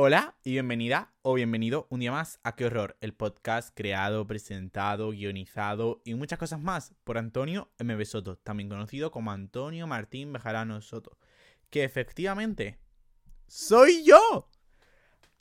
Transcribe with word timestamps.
Hola 0.00 0.36
y 0.44 0.52
bienvenida 0.52 1.12
o 1.22 1.34
bienvenido 1.34 1.88
un 1.90 1.98
día 1.98 2.12
más 2.12 2.38
a 2.44 2.54
Qué 2.54 2.66
Horror, 2.66 2.96
el 3.00 3.14
podcast 3.14 3.74
creado, 3.74 4.28
presentado, 4.28 5.10
guionizado 5.10 6.02
y 6.04 6.14
muchas 6.14 6.38
cosas 6.38 6.60
más 6.60 6.94
por 7.02 7.18
Antonio 7.18 7.72
M. 7.80 8.04
Soto, 8.04 8.36
también 8.36 8.68
conocido 8.68 9.10
como 9.10 9.32
Antonio 9.32 9.88
Martín 9.88 10.32
Bejarano 10.32 10.80
Soto, 10.82 11.18
que 11.68 11.82
efectivamente 11.82 12.78
soy 13.48 14.04
yo. 14.04 14.48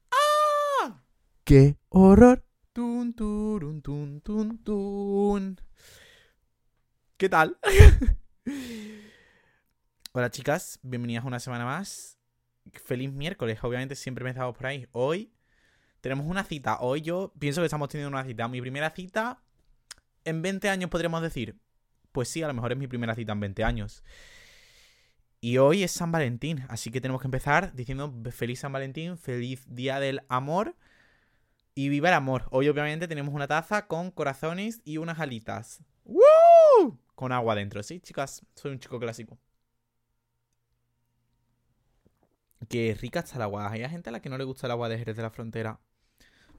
¡Ah! 0.10 1.03
¡Qué 1.44 1.78
horror! 1.89 2.44
Tun, 2.74 3.13
turun, 3.13 3.83
tun, 3.83 4.21
tun, 4.21 4.58
tun. 4.63 5.62
¿Qué 7.15 7.29
tal? 7.29 7.60
Hola 10.13 10.31
chicas, 10.31 10.79
bienvenidas 10.81 11.26
una 11.26 11.39
semana 11.39 11.63
más. 11.63 12.17
Feliz 12.74 13.12
miércoles, 13.12 13.60
obviamente 13.63 13.96
siempre 13.96 14.24
me 14.24 14.31
estamos 14.31 14.56
por 14.56 14.67
ahí. 14.67 14.88
Hoy 14.92 15.31
tenemos 16.02 16.25
una 16.25 16.44
cita. 16.44 16.80
Hoy 16.80 17.02
yo 17.02 17.34
pienso 17.39 17.62
que 17.62 17.66
estamos 17.66 17.89
teniendo 17.89 18.16
una 18.16 18.25
cita. 18.25 18.48
Mi 18.48 18.62
primera 18.62 18.91
cita 18.91 19.41
en 20.23 20.41
20 20.41 20.70
años 20.70 20.89
podríamos 20.89 21.22
decir. 21.22 21.58
Pues 22.11 22.30
sí, 22.30 22.41
a 22.41 22.48
lo 22.48 22.53
mejor 22.53 22.72
es 22.72 22.77
mi 22.77 22.88
primera 22.88 23.16
cita 23.16 23.34
en 23.34 23.39
20 23.39 23.63
años. 23.63 24.03
Y 25.39 25.59
hoy 25.59 25.84
es 25.84 25.91
San 25.91 26.11
Valentín, 26.11 26.66
así 26.67 26.89
que 26.89 26.99
tenemos 26.99 27.22
que 27.22 27.27
empezar 27.27 27.73
diciendo 27.73 28.11
feliz 28.31 28.59
San 28.59 28.72
Valentín, 28.72 29.17
feliz 29.17 29.63
Día 29.67 29.99
del 29.99 30.22
Amor 30.30 30.75
y 31.75 31.89
viva 31.89 32.09
el 32.09 32.16
amor. 32.16 32.47
Hoy 32.49 32.67
obviamente 32.70 33.08
tenemos 33.08 33.36
una 33.36 33.47
taza 33.47 33.86
con 33.86 34.09
corazones 34.09 34.81
y 34.84 34.97
unas 34.97 35.20
alitas. 35.20 35.84
¡Woo! 36.05 36.97
Con 37.13 37.31
agua 37.31 37.53
dentro, 37.53 37.84
¿sí, 37.84 37.99
chicas? 37.99 38.44
Soy 38.55 38.72
un 38.72 38.80
chico 38.80 38.99
clásico. 38.99 39.38
Qué 42.70 42.97
rica 42.99 43.20
está 43.20 43.35
el 43.35 43.43
agua. 43.43 43.71
Hay 43.71 43.88
gente 43.89 44.09
a 44.09 44.11
la 44.11 44.21
que 44.21 44.29
no 44.29 44.38
le 44.38 44.43
gusta 44.43 44.67
el 44.67 44.71
agua 44.71 44.89
de 44.89 44.97
Jerez 44.97 45.16
de 45.16 45.23
la 45.23 45.29
Frontera. 45.29 45.79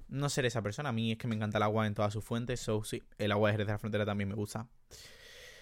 No 0.09 0.29
seré 0.29 0.49
esa 0.49 0.63
persona. 0.63 0.91
A 0.91 0.93
mí 0.93 1.13
es 1.13 1.19
que 1.19 1.29
me 1.29 1.35
encanta 1.35 1.59
el 1.59 1.65
agua 1.65 1.87
en 1.87 1.95
todas 1.95 2.13
sus 2.13 2.25
fuentes. 2.25 2.61
So, 2.61 2.85
sí, 2.85 3.03
el 3.19 3.33
agua 3.33 3.49
de 3.49 3.55
Jerez 3.55 3.67
de 3.67 3.73
la 3.73 3.79
Frontera 3.79 4.07
también 4.07 4.29
me 4.29 4.35
gusta. 4.35 4.69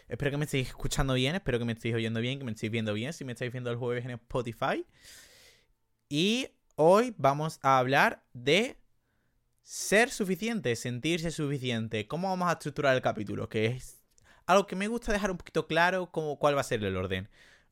Espero 0.09 0.31
que 0.31 0.37
me 0.37 0.45
estéis 0.45 0.69
escuchando 0.69 1.15
bien. 1.15 1.35
Espero 1.35 1.59
que 1.59 1.65
me 1.65 1.73
estéis 1.73 1.95
oyendo 1.95 2.21
bien. 2.21 2.39
Que 2.39 2.45
me 2.45 2.53
estéis 2.53 2.71
viendo 2.71 2.93
bien. 2.95 3.13
Si 3.13 3.25
me 3.25 3.33
estáis 3.33 3.51
viendo 3.51 3.71
el 3.71 3.77
jueves 3.77 4.05
en 4.05 4.13
Spotify. 4.13 4.87
Y 6.09 6.49
hoy 6.77 7.15
vamos 7.17 7.59
a 7.63 7.79
hablar 7.79 8.23
de 8.33 8.79
ser 9.63 10.11
suficiente, 10.11 10.77
sentirse 10.77 11.33
suficiente. 11.33 12.07
¿Cómo 12.07 12.29
vamos 12.29 12.49
a 12.49 12.53
estructurar 12.53 12.95
el 12.95 13.03
capítulo? 13.03 13.49
Que 13.49 13.67
es 13.67 13.99
algo 14.47 14.69
que 14.69 14.77
me 14.77 14.87
gusta 14.87 15.13
dejar 15.13 15.33
un 15.33 15.39
poquito 15.39 15.67
claro 15.67 16.13
como 16.13 16.39
cuál 16.39 16.57
va 16.57 16.61
a 16.61 16.65
ser 16.65 16.85
el 16.85 16.97
orden. 16.97 17.29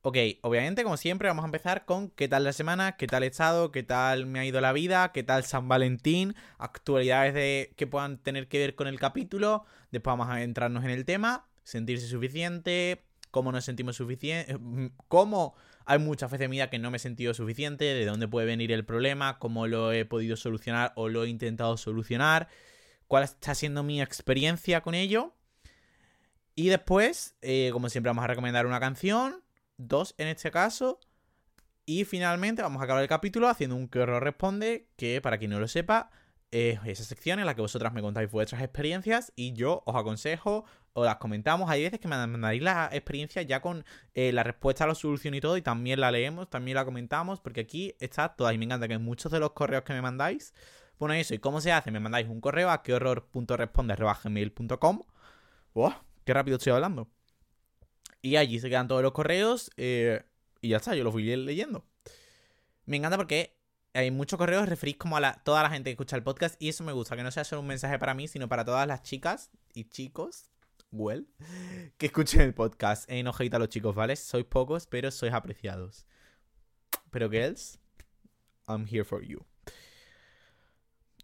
Ok, 0.06 0.18
obviamente, 0.42 0.84
como 0.84 0.98
siempre, 0.98 1.28
vamos 1.28 1.44
a 1.44 1.46
empezar 1.46 1.86
con 1.86 2.10
qué 2.10 2.28
tal 2.28 2.44
la 2.44 2.52
semana, 2.52 2.98
qué 2.98 3.06
tal 3.06 3.22
he 3.22 3.26
estado, 3.28 3.72
qué 3.72 3.82
tal 3.82 4.26
me 4.26 4.38
ha 4.38 4.44
ido 4.44 4.60
la 4.60 4.74
vida, 4.74 5.12
qué 5.12 5.22
tal 5.22 5.44
San 5.44 5.66
Valentín, 5.66 6.34
actualidades 6.58 7.32
de 7.32 7.72
que 7.78 7.86
puedan 7.86 8.18
tener 8.18 8.46
que 8.46 8.58
ver 8.58 8.74
con 8.74 8.86
el 8.86 9.00
capítulo. 9.00 9.64
Después 9.92 10.12
vamos 10.12 10.28
a 10.28 10.42
entrarnos 10.42 10.84
en 10.84 10.90
el 10.90 11.06
tema, 11.06 11.48
sentirse 11.62 12.06
suficiente, 12.06 13.06
cómo 13.30 13.50
nos 13.50 13.64
sentimos 13.64 13.96
suficiente, 13.96 14.58
cómo 15.08 15.54
hay 15.86 15.98
muchas 16.00 16.30
veces 16.30 16.44
en 16.44 16.50
mi 16.50 16.56
vida 16.56 16.68
que 16.68 16.78
no 16.78 16.90
me 16.90 16.98
he 16.98 17.00
sentido 17.00 17.32
suficiente, 17.32 17.86
de 17.86 18.04
dónde 18.04 18.28
puede 18.28 18.46
venir 18.46 18.72
el 18.72 18.84
problema, 18.84 19.38
cómo 19.38 19.66
lo 19.66 19.90
he 19.90 20.04
podido 20.04 20.36
solucionar 20.36 20.92
o 20.96 21.08
lo 21.08 21.24
he 21.24 21.30
intentado 21.30 21.78
solucionar, 21.78 22.48
cuál 23.08 23.24
está 23.24 23.54
siendo 23.54 23.82
mi 23.82 24.02
experiencia 24.02 24.82
con 24.82 24.94
ello. 24.94 25.32
Y 26.54 26.68
después, 26.68 27.36
eh, 27.40 27.70
como 27.72 27.88
siempre, 27.88 28.10
vamos 28.10 28.24
a 28.24 28.28
recomendar 28.28 28.66
una 28.66 28.80
canción 28.80 29.43
dos 29.88 30.14
en 30.18 30.28
este 30.28 30.50
caso. 30.50 31.00
Y 31.86 32.04
finalmente 32.04 32.62
vamos 32.62 32.80
a 32.80 32.84
acabar 32.84 33.02
el 33.02 33.08
capítulo 33.08 33.48
haciendo 33.48 33.76
un 33.76 33.88
que 33.88 34.00
horror 34.00 34.22
responde, 34.22 34.88
que 34.96 35.20
para 35.20 35.38
quien 35.38 35.50
no 35.50 35.60
lo 35.60 35.68
sepa, 35.68 36.10
es 36.50 36.78
esa 36.84 37.04
sección 37.04 37.40
en 37.40 37.46
la 37.46 37.54
que 37.54 37.60
vosotras 37.60 37.92
me 37.92 38.00
contáis 38.00 38.30
vuestras 38.30 38.62
experiencias 38.62 39.32
y 39.34 39.52
yo 39.54 39.82
os 39.86 39.96
aconsejo 39.96 40.64
o 40.92 41.04
las 41.04 41.16
comentamos. 41.16 41.68
Hay 41.68 41.82
veces 41.82 41.98
que 42.00 42.08
me 42.08 42.16
mandáis 42.16 42.62
la 42.62 42.88
experiencia 42.92 43.42
ya 43.42 43.60
con 43.60 43.84
eh, 44.14 44.32
la 44.32 44.44
respuesta 44.44 44.84
a 44.84 44.86
la 44.86 44.94
solución 44.94 45.34
y 45.34 45.40
todo, 45.40 45.56
y 45.56 45.62
también 45.62 46.00
la 46.00 46.10
leemos, 46.10 46.48
también 46.48 46.76
la 46.76 46.84
comentamos, 46.84 47.40
porque 47.40 47.62
aquí 47.62 47.94
está 48.00 48.34
toda. 48.36 48.54
Y 48.54 48.58
me 48.58 48.64
encanta 48.66 48.88
que 48.88 48.98
muchos 48.98 49.32
de 49.32 49.40
los 49.40 49.52
correos 49.52 49.82
que 49.82 49.92
me 49.92 50.00
mandáis 50.00 50.54
ponen 50.96 51.18
eso. 51.18 51.34
¿Y 51.34 51.38
cómo 51.38 51.60
se 51.60 51.72
hace? 51.72 51.90
Me 51.90 52.00
mandáis 52.00 52.28
un 52.28 52.40
correo 52.40 52.70
a 52.70 52.82
quehorror.responde.gmail.com. 52.82 55.00
¡Wow! 55.74 55.92
¡Qué 56.24 56.32
rápido 56.32 56.56
estoy 56.56 56.72
hablando! 56.72 57.08
Y 58.24 58.36
allí 58.36 58.58
se 58.58 58.70
quedan 58.70 58.88
todos 58.88 59.02
los 59.02 59.12
correos 59.12 59.70
eh, 59.76 60.22
y 60.62 60.70
ya 60.70 60.78
está, 60.78 60.94
yo 60.94 61.04
los 61.04 61.12
voy 61.12 61.36
leyendo. 61.36 61.84
Me 62.86 62.96
encanta 62.96 63.18
porque 63.18 63.54
hay 63.92 64.10
muchos 64.10 64.38
correos 64.38 64.66
referís 64.66 64.96
como 64.96 65.18
a 65.18 65.34
toda 65.44 65.62
la 65.62 65.68
gente 65.68 65.90
que 65.90 65.92
escucha 65.92 66.16
el 66.16 66.22
podcast 66.22 66.56
y 66.58 66.70
eso 66.70 66.84
me 66.84 66.94
gusta, 66.94 67.16
que 67.16 67.22
no 67.22 67.30
sea 67.30 67.44
solo 67.44 67.60
un 67.60 67.66
mensaje 67.66 67.98
para 67.98 68.14
mí, 68.14 68.26
sino 68.26 68.48
para 68.48 68.64
todas 68.64 68.88
las 68.88 69.02
chicas 69.02 69.50
y 69.74 69.84
chicos, 69.90 70.48
well, 70.90 71.28
que 71.98 72.06
escuchen 72.06 72.40
el 72.40 72.54
podcast. 72.54 73.10
Eh, 73.10 73.22
no 73.22 73.32
a 73.38 73.58
los 73.58 73.68
chicos, 73.68 73.94
¿vale? 73.94 74.16
Sois 74.16 74.46
pocos, 74.46 74.86
pero 74.86 75.10
sois 75.10 75.34
apreciados. 75.34 76.06
Pero 77.10 77.28
girls, 77.28 77.78
I'm 78.66 78.86
here 78.90 79.04
for 79.04 79.22
you. 79.22 79.44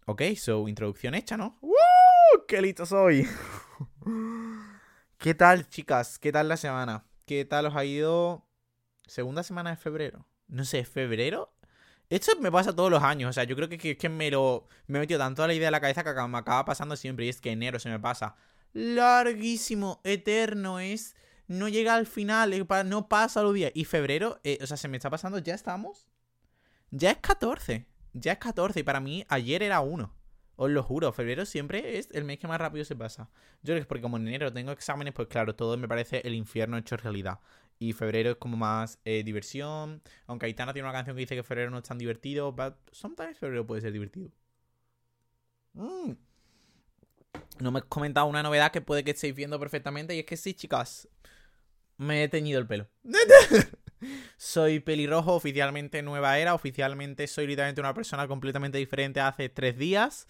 Ok, 0.05 0.21
so 0.35 0.67
introducción 0.67 1.15
hecha, 1.15 1.35
¿no? 1.35 1.57
¡Woo! 1.61 2.45
¡Qué 2.47 2.61
listo 2.61 2.85
soy! 2.85 3.27
¿Qué 5.21 5.35
tal, 5.35 5.69
chicas? 5.69 6.17
¿Qué 6.17 6.31
tal 6.31 6.49
la 6.49 6.57
semana? 6.57 7.05
¿Qué 7.27 7.45
tal 7.45 7.67
os 7.67 7.75
ha 7.75 7.85
ido? 7.85 8.43
Segunda 9.05 9.43
semana 9.43 9.69
de 9.69 9.75
febrero. 9.75 10.25
No 10.47 10.65
sé, 10.65 10.83
¿febrero? 10.83 11.53
Esto 12.09 12.31
me 12.39 12.51
pasa 12.51 12.75
todos 12.75 12.89
los 12.89 13.03
años. 13.03 13.29
O 13.29 13.33
sea, 13.33 13.43
yo 13.43 13.55
creo 13.55 13.69
que, 13.69 13.77
que, 13.77 14.09
me 14.09 14.31
lo. 14.31 14.67
Me 14.87 14.97
he 14.97 15.01
metido 15.01 15.19
tanto 15.19 15.43
a 15.43 15.47
la 15.47 15.53
idea 15.53 15.67
de 15.67 15.71
la 15.71 15.79
cabeza 15.79 16.03
que 16.03 16.27
me 16.27 16.37
acaba 16.39 16.65
pasando 16.65 16.95
siempre. 16.95 17.27
Y 17.27 17.29
es 17.29 17.39
que 17.39 17.51
enero 17.51 17.77
se 17.77 17.89
me 17.89 17.99
pasa. 17.99 18.35
Larguísimo, 18.73 20.01
eterno 20.03 20.79
es. 20.79 21.15
No 21.45 21.69
llega 21.69 21.93
al 21.93 22.07
final, 22.07 22.67
no 22.87 23.07
pasa 23.07 23.43
los 23.43 23.53
días. 23.53 23.71
Y 23.75 23.85
febrero, 23.85 24.39
eh, 24.43 24.57
o 24.59 24.65
sea, 24.65 24.75
se 24.75 24.87
me 24.87 24.97
está 24.97 25.11
pasando. 25.11 25.37
Ya 25.37 25.53
estamos. 25.53 26.07
Ya 26.89 27.11
es 27.11 27.17
14. 27.17 27.85
Ya 28.13 28.31
es 28.31 28.37
14. 28.39 28.79
Y 28.79 28.83
para 28.83 28.99
mí, 28.99 29.23
ayer 29.29 29.61
era 29.61 29.81
1. 29.81 30.11
Os 30.63 30.69
lo 30.69 30.83
juro, 30.83 31.11
febrero 31.11 31.43
siempre 31.43 31.97
es 31.97 32.07
el 32.11 32.23
mes 32.23 32.37
que 32.37 32.47
más 32.47 32.59
rápido 32.59 32.85
se 32.85 32.95
pasa. 32.95 33.31
Yo 33.63 33.73
creo 33.73 33.77
que 33.77 33.81
es 33.81 33.87
porque 33.87 34.03
como 34.03 34.17
en 34.17 34.27
enero 34.27 34.53
tengo 34.53 34.71
exámenes, 34.71 35.11
pues 35.11 35.27
claro, 35.27 35.55
todo 35.55 35.75
me 35.75 35.87
parece 35.87 36.21
el 36.23 36.35
infierno 36.35 36.77
hecho 36.77 36.95
realidad. 36.97 37.39
Y 37.79 37.93
febrero 37.93 38.29
es 38.29 38.35
como 38.35 38.57
más 38.57 38.99
eh, 39.03 39.23
diversión. 39.23 40.03
Aunque 40.27 40.45
Aitana 40.45 40.71
tiene 40.71 40.87
una 40.87 40.95
canción 40.95 41.15
que 41.15 41.21
dice 41.21 41.35
que 41.35 41.41
febrero 41.41 41.71
no 41.71 41.79
es 41.79 41.83
tan 41.83 41.97
divertido, 41.97 42.51
but 42.51 42.75
sometimes 42.91 43.39
febrero 43.39 43.65
puede 43.65 43.81
ser 43.81 43.91
divertido. 43.91 44.29
Mm. 45.73 46.11
No 47.59 47.71
me 47.71 47.79
he 47.79 47.81
comentado 47.81 48.27
una 48.27 48.43
novedad 48.43 48.71
que 48.71 48.81
puede 48.81 49.03
que 49.03 49.11
estéis 49.11 49.33
viendo 49.33 49.59
perfectamente. 49.59 50.13
Y 50.15 50.19
es 50.19 50.25
que 50.27 50.37
sí, 50.37 50.53
chicas. 50.53 51.09
Me 51.97 52.23
he 52.23 52.29
teñido 52.29 52.59
el 52.59 52.67
pelo. 52.67 52.87
soy 54.37 54.79
pelirrojo, 54.79 55.33
oficialmente 55.33 56.01
nueva 56.01 56.37
era. 56.39 56.53
Oficialmente 56.53 57.27
soy 57.27 57.47
literalmente 57.47 57.81
una 57.81 57.93
persona 57.93 58.27
completamente 58.27 58.77
diferente 58.77 59.19
hace 59.19 59.49
tres 59.49 59.77
días. 59.77 60.27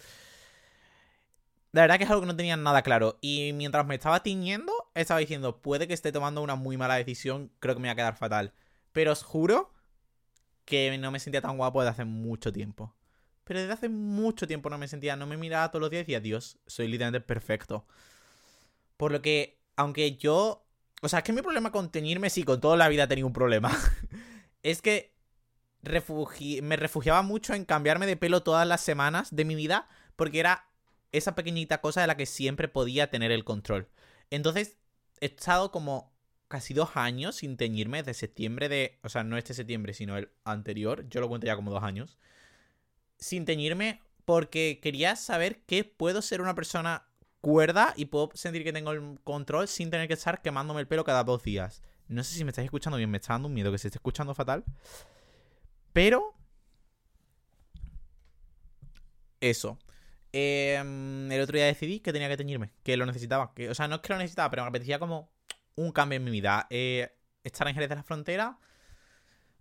La 1.72 1.82
verdad 1.82 1.96
que 1.96 2.04
es 2.04 2.10
algo 2.10 2.20
que 2.22 2.26
no 2.26 2.36
tenía 2.36 2.56
nada 2.56 2.82
claro. 2.82 3.18
Y 3.22 3.52
mientras 3.54 3.86
me 3.86 3.94
estaba 3.94 4.22
tiñendo, 4.22 4.72
estaba 4.94 5.20
diciendo, 5.20 5.62
puede 5.62 5.88
que 5.88 5.94
esté 5.94 6.12
tomando 6.12 6.42
una 6.42 6.54
muy 6.54 6.76
mala 6.76 6.96
decisión, 6.96 7.50
creo 7.60 7.74
que 7.74 7.80
me 7.80 7.88
va 7.88 7.92
a 7.92 7.96
quedar 7.96 8.16
fatal. 8.16 8.52
Pero 8.92 9.12
os 9.12 9.22
juro 9.22 9.72
que 10.66 10.96
no 10.98 11.10
me 11.10 11.18
sentía 11.18 11.40
tan 11.40 11.56
guapo 11.56 11.80
desde 11.80 11.92
hace 11.92 12.04
mucho 12.04 12.52
tiempo. 12.52 12.94
Pero 13.44 13.60
desde 13.60 13.72
hace 13.72 13.88
mucho 13.88 14.46
tiempo 14.46 14.70
no 14.70 14.78
me 14.78 14.86
sentía, 14.86 15.16
no 15.16 15.26
me 15.26 15.36
miraba 15.36 15.70
todos 15.70 15.80
los 15.80 15.90
días 15.90 16.02
y 16.02 16.04
decía, 16.04 16.20
Dios, 16.20 16.58
soy 16.66 16.88
literalmente 16.88 17.26
perfecto. 17.26 17.86
Por 18.96 19.10
lo 19.10 19.22
que, 19.22 19.58
aunque 19.76 20.16
yo 20.16 20.61
o 21.02 21.08
sea, 21.08 21.18
es 21.18 21.24
que 21.24 21.32
mi 21.32 21.42
problema 21.42 21.72
con 21.72 21.90
teñirme, 21.90 22.30
sí, 22.30 22.44
con 22.44 22.60
toda 22.60 22.76
la 22.76 22.88
vida 22.88 23.04
he 23.04 23.06
tenido 23.08 23.26
un 23.26 23.32
problema. 23.32 23.76
es 24.62 24.80
que 24.80 25.12
me 26.62 26.76
refugiaba 26.76 27.22
mucho 27.22 27.54
en 27.54 27.64
cambiarme 27.64 28.06
de 28.06 28.16
pelo 28.16 28.44
todas 28.44 28.66
las 28.68 28.80
semanas 28.80 29.34
de 29.34 29.44
mi 29.44 29.56
vida 29.56 29.88
porque 30.14 30.38
era 30.38 30.68
esa 31.10 31.34
pequeñita 31.34 31.80
cosa 31.80 32.00
de 32.00 32.06
la 32.06 32.16
que 32.16 32.24
siempre 32.24 32.68
podía 32.68 33.10
tener 33.10 33.32
el 33.32 33.42
control. 33.42 33.88
Entonces, 34.30 34.78
he 35.20 35.26
estado 35.26 35.72
como 35.72 36.12
casi 36.46 36.72
dos 36.72 36.90
años 36.94 37.34
sin 37.36 37.56
teñirme 37.56 37.98
desde 38.04 38.14
septiembre 38.14 38.68
de... 38.68 39.00
O 39.02 39.08
sea, 39.08 39.24
no 39.24 39.36
este 39.36 39.54
septiembre, 39.54 39.94
sino 39.94 40.16
el 40.16 40.30
anterior. 40.44 41.08
Yo 41.08 41.20
lo 41.20 41.28
cuento 41.28 41.48
ya 41.48 41.56
como 41.56 41.72
dos 41.72 41.82
años. 41.82 42.16
Sin 43.18 43.44
teñirme 43.44 44.00
porque 44.24 44.78
quería 44.80 45.16
saber 45.16 45.64
que 45.64 45.82
puedo 45.82 46.22
ser 46.22 46.40
una 46.40 46.54
persona 46.54 47.08
cuerda 47.42 47.92
y 47.96 48.06
puedo 48.06 48.30
sentir 48.32 48.64
que 48.64 48.72
tengo 48.72 48.92
el 48.92 49.20
control 49.24 49.68
sin 49.68 49.90
tener 49.90 50.08
que 50.08 50.14
estar 50.14 50.40
quemándome 50.40 50.80
el 50.80 50.88
pelo 50.88 51.04
cada 51.04 51.24
dos 51.24 51.42
días. 51.42 51.82
No 52.08 52.24
sé 52.24 52.34
si 52.34 52.44
me 52.44 52.50
estáis 52.50 52.64
escuchando 52.64 52.96
bien, 52.96 53.10
me 53.10 53.18
está 53.18 53.34
dando 53.34 53.48
un 53.48 53.54
miedo 53.54 53.70
que 53.70 53.78
se 53.78 53.88
esté 53.88 53.98
escuchando 53.98 54.34
fatal. 54.34 54.64
Pero... 55.92 56.34
Eso. 59.40 59.78
Em, 60.32 61.30
el 61.30 61.40
otro 61.42 61.56
día 61.56 61.66
decidí 61.66 62.00
que 62.00 62.12
tenía 62.12 62.28
que 62.28 62.36
teñirme, 62.36 62.72
que 62.82 62.96
lo 62.96 63.04
necesitaba. 63.04 63.52
Que, 63.54 63.68
o 63.68 63.74
sea, 63.74 63.88
no 63.88 63.96
es 63.96 64.00
que 64.00 64.12
lo 64.12 64.18
necesitaba, 64.18 64.48
pero 64.48 64.62
me 64.62 64.68
apetecía 64.68 64.98
como 64.98 65.32
un 65.74 65.92
cambio 65.92 66.16
en 66.16 66.24
mi 66.24 66.30
vida. 66.30 66.66
Eh, 66.70 67.12
estar 67.44 67.66
en 67.66 67.74
Jerez 67.74 67.90
de 67.90 67.96
la 67.96 68.04
Frontera 68.04 68.58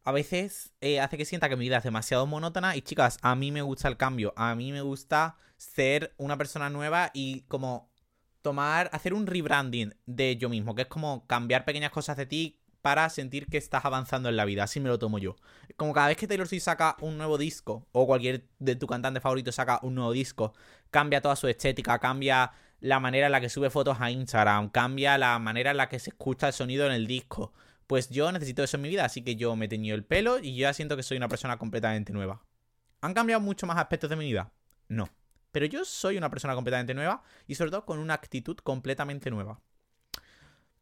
a 0.03 0.11
veces 0.11 0.73
eh, 0.81 0.99
hace 0.99 1.17
que 1.17 1.25
sienta 1.25 1.49
que 1.49 1.55
mi 1.55 1.65
vida 1.65 1.77
es 1.77 1.83
demasiado 1.83 2.25
monótona 2.25 2.75
y 2.75 2.81
chicas, 2.81 3.17
a 3.21 3.35
mí 3.35 3.51
me 3.51 3.61
gusta 3.61 3.87
el 3.87 3.97
cambio, 3.97 4.33
a 4.35 4.55
mí 4.55 4.71
me 4.71 4.81
gusta 4.81 5.37
ser 5.61 6.13
una 6.17 6.37
persona 6.37 6.69
nueva 6.69 7.11
y 7.13 7.41
como 7.41 7.91
tomar, 8.41 8.89
hacer 8.93 9.13
un 9.13 9.27
rebranding 9.27 9.93
de 10.07 10.35
yo 10.37 10.49
mismo, 10.49 10.73
que 10.73 10.83
es 10.83 10.87
como 10.87 11.27
cambiar 11.27 11.65
pequeñas 11.65 11.91
cosas 11.91 12.17
de 12.17 12.25
ti 12.25 12.59
para 12.81 13.07
sentir 13.09 13.45
que 13.45 13.57
estás 13.57 13.85
avanzando 13.85 14.27
en 14.29 14.35
la 14.35 14.45
vida, 14.45 14.63
así 14.63 14.79
me 14.79 14.89
lo 14.89 14.97
tomo 14.97 15.19
yo. 15.19 15.35
Como 15.75 15.93
cada 15.93 16.07
vez 16.07 16.17
que 16.17 16.27
Taylor 16.27 16.47
Swift 16.47 16.63
saca 16.63 16.97
un 17.01 17.17
nuevo 17.17 17.37
disco, 17.37 17.85
o 17.91 18.07
cualquier 18.07 18.47
de 18.57 18.75
tu 18.75 18.87
cantante 18.87 19.19
favorito 19.19 19.51
saca 19.51 19.79
un 19.83 19.93
nuevo 19.93 20.11
disco, 20.11 20.53
cambia 20.89 21.21
toda 21.21 21.35
su 21.35 21.47
estética, 21.47 21.99
cambia 21.99 22.53
la 22.79 22.99
manera 22.99 23.27
en 23.27 23.31
la 23.31 23.39
que 23.39 23.49
sube 23.49 23.69
fotos 23.69 23.97
a 23.99 24.09
Instagram, 24.09 24.69
cambia 24.69 25.19
la 25.19 25.37
manera 25.37 25.71
en 25.71 25.77
la 25.77 25.89
que 25.89 25.99
se 25.99 26.09
escucha 26.09 26.47
el 26.47 26.53
sonido 26.53 26.87
en 26.87 26.93
el 26.93 27.05
disco 27.05 27.53
pues 27.85 28.09
yo 28.09 28.31
necesito 28.31 28.63
eso 28.63 28.77
en 28.77 28.83
mi 28.83 28.87
vida, 28.87 29.03
así 29.03 29.21
que 29.21 29.35
yo 29.35 29.53
me 29.57 29.67
teñido 29.67 29.97
el 29.97 30.05
pelo 30.05 30.39
y 30.39 30.55
yo 30.55 30.61
ya 30.61 30.73
siento 30.73 30.95
que 30.95 31.03
soy 31.03 31.17
una 31.17 31.27
persona 31.27 31.57
completamente 31.57 32.13
nueva. 32.13 32.41
¿Han 33.01 33.13
cambiado 33.13 33.41
mucho 33.41 33.67
más 33.67 33.77
aspectos 33.77 34.09
de 34.09 34.15
mi 34.15 34.23
vida? 34.23 34.49
No. 34.87 35.09
Pero 35.51 35.65
yo 35.65 35.83
soy 35.85 36.17
una 36.17 36.29
persona 36.29 36.55
completamente 36.55 36.93
nueva 36.93 37.23
y 37.47 37.55
sobre 37.55 37.71
todo 37.71 37.85
con 37.85 37.99
una 37.99 38.13
actitud 38.13 38.57
completamente 38.57 39.29
nueva. 39.29 39.59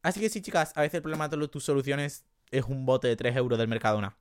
Así 0.02 0.20
que 0.20 0.30
sí, 0.30 0.42
chicas, 0.42 0.72
a 0.76 0.82
veces 0.82 0.96
el 0.96 1.02
problema 1.02 1.28
de 1.28 1.48
tus 1.48 1.64
soluciones 1.64 2.26
es 2.52 2.64
un 2.66 2.86
bote 2.86 3.08
de 3.08 3.16
3 3.16 3.36
euros 3.36 3.60
del 3.60 3.68
Mercadona. 3.68 4.16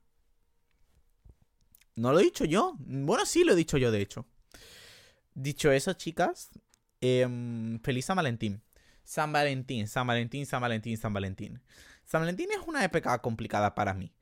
¿No 1.96 2.12
lo 2.12 2.20
he 2.20 2.24
dicho 2.24 2.44
yo? 2.44 2.74
Bueno, 2.78 3.26
sí 3.26 3.44
lo 3.44 3.52
he 3.52 3.56
dicho 3.56 3.76
yo, 3.76 3.90
de 3.90 4.00
hecho. 4.00 4.26
Dicho 5.34 5.70
eso, 5.70 5.92
chicas, 5.92 6.50
em, 7.00 7.80
feliz 7.80 8.06
San 8.06 8.16
Valentín. 8.16 8.62
San 9.04 9.32
Valentín, 9.32 9.88
San 9.88 10.06
Valentín, 10.06 10.46
San 10.46 10.60
Valentín, 10.60 10.96
San 10.96 11.12
Valentín. 11.12 11.62
San 12.04 12.22
Valentín 12.22 12.48
es 12.52 12.66
una 12.66 12.84
época 12.84 13.18
complicada 13.20 13.74
para 13.74 13.94
mí. 13.94 14.12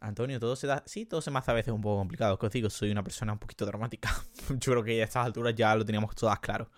Antonio, 0.00 0.38
todo 0.40 0.56
se 0.56 0.66
da. 0.66 0.82
Sí, 0.86 1.06
todo 1.06 1.20
se 1.22 1.30
me 1.30 1.38
hace 1.38 1.50
a 1.50 1.54
veces 1.54 1.72
un 1.72 1.80
poco 1.80 1.98
complicado. 1.98 2.38
Que 2.38 2.46
os 2.46 2.52
digo, 2.52 2.70
soy 2.70 2.90
una 2.90 3.02
persona 3.04 3.32
un 3.32 3.38
poquito 3.38 3.64
dramática. 3.66 4.23
Yo 4.60 4.72
creo 4.72 4.84
que 4.84 5.00
a 5.00 5.04
estas 5.04 5.26
alturas 5.26 5.54
ya 5.54 5.74
lo 5.74 5.84
teníamos 5.84 6.14
todas 6.14 6.38
claro. 6.40 6.70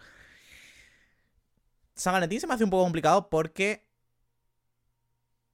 San 1.94 2.12
Valentín 2.12 2.40
se 2.40 2.46
me 2.46 2.54
hace 2.54 2.64
un 2.64 2.70
poco 2.70 2.84
complicado 2.84 3.30
porque 3.30 3.86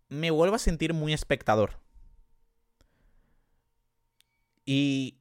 me 0.09 0.31
vuelvo 0.31 0.57
a 0.57 0.59
sentir 0.59 0.93
muy 0.93 1.13
espectador. 1.13 1.79
Y 4.65 5.19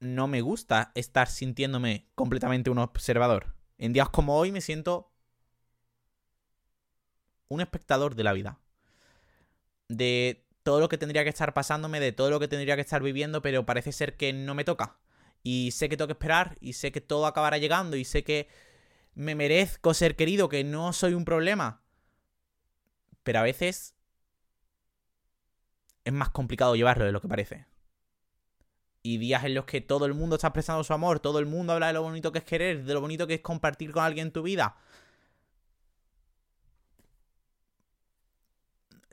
no 0.00 0.26
me 0.26 0.40
gusta 0.40 0.92
estar 0.94 1.28
sintiéndome 1.28 2.06
completamente 2.14 2.70
un 2.70 2.78
observador. 2.78 3.54
En 3.78 3.92
días 3.92 4.08
como 4.08 4.36
hoy 4.36 4.52
me 4.52 4.60
siento 4.60 5.12
un 7.48 7.60
espectador 7.60 8.14
de 8.14 8.24
la 8.24 8.32
vida 8.32 8.58
de 9.88 10.46
todo 10.62 10.80
lo 10.80 10.88
que 10.88 10.98
tendría 10.98 11.24
que 11.24 11.30
estar 11.30 11.52
pasándome, 11.54 12.00
de 12.00 12.12
todo 12.12 12.30
lo 12.30 12.40
que 12.40 12.48
tendría 12.48 12.76
que 12.76 12.82
estar 12.82 13.02
viviendo, 13.02 13.42
pero 13.42 13.66
parece 13.66 13.92
ser 13.92 14.16
que 14.16 14.32
no 14.32 14.54
me 14.54 14.64
toca. 14.64 14.96
Y 15.44 15.70
sé 15.70 15.88
que 15.88 15.96
tengo 15.96 16.08
que 16.08 16.14
esperar, 16.14 16.56
y 16.60 16.72
sé 16.72 16.90
que 16.90 17.00
todo 17.00 17.26
acabará 17.26 17.58
llegando, 17.58 17.96
y 17.96 18.04
sé 18.04 18.24
que 18.24 18.48
me 19.14 19.36
merezco 19.36 19.94
ser 19.94 20.16
querido, 20.16 20.48
que 20.48 20.64
no 20.64 20.92
soy 20.92 21.14
un 21.14 21.24
problema. 21.24 21.82
Pero 23.22 23.38
a 23.38 23.42
veces 23.42 23.94
es 26.02 26.12
más 26.12 26.30
complicado 26.30 26.74
llevarlo 26.74 27.04
de 27.04 27.12
lo 27.12 27.20
que 27.20 27.28
parece. 27.28 27.66
Y 29.02 29.18
días 29.18 29.44
en 29.44 29.54
los 29.54 29.66
que 29.66 29.80
todo 29.80 30.06
el 30.06 30.14
mundo 30.14 30.34
está 30.36 30.48
expresando 30.48 30.82
su 30.82 30.92
amor, 30.92 31.20
todo 31.20 31.38
el 31.38 31.46
mundo 31.46 31.74
habla 31.74 31.86
de 31.86 31.92
lo 31.92 32.02
bonito 32.02 32.32
que 32.32 32.38
es 32.38 32.44
querer, 32.44 32.82
de 32.82 32.94
lo 32.94 33.00
bonito 33.00 33.28
que 33.28 33.34
es 33.34 33.40
compartir 33.40 33.92
con 33.92 34.02
alguien 34.02 34.32
tu 34.32 34.42
vida. 34.42 34.76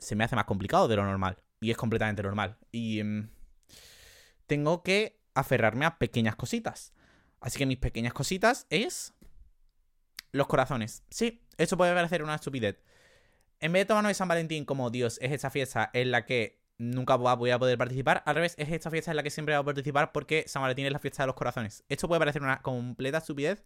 se 0.02 0.16
me 0.16 0.24
hace 0.24 0.36
más 0.36 0.44
complicado 0.44 0.88
de 0.88 0.96
lo 0.96 1.04
normal. 1.04 1.38
Y 1.60 1.70
es 1.70 1.76
completamente 1.76 2.22
normal. 2.22 2.58
Y 2.72 2.98
em, 2.98 3.28
tengo 4.46 4.82
que 4.82 5.21
aferrarme 5.34 5.84
a 5.84 5.98
pequeñas 5.98 6.36
cositas. 6.36 6.92
Así 7.40 7.58
que 7.58 7.66
mis 7.66 7.78
pequeñas 7.78 8.12
cositas 8.12 8.66
es 8.70 9.14
los 10.30 10.46
corazones. 10.46 11.02
Sí, 11.10 11.44
eso 11.58 11.76
puede 11.76 11.94
parecer 11.94 12.22
una 12.22 12.34
estupidez. 12.34 12.82
En 13.60 13.72
vez 13.72 13.82
de 13.82 13.86
tomarnos 13.86 14.16
San 14.16 14.28
Valentín 14.28 14.64
como 14.64 14.90
Dios 14.90 15.18
es 15.20 15.32
esta 15.32 15.50
fiesta 15.50 15.90
en 15.92 16.10
la 16.10 16.26
que 16.26 16.62
nunca 16.78 17.16
voy 17.16 17.50
a 17.50 17.58
poder 17.58 17.78
participar, 17.78 18.22
al 18.26 18.34
revés, 18.34 18.54
es 18.58 18.70
esta 18.70 18.90
fiesta 18.90 19.12
en 19.12 19.16
la 19.16 19.22
que 19.22 19.30
siempre 19.30 19.54
voy 19.54 19.62
a 19.62 19.64
participar 19.64 20.12
porque 20.12 20.44
San 20.48 20.62
Valentín 20.62 20.86
es 20.86 20.92
la 20.92 20.98
fiesta 20.98 21.22
de 21.22 21.28
los 21.28 21.36
corazones. 21.36 21.84
Esto 21.88 22.08
puede 22.08 22.18
parecer 22.18 22.42
una 22.42 22.60
completa 22.62 23.18
estupidez, 23.18 23.64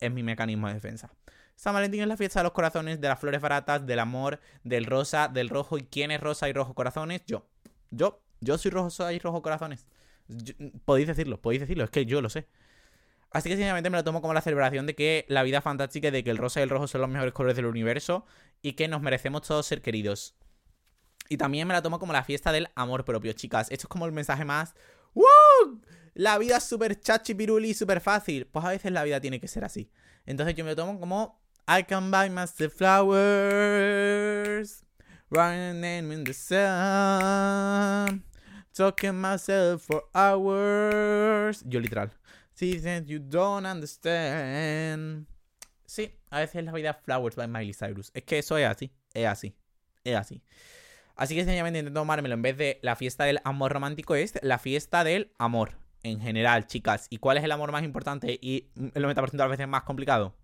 es 0.00 0.12
mi 0.12 0.22
mecanismo 0.22 0.68
de 0.68 0.74
defensa. 0.74 1.10
San 1.56 1.74
Valentín 1.74 2.02
es 2.02 2.08
la 2.08 2.16
fiesta 2.16 2.40
de 2.40 2.44
los 2.44 2.52
corazones, 2.52 3.00
de 3.00 3.08
las 3.08 3.18
flores 3.18 3.40
baratas, 3.40 3.86
del 3.86 4.00
amor, 4.00 4.40
del 4.64 4.84
rosa, 4.84 5.28
del 5.28 5.48
rojo. 5.48 5.78
¿Y 5.78 5.84
quién 5.84 6.10
es 6.10 6.20
rosa 6.20 6.48
y 6.48 6.52
rojo 6.52 6.74
corazones? 6.74 7.22
Yo. 7.26 7.46
Yo. 7.90 8.22
Yo 8.40 8.58
soy 8.58 8.70
rosa 8.72 9.12
y 9.12 9.18
rojo 9.18 9.42
corazones. 9.42 9.86
Podéis 10.84 11.08
decirlo, 11.08 11.40
podéis 11.40 11.60
decirlo, 11.60 11.84
es 11.84 11.90
que 11.90 12.06
yo 12.06 12.20
lo 12.20 12.28
sé. 12.28 12.46
Así 13.30 13.48
que 13.48 13.54
sencillamente 13.56 13.88
me 13.88 13.96
lo 13.96 14.04
tomo 14.04 14.20
como 14.20 14.34
la 14.34 14.42
celebración 14.42 14.86
de 14.86 14.94
que 14.94 15.24
la 15.28 15.42
vida 15.42 15.62
fantástica, 15.62 16.10
de 16.10 16.22
que 16.22 16.30
el 16.30 16.36
rosa 16.36 16.60
y 16.60 16.64
el 16.64 16.70
rojo 16.70 16.86
son 16.86 17.00
los 17.00 17.10
mejores 17.10 17.32
colores 17.32 17.56
del 17.56 17.66
universo 17.66 18.26
y 18.60 18.74
que 18.74 18.88
nos 18.88 19.00
merecemos 19.00 19.42
todos 19.42 19.64
ser 19.64 19.80
queridos. 19.80 20.34
Y 21.28 21.38
también 21.38 21.66
me 21.66 21.72
la 21.72 21.80
tomo 21.82 21.98
como 21.98 22.12
la 22.12 22.24
fiesta 22.24 22.52
del 22.52 22.68
amor 22.74 23.06
propio, 23.06 23.32
chicas. 23.32 23.70
Esto 23.70 23.84
es 23.86 23.88
como 23.88 24.04
el 24.06 24.12
mensaje 24.12 24.44
más... 24.44 24.74
¡Woo! 25.14 25.80
La 26.14 26.36
vida 26.38 26.58
es 26.58 26.64
súper 26.64 27.00
chachi 27.00 27.34
piruli, 27.34 27.72
súper 27.74 28.00
fácil. 28.00 28.46
Pues 28.46 28.64
a 28.64 28.68
veces 28.68 28.92
la 28.92 29.02
vida 29.02 29.20
tiene 29.20 29.40
que 29.40 29.48
ser 29.48 29.64
así. 29.64 29.90
Entonces 30.26 30.54
yo 30.54 30.64
me 30.64 30.70
lo 30.70 30.76
tomo 30.76 31.00
como 31.00 31.40
I 31.68 31.84
can 31.84 32.10
buy 32.10 32.28
myself 32.28 32.74
flowers, 32.74 33.14
running 35.30 36.12
in 36.12 36.24
the 36.24 36.34
sun, 36.34 36.58
talking 38.72 39.14
myself 39.14 39.82
for 39.82 40.04
hours. 40.14 41.64
Yo 41.66 41.80
literal. 41.80 42.10
That 42.58 43.06
you 43.06 43.18
don't 43.18 43.66
understand. 43.66 45.26
Sí, 45.84 46.12
a 46.30 46.38
veces 46.38 46.64
la 46.64 46.72
vida 46.72 46.94
Flowers 46.94 47.36
by 47.36 47.48
Miley 47.48 47.74
Cyrus. 47.74 48.10
Es 48.14 48.22
que 48.22 48.38
eso 48.38 48.56
es 48.56 48.66
así, 48.66 48.92
es 49.14 49.26
así, 49.26 49.54
es 50.04 50.16
así. 50.16 50.42
Así 51.16 51.34
que 51.34 51.44
sencillamente 51.44 51.80
intento 51.80 52.00
tomármelo 52.00 52.34
en 52.34 52.42
vez 52.42 52.56
de 52.56 52.78
la 52.82 52.96
fiesta 52.96 53.24
del 53.24 53.40
amor 53.44 53.72
romántico, 53.72 54.14
es 54.14 54.38
la 54.42 54.58
fiesta 54.58 55.02
del 55.04 55.32
amor 55.38 55.76
en 56.02 56.20
general, 56.20 56.66
chicas. 56.66 57.08
¿Y 57.10 57.18
cuál 57.18 57.36
es 57.36 57.44
el 57.44 57.52
amor 57.52 57.72
más 57.72 57.82
importante 57.82 58.38
y 58.40 58.70
el 58.76 59.04
90% 59.04 59.30
de 59.32 59.38
las 59.38 59.50
veces 59.50 59.68
más 59.68 59.82
complicado? 59.82 60.34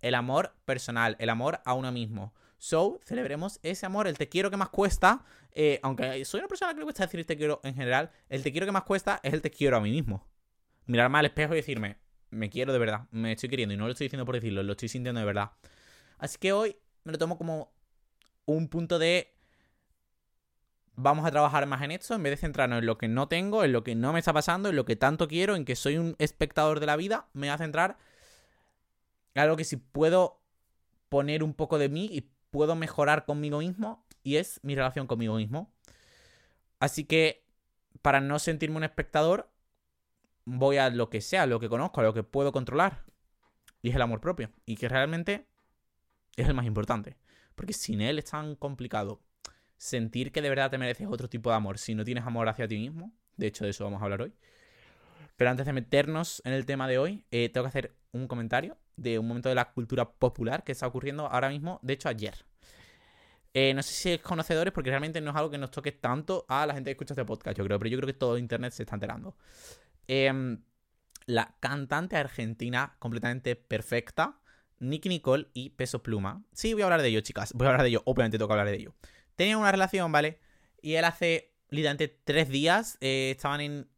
el 0.00 0.14
amor 0.14 0.54
personal, 0.64 1.16
el 1.18 1.30
amor 1.30 1.60
a 1.64 1.74
uno 1.74 1.92
mismo. 1.92 2.32
So, 2.58 3.00
celebremos 3.04 3.60
ese 3.62 3.86
amor, 3.86 4.08
el 4.08 4.18
te 4.18 4.28
quiero 4.28 4.50
que 4.50 4.56
más 4.56 4.68
cuesta. 4.68 5.24
Eh, 5.52 5.78
aunque 5.82 6.24
soy 6.24 6.40
una 6.40 6.48
persona 6.48 6.72
que 6.72 6.80
le 6.80 6.84
cuesta 6.84 7.04
decir 7.04 7.24
te 7.24 7.36
quiero 7.36 7.60
en 7.62 7.74
general, 7.74 8.10
el 8.28 8.42
te 8.42 8.50
quiero 8.50 8.66
que 8.66 8.72
más 8.72 8.82
cuesta 8.82 9.20
es 9.22 9.32
el 9.32 9.42
te 9.42 9.50
quiero 9.50 9.76
a 9.76 9.80
mí 9.80 9.90
mismo. 9.90 10.26
Mirarme 10.86 11.18
al 11.18 11.26
espejo 11.26 11.52
y 11.54 11.56
decirme, 11.56 11.98
me 12.30 12.50
quiero 12.50 12.72
de 12.72 12.78
verdad, 12.78 13.06
me 13.10 13.32
estoy 13.32 13.48
queriendo 13.48 13.74
y 13.74 13.76
no 13.76 13.84
lo 13.84 13.92
estoy 13.92 14.06
diciendo 14.06 14.26
por 14.26 14.34
decirlo, 14.34 14.62
lo 14.62 14.72
estoy 14.72 14.88
sintiendo 14.88 15.20
de 15.20 15.26
verdad. 15.26 15.52
Así 16.18 16.38
que 16.38 16.52
hoy 16.52 16.76
me 17.04 17.12
lo 17.12 17.18
tomo 17.18 17.38
como 17.38 17.72
un 18.44 18.68
punto 18.68 18.98
de 18.98 19.34
vamos 20.94 21.24
a 21.24 21.30
trabajar 21.30 21.64
más 21.66 21.80
en 21.82 21.92
esto 21.92 22.14
en 22.14 22.22
vez 22.24 22.32
de 22.32 22.36
centrarnos 22.38 22.80
en 22.80 22.86
lo 22.86 22.98
que 22.98 23.06
no 23.06 23.28
tengo, 23.28 23.62
en 23.62 23.72
lo 23.72 23.84
que 23.84 23.94
no 23.94 24.12
me 24.12 24.18
está 24.18 24.32
pasando, 24.32 24.68
en 24.68 24.76
lo 24.76 24.84
que 24.84 24.96
tanto 24.96 25.28
quiero, 25.28 25.54
en 25.54 25.64
que 25.64 25.76
soy 25.76 25.96
un 25.96 26.16
espectador 26.18 26.80
de 26.80 26.86
la 26.86 26.96
vida, 26.96 27.28
me 27.34 27.48
va 27.48 27.54
a 27.54 27.58
centrar 27.58 27.98
algo 29.36 29.56
que 29.56 29.64
si 29.64 29.76
puedo 29.76 30.40
poner 31.08 31.44
un 31.44 31.54
poco 31.54 31.78
de 31.78 31.88
mí 31.88 32.08
y 32.10 32.28
puedo 32.50 32.74
mejorar 32.76 33.24
conmigo 33.24 33.58
mismo 33.58 34.04
y 34.22 34.36
es 34.36 34.60
mi 34.62 34.74
relación 34.74 35.06
conmigo 35.06 35.36
mismo. 35.36 35.72
Así 36.80 37.04
que 37.04 37.44
para 38.02 38.20
no 38.20 38.38
sentirme 38.38 38.76
un 38.76 38.84
espectador, 38.84 39.50
voy 40.44 40.78
a 40.78 40.90
lo 40.90 41.10
que 41.10 41.20
sea, 41.20 41.46
lo 41.46 41.60
que 41.60 41.68
conozco, 41.68 42.00
a 42.00 42.04
lo 42.04 42.14
que 42.14 42.22
puedo 42.22 42.52
controlar. 42.52 43.04
Y 43.82 43.90
es 43.90 43.96
el 43.96 44.02
amor 44.02 44.20
propio. 44.20 44.50
Y 44.66 44.76
que 44.76 44.88
realmente 44.88 45.46
es 46.36 46.48
el 46.48 46.54
más 46.54 46.66
importante. 46.66 47.16
Porque 47.54 47.72
sin 47.72 48.00
él 48.00 48.18
es 48.18 48.26
tan 48.26 48.54
complicado 48.54 49.20
sentir 49.76 50.32
que 50.32 50.42
de 50.42 50.48
verdad 50.48 50.70
te 50.70 50.78
mereces 50.78 51.06
otro 51.08 51.28
tipo 51.28 51.50
de 51.50 51.56
amor 51.56 51.78
si 51.78 51.94
no 51.94 52.04
tienes 52.04 52.24
amor 52.24 52.48
hacia 52.48 52.68
ti 52.68 52.76
mismo. 52.78 53.12
De 53.36 53.46
hecho, 53.46 53.64
de 53.64 53.70
eso 53.70 53.84
vamos 53.84 54.00
a 54.00 54.04
hablar 54.04 54.22
hoy. 54.22 54.34
Pero 55.38 55.52
antes 55.52 55.66
de 55.66 55.72
meternos 55.72 56.42
en 56.44 56.52
el 56.52 56.66
tema 56.66 56.88
de 56.88 56.98
hoy, 56.98 57.24
eh, 57.30 57.48
tengo 57.48 57.64
que 57.64 57.68
hacer 57.68 57.96
un 58.10 58.26
comentario 58.26 58.76
de 58.96 59.20
un 59.20 59.28
momento 59.28 59.48
de 59.48 59.54
la 59.54 59.70
cultura 59.70 60.10
popular 60.10 60.64
que 60.64 60.72
está 60.72 60.88
ocurriendo 60.88 61.28
ahora 61.28 61.48
mismo, 61.48 61.78
de 61.80 61.92
hecho 61.92 62.08
ayer. 62.08 62.44
Eh, 63.54 63.72
no 63.72 63.84
sé 63.84 63.94
si 63.94 64.10
es 64.10 64.20
conocedores, 64.20 64.72
porque 64.72 64.90
realmente 64.90 65.20
no 65.20 65.30
es 65.30 65.36
algo 65.36 65.48
que 65.48 65.58
nos 65.58 65.70
toque 65.70 65.92
tanto 65.92 66.44
a 66.48 66.66
la 66.66 66.74
gente 66.74 66.88
que 66.88 66.92
escucha 66.94 67.14
este 67.14 67.24
podcast, 67.24 67.56
yo 67.56 67.64
creo, 67.64 67.78
pero 67.78 67.88
yo 67.88 67.98
creo 67.98 68.08
que 68.08 68.18
todo 68.18 68.36
Internet 68.36 68.72
se 68.72 68.82
está 68.82 68.96
enterando. 68.96 69.36
Em, 70.08 70.60
la 71.26 71.54
cantante 71.60 72.16
argentina 72.16 72.96
completamente 72.98 73.54
perfecta, 73.54 74.40
Nicky 74.80 75.08
Nicole 75.08 75.46
y 75.54 75.70
Peso 75.70 76.02
Pluma. 76.02 76.42
Sí, 76.52 76.72
voy 76.72 76.82
a 76.82 76.86
hablar 76.86 77.02
de 77.02 77.08
ello, 77.08 77.20
chicas. 77.20 77.52
Voy 77.52 77.68
a 77.68 77.70
hablar 77.70 77.82
de 77.84 77.90
ello, 77.90 78.02
obviamente 78.06 78.38
tengo 78.38 78.48
que 78.48 78.54
hablar 78.54 78.66
de 78.66 78.74
ello. 78.74 78.92
Tenían 79.36 79.60
una 79.60 79.70
relación, 79.70 80.10
¿vale? 80.10 80.40
Y 80.82 80.94
él 80.94 81.04
hace 81.04 81.54
literalmente 81.70 82.08
tres 82.08 82.48
días 82.48 82.98
eh, 83.00 83.30
estaban 83.36 83.60
en 83.60 83.88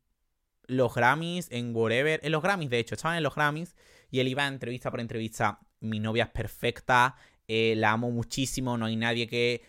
los 0.70 0.94
Grammys, 0.94 1.48
en 1.50 1.74
whatever, 1.74 2.20
en 2.22 2.32
los 2.32 2.42
Grammys 2.42 2.70
de 2.70 2.78
hecho, 2.78 2.94
estaban 2.94 3.16
en 3.16 3.22
los 3.22 3.34
Grammys 3.34 3.74
y 4.10 4.20
él 4.20 4.28
iba 4.28 4.46
entrevista 4.46 4.90
por 4.90 5.00
entrevista, 5.00 5.60
mi 5.80 6.00
novia 6.00 6.24
es 6.24 6.30
perfecta, 6.30 7.16
eh, 7.48 7.74
la 7.76 7.92
amo 7.92 8.10
muchísimo, 8.10 8.78
no 8.78 8.86
hay 8.86 8.96
nadie 8.96 9.26
que 9.26 9.64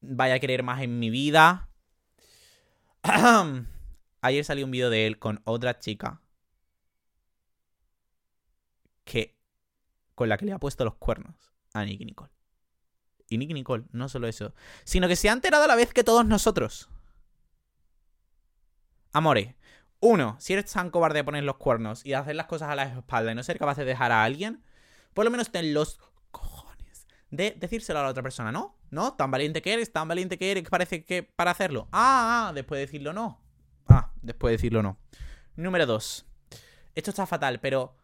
vaya 0.00 0.34
a 0.34 0.38
querer 0.38 0.62
más 0.62 0.82
en 0.82 0.98
mi 0.98 1.10
vida. 1.10 1.68
Ayer 4.20 4.44
salió 4.44 4.64
un 4.64 4.70
vídeo 4.70 4.90
de 4.90 5.06
él 5.06 5.18
con 5.18 5.40
otra 5.44 5.78
chica 5.78 6.20
que 9.04 9.36
con 10.14 10.28
la 10.28 10.38
que 10.38 10.46
le 10.46 10.52
ha 10.52 10.58
puesto 10.58 10.84
los 10.84 10.94
cuernos 10.96 11.34
a 11.74 11.84
Nicky 11.84 12.04
Nicole. 12.04 12.32
Y 13.28 13.38
Nicky 13.38 13.54
Nicole, 13.54 13.84
no 13.92 14.08
solo 14.08 14.28
eso, 14.28 14.54
sino 14.84 15.08
que 15.08 15.16
se 15.16 15.28
ha 15.28 15.32
enterado 15.32 15.64
a 15.64 15.68
la 15.68 15.76
vez 15.76 15.92
que 15.92 16.04
todos 16.04 16.24
nosotros. 16.24 16.88
Amore, 19.12 19.56
uno, 20.06 20.36
si 20.38 20.52
eres 20.52 20.70
tan 20.70 20.90
cobarde 20.90 21.18
de 21.18 21.24
poner 21.24 21.44
los 21.44 21.56
cuernos 21.56 22.04
y 22.04 22.14
hacer 22.14 22.36
las 22.36 22.46
cosas 22.46 22.70
a 22.70 22.74
la 22.74 22.84
espalda 22.84 23.32
y 23.32 23.34
no 23.34 23.42
ser 23.42 23.58
capaz 23.58 23.76
de 23.76 23.84
dejar 23.84 24.12
a 24.12 24.24
alguien, 24.24 24.62
por 25.14 25.24
lo 25.24 25.30
menos 25.30 25.50
ten 25.50 25.74
los 25.74 26.00
cojones 26.30 27.06
de 27.30 27.56
decírselo 27.58 28.00
a 28.00 28.02
la 28.02 28.08
otra 28.08 28.22
persona, 28.22 28.52
¿no? 28.52 28.76
¿No? 28.90 29.14
Tan 29.14 29.30
valiente 29.30 29.62
que 29.62 29.72
eres, 29.72 29.92
tan 29.92 30.08
valiente 30.08 30.38
que 30.38 30.50
eres, 30.50 30.64
que 30.64 30.70
parece 30.70 31.04
que 31.04 31.22
para 31.22 31.50
hacerlo. 31.50 31.88
Ah, 31.92 32.48
ah, 32.48 32.52
después 32.54 32.78
de 32.78 32.86
decirlo 32.86 33.12
no. 33.12 33.40
Ah, 33.88 34.12
después 34.22 34.50
de 34.50 34.56
decirlo 34.56 34.82
no. 34.82 34.98
Número 35.56 35.86
dos. 35.86 36.26
Esto 36.94 37.10
está 37.10 37.26
fatal, 37.26 37.60
pero 37.60 37.96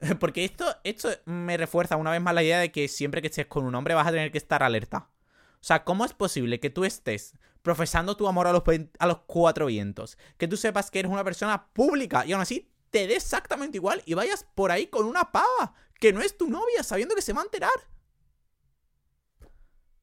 Porque 0.20 0.44
esto, 0.44 0.64
esto 0.84 1.08
me 1.24 1.56
refuerza 1.56 1.96
una 1.96 2.10
vez 2.10 2.20
más 2.20 2.34
la 2.34 2.42
idea 2.42 2.58
de 2.58 2.70
que 2.70 2.88
siempre 2.88 3.20
que 3.20 3.28
estés 3.28 3.46
con 3.46 3.64
un 3.64 3.74
hombre 3.74 3.94
vas 3.94 4.06
a 4.06 4.12
tener 4.12 4.30
que 4.30 4.38
estar 4.38 4.62
alerta. 4.62 5.08
O 5.54 5.64
sea, 5.66 5.84
¿cómo 5.84 6.04
es 6.04 6.12
posible 6.12 6.60
que 6.60 6.70
tú 6.70 6.84
estés 6.84 7.34
profesando 7.66 8.16
tu 8.16 8.28
amor 8.28 8.46
a 8.46 8.52
los, 8.52 8.62
a 9.00 9.06
los 9.08 9.18
cuatro 9.26 9.66
vientos? 9.66 10.16
Que 10.36 10.46
tú 10.46 10.56
sepas 10.56 10.88
que 10.88 11.00
eres 11.00 11.10
una 11.10 11.24
persona 11.24 11.66
pública 11.72 12.24
y 12.24 12.32
aún 12.32 12.40
así 12.40 12.70
te 12.90 13.08
dé 13.08 13.16
exactamente 13.16 13.78
igual 13.78 14.04
y 14.06 14.14
vayas 14.14 14.46
por 14.54 14.70
ahí 14.70 14.86
con 14.86 15.04
una 15.04 15.32
pava 15.32 15.74
que 15.98 16.12
no 16.12 16.20
es 16.20 16.38
tu 16.38 16.48
novia 16.48 16.84
sabiendo 16.84 17.16
que 17.16 17.22
se 17.22 17.32
va 17.32 17.40
a 17.40 17.44
enterar. 17.44 17.72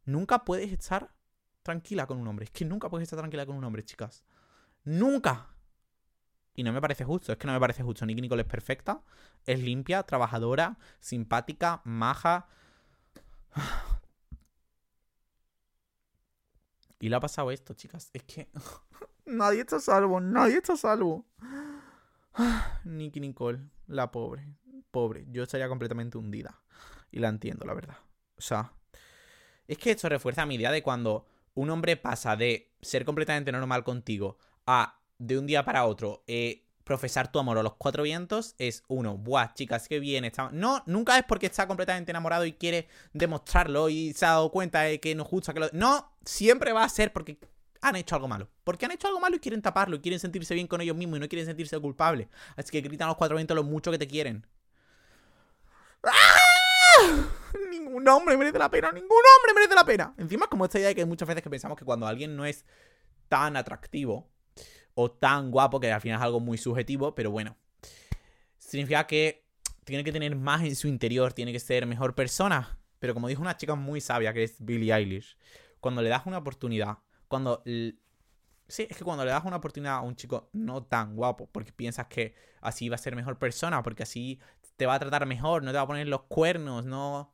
Nunca 0.04 0.44
puedes 0.44 0.74
estar 0.74 1.16
tranquila 1.62 2.06
con 2.06 2.18
un 2.18 2.28
hombre. 2.28 2.44
Es 2.44 2.52
que 2.52 2.66
nunca 2.66 2.90
puedes 2.90 3.04
estar 3.04 3.18
tranquila 3.18 3.46
con 3.46 3.56
un 3.56 3.64
hombre, 3.64 3.86
chicas. 3.86 4.26
Nunca. 4.84 5.56
Y 6.54 6.64
no 6.64 6.74
me 6.74 6.82
parece 6.82 7.06
justo, 7.06 7.32
es 7.32 7.38
que 7.38 7.48
no 7.48 7.54
me 7.54 7.62
parece 7.62 7.82
justo. 7.82 8.06
Nicky 8.06 8.22
Nicole 8.22 8.42
es 8.42 8.48
perfecta, 8.50 9.02
es 9.46 9.58
limpia, 9.58 10.04
trabajadora, 10.04 10.78
simpática, 11.00 11.80
maja. 11.86 12.50
Y 17.04 17.10
le 17.10 17.18
ha 17.18 17.20
pasado 17.20 17.52
esto, 17.52 17.74
chicas. 17.74 18.10
Es 18.14 18.24
que 18.24 18.48
nadie 19.26 19.60
está 19.60 19.78
salvo, 19.82 20.22
nadie 20.22 20.56
está 20.56 20.78
salvo. 20.78 21.26
Nicky 22.86 23.20
Nicole, 23.20 23.60
la 23.88 24.10
pobre, 24.10 24.48
pobre. 24.90 25.26
Yo 25.28 25.44
estaría 25.44 25.68
completamente 25.68 26.18
hundida. 26.18 26.62
Y 27.12 27.20
la 27.20 27.28
entiendo, 27.28 27.66
la 27.66 27.74
verdad. 27.74 27.98
O 28.38 28.42
sea, 28.42 28.72
es 29.68 29.78
que 29.78 29.92
esto 29.92 30.08
refuerza 30.08 30.46
mi 30.46 30.56
idea 30.56 30.72
de 30.72 30.82
cuando 30.82 31.26
un 31.56 31.72
hombre 31.72 31.98
pasa 31.98 32.38
de 32.38 32.72
ser 32.82 33.04
completamente 33.04 33.52
normal 33.52 33.84
contigo 33.84 34.38
a 34.66 35.02
de 35.18 35.38
un 35.38 35.46
día 35.46 35.66
para 35.66 35.84
otro 35.84 36.24
eh, 36.26 36.63
profesar 36.84 37.32
tu 37.32 37.40
amor 37.40 37.58
a 37.58 37.64
los 37.64 37.76
cuatro 37.76 38.04
vientos 38.04 38.56
es 38.58 38.84
uno, 38.88 39.18
buah, 39.18 39.54
chicas, 39.54 39.88
qué 39.88 40.00
bien 40.00 40.26
está. 40.26 40.50
No, 40.52 40.84
nunca 40.86 41.18
es 41.18 41.24
porque 41.24 41.46
está 41.46 41.68
completamente 41.68 42.12
enamorado 42.12 42.46
y 42.46 42.54
quiere 42.54 42.88
demostrarlo 43.14 43.90
y 43.90 44.14
se 44.14 44.26
ha 44.26 44.30
dado 44.30 44.52
cuenta 44.52 44.82
de 44.82 45.00
que 45.00 45.16
no 45.16 45.24
gusta 45.24 45.54
que. 45.54 45.70
No, 45.74 46.14
siempre 46.26 46.74
va 46.74 46.84
a 46.84 46.90
ser 46.90 47.14
porque 47.14 47.40
han 47.82 47.96
hecho 47.96 48.16
algo 48.16 48.28
malo. 48.28 48.50
Porque 48.64 48.86
han 48.86 48.92
hecho 48.92 49.08
algo 49.08 49.20
malo 49.20 49.36
y 49.36 49.40
quieren 49.40 49.62
taparlo 49.62 49.96
y 49.96 50.00
quieren 50.00 50.20
sentirse 50.20 50.54
bien 50.54 50.68
con 50.68 50.82
ellos 50.82 50.96
mismos 50.96 51.18
y 51.18 51.20
no 51.22 51.28
quieren 51.28 51.46
sentirse 51.46 51.80
culpables. 51.80 52.28
Así 52.56 52.72
que 52.72 52.82
gritan 52.82 53.08
a 53.08 53.10
los 53.10 53.18
cuatro 53.18 53.36
vientos 53.36 53.56
lo 53.56 53.64
mucho 53.64 53.92
que 53.92 53.98
te 53.98 54.08
quieren. 54.08 54.46
¡Ah! 56.04 57.24
Ningún 57.70 58.08
hombre 58.08 58.38
merece 58.38 58.58
la 58.58 58.70
pena, 58.70 58.92
ningún 58.92 59.10
hombre 59.10 59.54
merece 59.54 59.76
la 59.76 59.86
pena. 59.86 60.14
Encima, 60.18 60.48
como 60.48 60.66
esta 60.66 60.80
idea 60.80 60.90
de 60.90 60.96
que 60.96 61.06
muchas 61.06 61.28
veces 61.28 61.44
que 61.44 61.50
pensamos 61.50 61.78
que 61.78 61.86
cuando 61.86 62.08
alguien 62.08 62.36
no 62.36 62.46
es 62.46 62.66
tan 63.28 63.56
atractivo, 63.58 64.30
o 64.96 65.12
tan 65.12 65.52
guapo, 65.52 65.80
que 65.80 65.92
al 65.92 66.02
final 66.02 66.20
es 66.20 66.24
algo 66.24 66.40
muy 66.40 66.58
subjetivo, 66.58 67.16
pero 67.16 67.32
bueno. 67.32 67.58
Significa 68.58 69.06
que 69.08 69.44
tiene 69.84 70.04
que 70.04 70.12
tener 70.12 70.36
más 70.36 70.64
en 70.64 70.76
su 70.76 70.88
interior, 70.88 71.34
tiene 71.34 71.52
que 71.52 71.60
ser 71.60 71.86
mejor 71.86 72.16
persona. 72.16 72.80
Pero 73.00 73.14
como 73.14 73.28
dijo 73.28 73.42
una 73.42 73.58
chica 73.58 73.76
muy 73.76 74.00
sabia, 74.02 74.34
que 74.34 74.44
es 74.44 74.56
Billie 74.60 74.94
Eilish, 74.94 75.38
cuando 75.80 76.02
le 76.02 76.10
das 76.10 76.26
una 76.26 76.38
oportunidad, 76.38 77.00
cuando... 77.28 77.62
Sí, 78.66 78.88
es 78.90 78.98
que 78.98 79.04
cuando 79.04 79.26
le 79.26 79.32
das 79.32 79.44
una 79.44 79.58
oportunidad 79.58 79.96
a 79.96 80.02
un 80.02 80.16
chico 80.16 80.50
no 80.54 80.84
tan 80.84 81.16
guapo, 81.16 81.50
porque 81.52 81.74
piensas 81.74 82.08
que 82.08 82.34
así 82.62 82.88
va 82.88 82.96
a 82.96 82.98
ser 82.98 83.16
mejor 83.16 83.38
persona, 83.38 83.84
porque 83.84 84.04
así 84.04 84.40
te 84.78 84.86
va 84.86 84.96
a 84.96 85.00
tratar 85.00 85.26
mejor, 85.26 85.64
no 85.64 85.72
te 85.72 85.78
va 85.78 85.84
a 85.84 85.88
poner 85.88 86.08
los 86.08 86.24
cuernos, 86.24 86.86
no... 86.86 87.34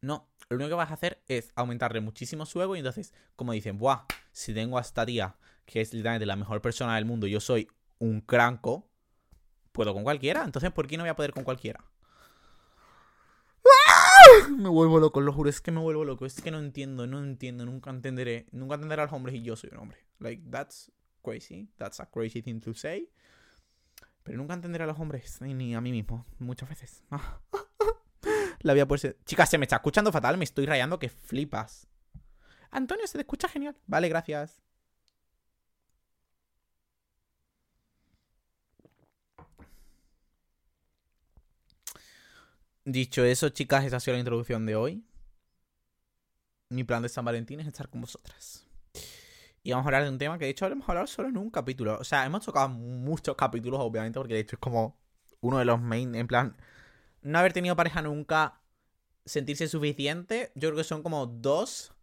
No, 0.00 0.28
lo 0.48 0.56
único 0.56 0.70
que 0.70 0.74
vas 0.74 0.90
a 0.90 0.94
hacer 0.94 1.22
es 1.28 1.52
aumentarle 1.54 2.00
muchísimo 2.00 2.44
su 2.44 2.60
ego 2.60 2.74
y 2.74 2.78
entonces, 2.78 3.12
como 3.36 3.52
dicen, 3.52 3.78
¡buah! 3.78 4.06
Si 4.32 4.52
tengo 4.52 4.78
a 4.78 4.80
esta 4.80 5.06
tía 5.06 5.36
que 5.64 5.80
es 5.80 5.92
literalmente 5.92 6.26
la 6.26 6.36
mejor 6.36 6.60
persona 6.60 6.96
del 6.96 7.04
mundo, 7.04 7.26
yo 7.26 7.40
soy 7.40 7.68
un 7.98 8.20
cranco, 8.20 8.88
puedo 9.72 9.94
con 9.94 10.04
cualquiera. 10.04 10.44
Entonces, 10.44 10.70
¿por 10.70 10.86
qué 10.86 10.96
no 10.96 11.04
voy 11.04 11.10
a 11.10 11.16
poder 11.16 11.32
con 11.32 11.44
cualquiera? 11.44 11.84
¡Ah! 13.64 14.48
Me 14.56 14.68
vuelvo 14.68 14.98
loco, 14.98 15.20
lo 15.20 15.32
juro, 15.32 15.48
es 15.48 15.60
que 15.60 15.70
me 15.70 15.80
vuelvo 15.80 16.04
loco. 16.04 16.26
Es 16.26 16.40
que 16.40 16.50
no 16.50 16.58
entiendo, 16.58 17.06
no 17.06 17.22
entiendo, 17.22 17.64
nunca 17.64 17.90
entenderé. 17.90 18.46
Nunca 18.52 18.74
entenderé 18.74 19.02
a 19.02 19.04
los 19.06 19.14
hombres 19.14 19.34
y 19.34 19.42
yo 19.42 19.56
soy 19.56 19.70
un 19.72 19.78
hombre. 19.78 19.98
Like, 20.18 20.42
that's 20.50 20.90
crazy. 21.22 21.70
That's 21.76 22.00
a 22.00 22.06
crazy 22.06 22.42
thing 22.42 22.60
to 22.60 22.74
say. 22.74 23.08
Pero 24.22 24.38
nunca 24.38 24.54
entenderé 24.54 24.84
a 24.84 24.86
los 24.86 24.98
hombres, 24.98 25.40
ni 25.40 25.74
a 25.74 25.80
mí 25.80 25.90
mismo, 25.90 26.26
muchas 26.38 26.68
veces. 26.68 27.02
La 28.60 28.74
vida 28.74 28.86
por 28.86 29.00
ser. 29.00 29.18
Chicas, 29.24 29.50
se 29.50 29.58
me 29.58 29.64
está 29.64 29.76
escuchando 29.76 30.12
fatal, 30.12 30.38
me 30.38 30.44
estoy 30.44 30.66
rayando 30.66 30.98
que 30.98 31.08
flipas. 31.08 31.88
Antonio, 32.70 33.06
se 33.06 33.18
te 33.18 33.22
escucha 33.22 33.48
genial. 33.48 33.76
Vale, 33.86 34.08
gracias. 34.08 34.62
Dicho 42.84 43.24
eso, 43.24 43.48
chicas, 43.50 43.84
esa 43.84 43.96
ha 43.96 44.00
sido 44.00 44.14
la 44.14 44.20
introducción 44.20 44.66
de 44.66 44.74
hoy. 44.74 45.04
Mi 46.68 46.82
plan 46.84 47.02
de 47.02 47.08
San 47.08 47.24
Valentín 47.24 47.60
es 47.60 47.66
estar 47.66 47.88
con 47.88 48.00
vosotras. 48.00 48.66
Y 49.62 49.70
vamos 49.70 49.84
a 49.84 49.88
hablar 49.88 50.02
de 50.02 50.08
un 50.08 50.18
tema 50.18 50.38
que 50.38 50.46
de 50.46 50.50
hecho 50.50 50.66
hemos 50.66 50.88
hablado 50.88 51.06
solo 51.06 51.28
en 51.28 51.36
un 51.36 51.50
capítulo. 51.50 51.98
O 52.00 52.04
sea, 52.04 52.26
hemos 52.26 52.44
tocado 52.44 52.68
muchos 52.70 53.36
capítulos, 53.36 53.80
obviamente, 53.80 54.18
porque 54.18 54.34
de 54.34 54.40
hecho 54.40 54.56
es 54.56 54.60
como 54.60 54.98
uno 55.40 55.58
de 55.58 55.64
los 55.64 55.80
main. 55.80 56.14
En 56.16 56.26
plan, 56.26 56.56
no 57.20 57.38
haber 57.38 57.52
tenido 57.52 57.76
pareja 57.76 58.02
nunca, 58.02 58.60
sentirse 59.24 59.68
suficiente. 59.68 60.50
Yo 60.56 60.70
creo 60.70 60.78
que 60.78 60.84
son 60.84 61.04
como 61.04 61.26
dos. 61.26 61.94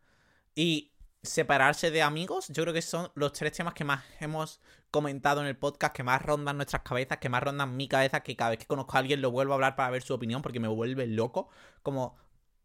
Y 0.55 0.93
separarse 1.21 1.91
de 1.91 2.01
amigos, 2.01 2.47
yo 2.49 2.63
creo 2.63 2.73
que 2.73 2.81
son 2.81 3.11
los 3.15 3.33
tres 3.33 3.51
temas 3.51 3.73
que 3.73 3.83
más 3.83 4.03
hemos 4.19 4.61
comentado 4.89 5.41
en 5.41 5.47
el 5.47 5.57
podcast, 5.57 5.93
que 5.93 6.03
más 6.03 6.21
rondan 6.21 6.57
nuestras 6.57 6.81
cabezas, 6.83 7.17
que 7.17 7.29
más 7.29 7.43
rondan 7.43 7.75
mi 7.75 7.87
cabeza, 7.87 8.21
que 8.21 8.35
cada 8.35 8.51
vez 8.51 8.59
que 8.59 8.65
conozco 8.65 8.95
a 8.95 8.99
alguien 8.99 9.21
lo 9.21 9.31
vuelvo 9.31 9.53
a 9.53 9.55
hablar 9.55 9.75
para 9.75 9.89
ver 9.89 10.01
su 10.01 10.13
opinión, 10.13 10.41
porque 10.41 10.59
me 10.59 10.67
vuelve 10.67 11.07
loco. 11.07 11.49
Como, 11.83 12.15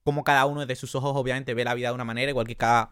como 0.04 0.24
cada 0.24 0.46
uno 0.46 0.66
de 0.66 0.76
sus 0.76 0.94
ojos, 0.94 1.12
obviamente, 1.16 1.54
ve 1.54 1.64
la 1.64 1.74
vida 1.74 1.88
de 1.88 1.94
una 1.94 2.04
manera, 2.04 2.30
igual 2.30 2.46
que 2.46 2.56
cada. 2.56 2.90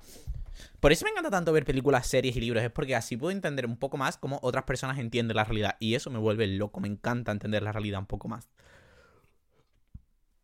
Por 0.80 0.92
eso 0.92 1.04
me 1.04 1.10
encanta 1.10 1.30
tanto 1.30 1.52
ver 1.52 1.64
películas, 1.64 2.06
series 2.06 2.36
y 2.36 2.40
libros, 2.40 2.62
es 2.62 2.70
porque 2.70 2.94
así 2.94 3.16
puedo 3.16 3.30
entender 3.30 3.66
un 3.66 3.76
poco 3.76 3.96
más 3.96 4.18
cómo 4.18 4.38
otras 4.42 4.64
personas 4.64 4.98
entienden 4.98 5.36
la 5.36 5.44
realidad. 5.44 5.76
Y 5.80 5.94
eso 5.94 6.10
me 6.10 6.18
vuelve 6.18 6.46
loco, 6.46 6.80
me 6.80 6.88
encanta 6.88 7.32
entender 7.32 7.62
la 7.62 7.72
realidad 7.72 8.00
un 8.00 8.06
poco 8.06 8.28
más. 8.28 8.48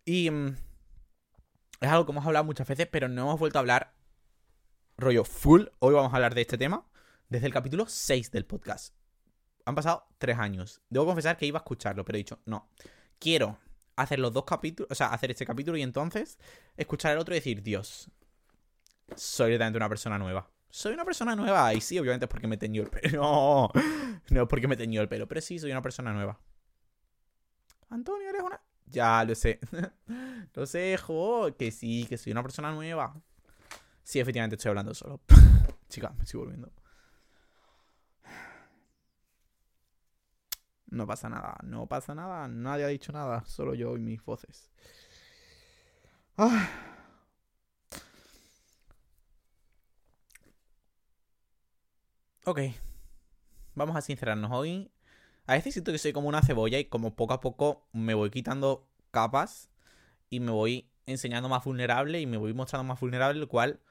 Y. 0.05 0.31
Mm, 0.31 0.57
es 1.81 1.89
algo 1.89 2.07
que 2.07 2.13
hemos 2.13 2.27
hablado 2.27 2.45
muchas 2.45 2.67
veces, 2.67 2.89
pero 2.91 3.09
no 3.09 3.23
hemos 3.23 3.39
vuelto 3.39 3.59
a 3.59 3.61
hablar 3.61 3.93
rollo 4.99 5.25
full. 5.25 5.63
Hoy 5.79 5.95
vamos 5.95 6.13
a 6.13 6.17
hablar 6.17 6.35
de 6.35 6.41
este 6.41 6.59
tema 6.59 6.85
desde 7.29 7.47
el 7.47 7.53
capítulo 7.53 7.87
6 7.87 8.33
del 8.33 8.45
podcast. 8.45 8.95
Han 9.65 9.77
pasado 9.77 10.09
tres 10.19 10.39
años. 10.39 10.83
Debo 10.91 11.07
confesar 11.07 11.37
que 11.37 11.47
iba 11.47 11.59
a 11.59 11.63
escucharlo, 11.63 12.05
pero 12.05 12.17
he 12.17 12.19
dicho, 12.19 12.41
no. 12.47 12.69
Quiero 13.21 13.59
hacer 13.95 14.19
los 14.19 14.33
dos 14.33 14.45
capítulos, 14.45 14.91
o 14.91 14.95
sea, 14.97 15.13
hacer 15.13 15.31
este 15.31 15.47
capítulo 15.47 15.77
y 15.79 15.83
entonces 15.83 16.39
escuchar 16.77 17.13
el 17.13 17.19
otro 17.19 17.35
y 17.35 17.39
decir, 17.39 17.63
Dios, 17.63 18.11
soy 19.15 19.57
realmente 19.57 19.77
una 19.77 19.89
persona 19.89 20.19
nueva. 20.19 20.51
Soy 20.69 20.95
una 20.95 21.05
persona 21.05 21.37
nueva. 21.37 21.73
Y 21.75 21.81
sí, 21.81 21.97
obviamente 21.99 22.25
es 22.25 22.31
porque 22.31 22.49
me 22.49 22.57
teñió 22.57 22.83
el 22.83 22.91
pelo. 22.91 23.23
No, 23.23 23.71
no 24.31 24.43
es 24.43 24.49
porque 24.49 24.67
me 24.67 24.77
teñió 24.77 25.01
el 25.01 25.09
pelo, 25.09 25.29
pero 25.29 25.41
sí, 25.41 25.61
soy 25.61 25.71
una 25.71 25.83
persona 25.83 26.13
nueva. 26.13 26.41
Antonio, 27.89 28.29
eres 28.29 28.43
una. 28.43 28.61
Ya, 28.87 29.25
lo 29.25 29.35
sé. 29.37 29.61
lo 30.55 30.67
sé, 30.67 30.97
jo, 30.97 31.55
que 31.57 31.71
sí, 31.71 32.05
que 32.09 32.19
soy 32.19 32.33
una 32.33 32.43
persona 32.43 32.73
nueva. 32.73 33.15
Sí, 34.09 34.21
efectivamente 34.21 34.57
estoy 34.57 34.71
hablando 34.71 34.95
solo. 34.95 35.21
Chica, 35.91 36.15
me 36.17 36.25
estoy 36.25 36.41
volviendo. 36.41 36.73
No 40.87 41.07
pasa 41.07 41.29
nada, 41.29 41.59
no 41.63 41.87
pasa 41.87 42.15
nada, 42.15 42.49
nadie 42.49 42.85
ha 42.85 42.89
dicho 42.89 43.13
nada, 43.13 43.45
solo 43.45 43.75
yo 43.75 43.99
y 43.99 44.01
mis 44.01 44.25
voces. 44.25 44.71
Ah. 46.39 46.71
Ok, 52.47 52.61
vamos 53.75 53.95
a 53.95 54.01
sincerarnos 54.01 54.51
hoy. 54.53 54.91
A 55.47 55.53
veces 55.53 55.75
siento 55.75 55.93
que 55.93 55.99
soy 55.99 56.15
como 56.15 56.29
una 56.31 56.41
cebolla 56.41 56.79
y 56.79 56.87
como 56.87 57.15
poco 57.15 57.35
a 57.35 57.41
poco 57.41 57.87
me 57.93 58.15
voy 58.15 58.31
quitando 58.31 58.89
capas 59.11 59.69
y 60.31 60.41
me 60.41 60.53
voy 60.53 60.91
enseñando 61.05 61.51
más 61.51 61.63
vulnerable 61.63 62.23
y 62.23 62.27
me 62.27 62.39
voy 62.39 62.55
mostrando 62.55 62.85
más 62.85 63.01
vulnerable, 63.01 63.39
el 63.39 63.49
cual 63.49 63.83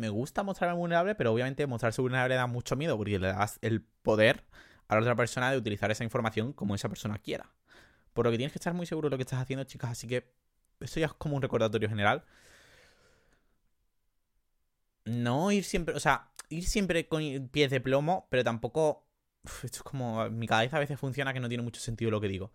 me 0.00 0.08
gusta 0.08 0.42
mostrarme 0.42 0.76
vulnerable, 0.76 1.14
pero 1.14 1.32
obviamente 1.32 1.66
mostrarse 1.66 2.00
vulnerable 2.00 2.34
da 2.34 2.46
mucho 2.46 2.74
miedo 2.74 2.96
porque 2.96 3.18
le 3.18 3.28
das 3.28 3.58
el 3.60 3.82
poder 3.82 4.44
a 4.88 4.94
la 4.94 5.02
otra 5.02 5.14
persona 5.14 5.52
de 5.52 5.58
utilizar 5.58 5.90
esa 5.90 6.04
información 6.04 6.52
como 6.54 6.74
esa 6.74 6.88
persona 6.88 7.18
quiera. 7.18 7.52
Por 8.14 8.24
lo 8.24 8.30
que 8.30 8.38
tienes 8.38 8.52
que 8.52 8.58
estar 8.58 8.72
muy 8.72 8.86
seguro 8.86 9.08
de 9.08 9.10
lo 9.12 9.18
que 9.18 9.22
estás 9.24 9.40
haciendo, 9.40 9.64
chicas, 9.64 9.90
así 9.90 10.08
que 10.08 10.32
esto 10.80 10.98
ya 11.00 11.06
es 11.06 11.12
como 11.12 11.36
un 11.36 11.42
recordatorio 11.42 11.88
general. 11.88 12.24
No 15.04 15.52
ir 15.52 15.64
siempre, 15.64 15.94
o 15.94 16.00
sea, 16.00 16.30
ir 16.48 16.66
siempre 16.66 17.06
con 17.06 17.48
pies 17.48 17.70
de 17.70 17.80
plomo, 17.80 18.26
pero 18.30 18.42
tampoco... 18.42 19.06
esto 19.62 19.78
es 19.78 19.82
como... 19.82 20.28
Mi 20.30 20.46
cabeza 20.46 20.78
a 20.78 20.80
veces 20.80 20.98
funciona 20.98 21.34
que 21.34 21.40
no 21.40 21.48
tiene 21.48 21.62
mucho 21.62 21.80
sentido 21.80 22.10
lo 22.10 22.20
que 22.20 22.28
digo. 22.28 22.52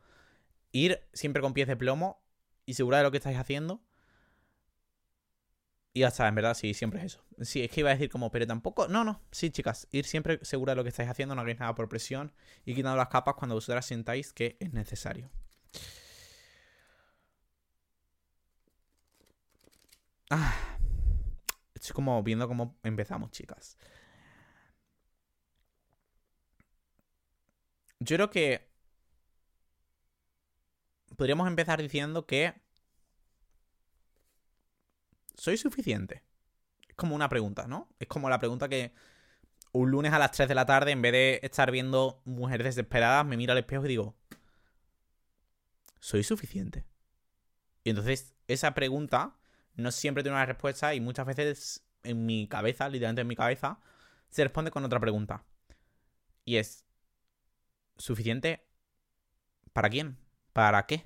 Ir 0.72 1.08
siempre 1.14 1.44
con 1.44 1.54
pies 1.54 1.68
de 1.68 1.78
plomo 1.78 2.24
y 2.66 2.74
segura 2.74 2.98
de 2.98 3.04
lo 3.04 3.12
que 3.12 3.18
estáis 3.18 3.38
haciendo. 3.38 3.82
Y 5.96 6.02
ya 6.02 6.10
está, 6.10 6.28
en 6.28 6.36
verdad, 6.36 6.54
sí, 6.56 6.74
siempre 6.74 7.00
es 7.00 7.06
eso. 7.06 7.24
Sí, 7.42 7.64
es 7.64 7.72
que 7.72 7.80
iba 7.80 7.90
a 7.90 7.94
decir 7.94 8.10
como, 8.10 8.30
pero 8.30 8.46
tampoco. 8.46 8.88
No, 8.90 9.06
no, 9.06 9.22
sí, 9.32 9.50
chicas, 9.50 9.88
ir 9.92 10.06
siempre 10.06 10.40
segura 10.44 10.74
de 10.74 10.75
lo 10.75 10.84
que 10.84 10.90
estáis 10.90 11.10
haciendo, 11.10 11.36
no 11.36 11.42
hagáis 11.42 11.58
nada 11.60 11.74
por 11.74 11.88
presión 11.88 12.34
y 12.66 12.75
quitando 12.75 12.98
las 12.98 13.08
capas 13.08 13.36
cuando 13.36 13.56
vosotras 13.56 13.86
sintáis 13.86 14.34
que 14.34 14.58
es 14.60 14.74
necesario. 14.74 15.30
Ah, 20.30 20.54
estoy 21.74 21.94
como 21.94 22.22
viendo 22.24 22.48
cómo 22.48 22.78
empezamos, 22.84 23.32
chicas. 23.32 23.78
Yo 28.00 28.16
creo 28.18 28.30
que 28.30 28.70
podríamos 31.18 31.48
empezar 31.48 31.82
diciendo 31.82 32.25
que 32.25 32.54
soy 35.46 35.58
suficiente. 35.58 36.24
Es 36.88 36.96
como 36.96 37.14
una 37.14 37.30
pregunta, 37.30 37.68
¿no? 37.68 37.88
Es 38.00 38.08
como 38.08 38.30
la 38.30 38.40
pregunta 38.40 38.68
que 38.68 38.94
un 39.74 39.92
lunes 39.92 40.12
a 40.12 40.18
las 40.18 40.32
3 40.32 40.50
de 40.50 40.56
la 40.56 40.66
tarde, 40.66 40.92
en 40.92 41.04
vez 41.04 41.12
de 41.12 41.40
estar 41.44 41.70
viendo 41.70 42.20
mujeres 42.25 42.66
desesperadas, 42.66 43.24
me 43.28 43.38
miro 43.38 43.52
al 43.52 43.60
espejo 43.60 43.86
y 43.86 43.90
digo, 43.90 44.16
¿soy 46.00 46.24
suficiente? 46.24 46.88
Y 47.84 47.92
entonces 47.92 48.34
esa 48.48 48.74
pregunta 48.74 49.38
no 49.75 49.92
siempre 49.92 50.24
tiene 50.24 50.36
una 50.36 50.48
respuesta 50.48 50.96
y 50.96 51.00
muchas 51.00 51.28
veces 51.28 51.86
en 52.02 52.25
mi 52.25 52.48
cabeza, 52.48 52.90
literalmente 52.90 53.22
en 53.22 53.28
mi 53.28 53.36
cabeza, 53.36 53.80
se 54.30 54.44
responde 54.44 54.72
con 54.72 54.84
otra 54.84 55.00
pregunta. 55.00 55.46
Y 56.44 56.58
es, 56.58 56.86
¿suficiente 57.98 58.66
para 59.74 59.90
quién? 59.92 60.18
¿Para 60.54 60.88
qué? 60.88 61.06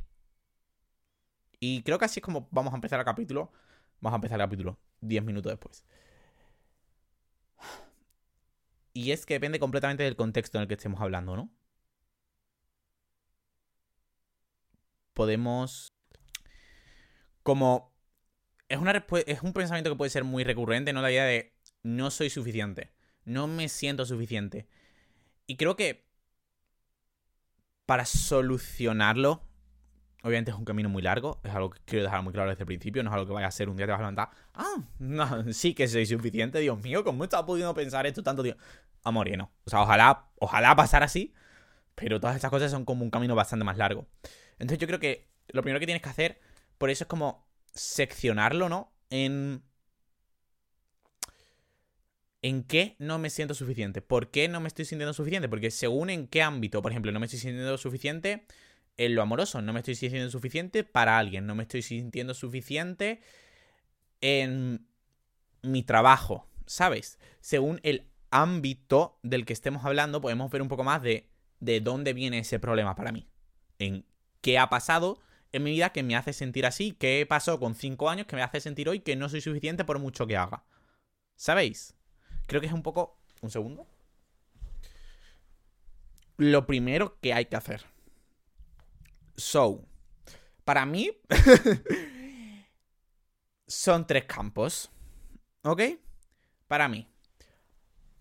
Y 1.59 1.83
creo 1.83 1.99
que 1.99 2.05
así 2.05 2.21
es 2.21 2.23
como 2.23 2.47
vamos 2.51 2.71
a 2.71 2.77
empezar 2.77 2.99
el 2.99 3.05
capítulo. 3.05 3.51
Vamos 4.01 4.15
a 4.15 4.17
empezar 4.17 4.39
el 4.39 4.45
capítulo 4.45 4.79
10 5.01 5.23
minutos 5.23 5.51
después. 5.51 5.85
Y 8.93 9.11
es 9.11 9.25
que 9.25 9.35
depende 9.35 9.59
completamente 9.59 10.03
del 10.03 10.15
contexto 10.15 10.57
en 10.57 10.63
el 10.63 10.67
que 10.67 10.73
estemos 10.73 11.01
hablando, 11.01 11.35
¿no? 11.35 11.49
Podemos... 15.13 15.93
Como... 17.43 17.93
Es, 18.67 18.77
una 18.77 19.05
es 19.25 19.41
un 19.41 19.53
pensamiento 19.53 19.89
que 19.89 19.95
puede 19.95 20.11
ser 20.11 20.23
muy 20.23 20.43
recurrente, 20.43 20.93
¿no? 20.93 21.01
La 21.01 21.11
idea 21.11 21.25
de 21.25 21.53
no 21.81 22.11
soy 22.11 22.29
suficiente. 22.29 22.91
No 23.25 23.47
me 23.47 23.69
siento 23.69 24.05
suficiente. 24.05 24.67
Y 25.47 25.57
creo 25.57 25.75
que 25.75 26.07
para 27.85 28.05
solucionarlo 28.05 29.48
Obviamente 30.21 30.51
es 30.51 30.57
un 30.57 30.65
camino 30.65 30.89
muy 30.89 31.01
largo, 31.01 31.39
es 31.43 31.53
algo 31.53 31.69
que 31.69 31.79
quiero 31.85 32.03
dejar 32.03 32.21
muy 32.23 32.33
claro 32.33 32.49
desde 32.49 32.63
el 32.63 32.67
principio, 32.67 33.01
no 33.03 33.09
es 33.09 33.13
algo 33.13 33.25
que 33.25 33.33
vaya 33.33 33.47
a 33.47 33.51
ser 33.51 33.69
un 33.69 33.77
día 33.77 33.85
te 33.85 33.91
vas 33.91 33.99
a 33.99 34.03
levantar. 34.03 34.29
Ah, 34.53 34.75
no, 34.99 35.53
sí 35.53 35.73
que 35.73 35.87
soy 35.87 36.05
suficiente, 36.05 36.59
Dios 36.59 36.81
mío, 36.81 37.03
¿cómo 37.05 37.23
estás 37.23 37.43
pudiendo 37.43 37.73
pensar 37.73 38.05
esto 38.05 38.21
tanto 38.21 38.43
tiempo? 38.43 38.61
Amor, 39.03 39.29
y 39.29 39.37
no. 39.37 39.51
O 39.63 39.69
sea, 39.69 39.81
ojalá, 39.81 40.27
ojalá 40.35 40.75
pasara 40.75 41.05
así, 41.05 41.33
pero 41.95 42.19
todas 42.19 42.35
estas 42.35 42.51
cosas 42.51 42.69
son 42.69 42.83
como 42.83 43.03
un 43.03 43.11
camino 43.11 43.33
bastante 43.33 43.63
más 43.63 43.77
largo. 43.77 44.07
Entonces 44.53 44.77
yo 44.77 44.87
creo 44.87 44.99
que 44.99 45.29
lo 45.47 45.61
primero 45.61 45.79
que 45.79 45.85
tienes 45.85 46.03
que 46.03 46.09
hacer, 46.09 46.41
por 46.77 46.89
eso 46.89 47.05
es 47.05 47.07
como 47.07 47.47
seccionarlo, 47.73 48.67
¿no? 48.67 48.91
En... 49.09 49.63
¿En 52.41 52.63
qué 52.63 52.95
no 52.99 53.19
me 53.19 53.29
siento 53.29 53.53
suficiente? 53.53 54.01
¿Por 54.01 54.31
qué 54.31 54.47
no 54.47 54.61
me 54.61 54.69
estoy 54.69 54.85
sintiendo 54.85 55.13
suficiente? 55.13 55.49
Porque 55.49 55.71
según 55.71 56.09
en 56.09 56.27
qué 56.27 56.41
ámbito, 56.41 56.81
por 56.81 56.91
ejemplo, 56.91 57.11
no 57.11 57.19
me 57.19 57.25
estoy 57.25 57.39
sintiendo 57.39 57.77
suficiente 57.77 58.45
en 58.99 59.15
lo 59.15 59.21
amoroso. 59.21 59.61
No 59.61 59.71
me 59.71 59.79
estoy 59.79 59.95
sintiendo 59.95 60.29
suficiente 60.29 60.83
para 60.83 61.17
alguien. 61.17 61.47
No 61.47 61.55
me 61.55 61.63
estoy 61.63 61.81
sintiendo 61.81 62.33
suficiente 62.33 63.21
en 64.19 64.85
mi 65.63 65.83
trabajo. 65.83 66.47
¿Sabes? 66.65 67.17
Según 67.39 67.79
el 67.83 68.07
ámbito 68.29 69.17
del 69.23 69.45
que 69.45 69.53
estemos 69.53 69.85
hablando, 69.85 70.19
podemos 70.19 70.51
ver 70.51 70.61
un 70.61 70.67
poco 70.67 70.83
más 70.83 71.01
de, 71.01 71.29
de 71.61 71.79
dónde 71.79 72.13
viene 72.13 72.39
ese 72.39 72.59
problema 72.59 72.93
para 72.95 73.13
mí. 73.13 73.25
En 73.79 74.05
qué 74.41 74.59
ha 74.59 74.69
pasado 74.69 75.19
en 75.53 75.63
mi 75.63 75.71
vida 75.71 75.91
que 75.91 76.03
me 76.03 76.17
hace 76.17 76.33
sentir 76.33 76.65
así. 76.65 76.91
¿Qué 76.91 77.25
pasó 77.27 77.57
con 77.57 77.75
5 77.75 78.09
años 78.09 78.27
que 78.27 78.35
me 78.35 78.43
hace 78.43 78.59
sentir 78.59 78.89
hoy 78.89 78.99
que 78.99 79.15
no 79.15 79.29
soy 79.29 79.39
suficiente 79.39 79.85
por 79.85 79.97
mucho 79.99 80.27
que 80.27 80.35
haga? 80.35 80.65
¿Sabéis? 81.37 81.95
Creo 82.47 82.59
que 82.59 82.67
es 82.67 82.73
un 82.73 82.83
poco... 82.83 83.17
Un 83.41 83.49
segundo. 83.49 83.87
Lo 86.35 86.67
primero 86.67 87.17
que 87.21 87.33
hay 87.33 87.45
que 87.45 87.55
hacer 87.55 87.85
So, 89.39 89.87
para 90.65 90.85
mí 90.85 91.11
son 93.67 94.05
tres 94.05 94.25
campos. 94.25 94.91
¿Ok? 95.63 95.81
Para 96.67 96.89
mí. 96.89 97.07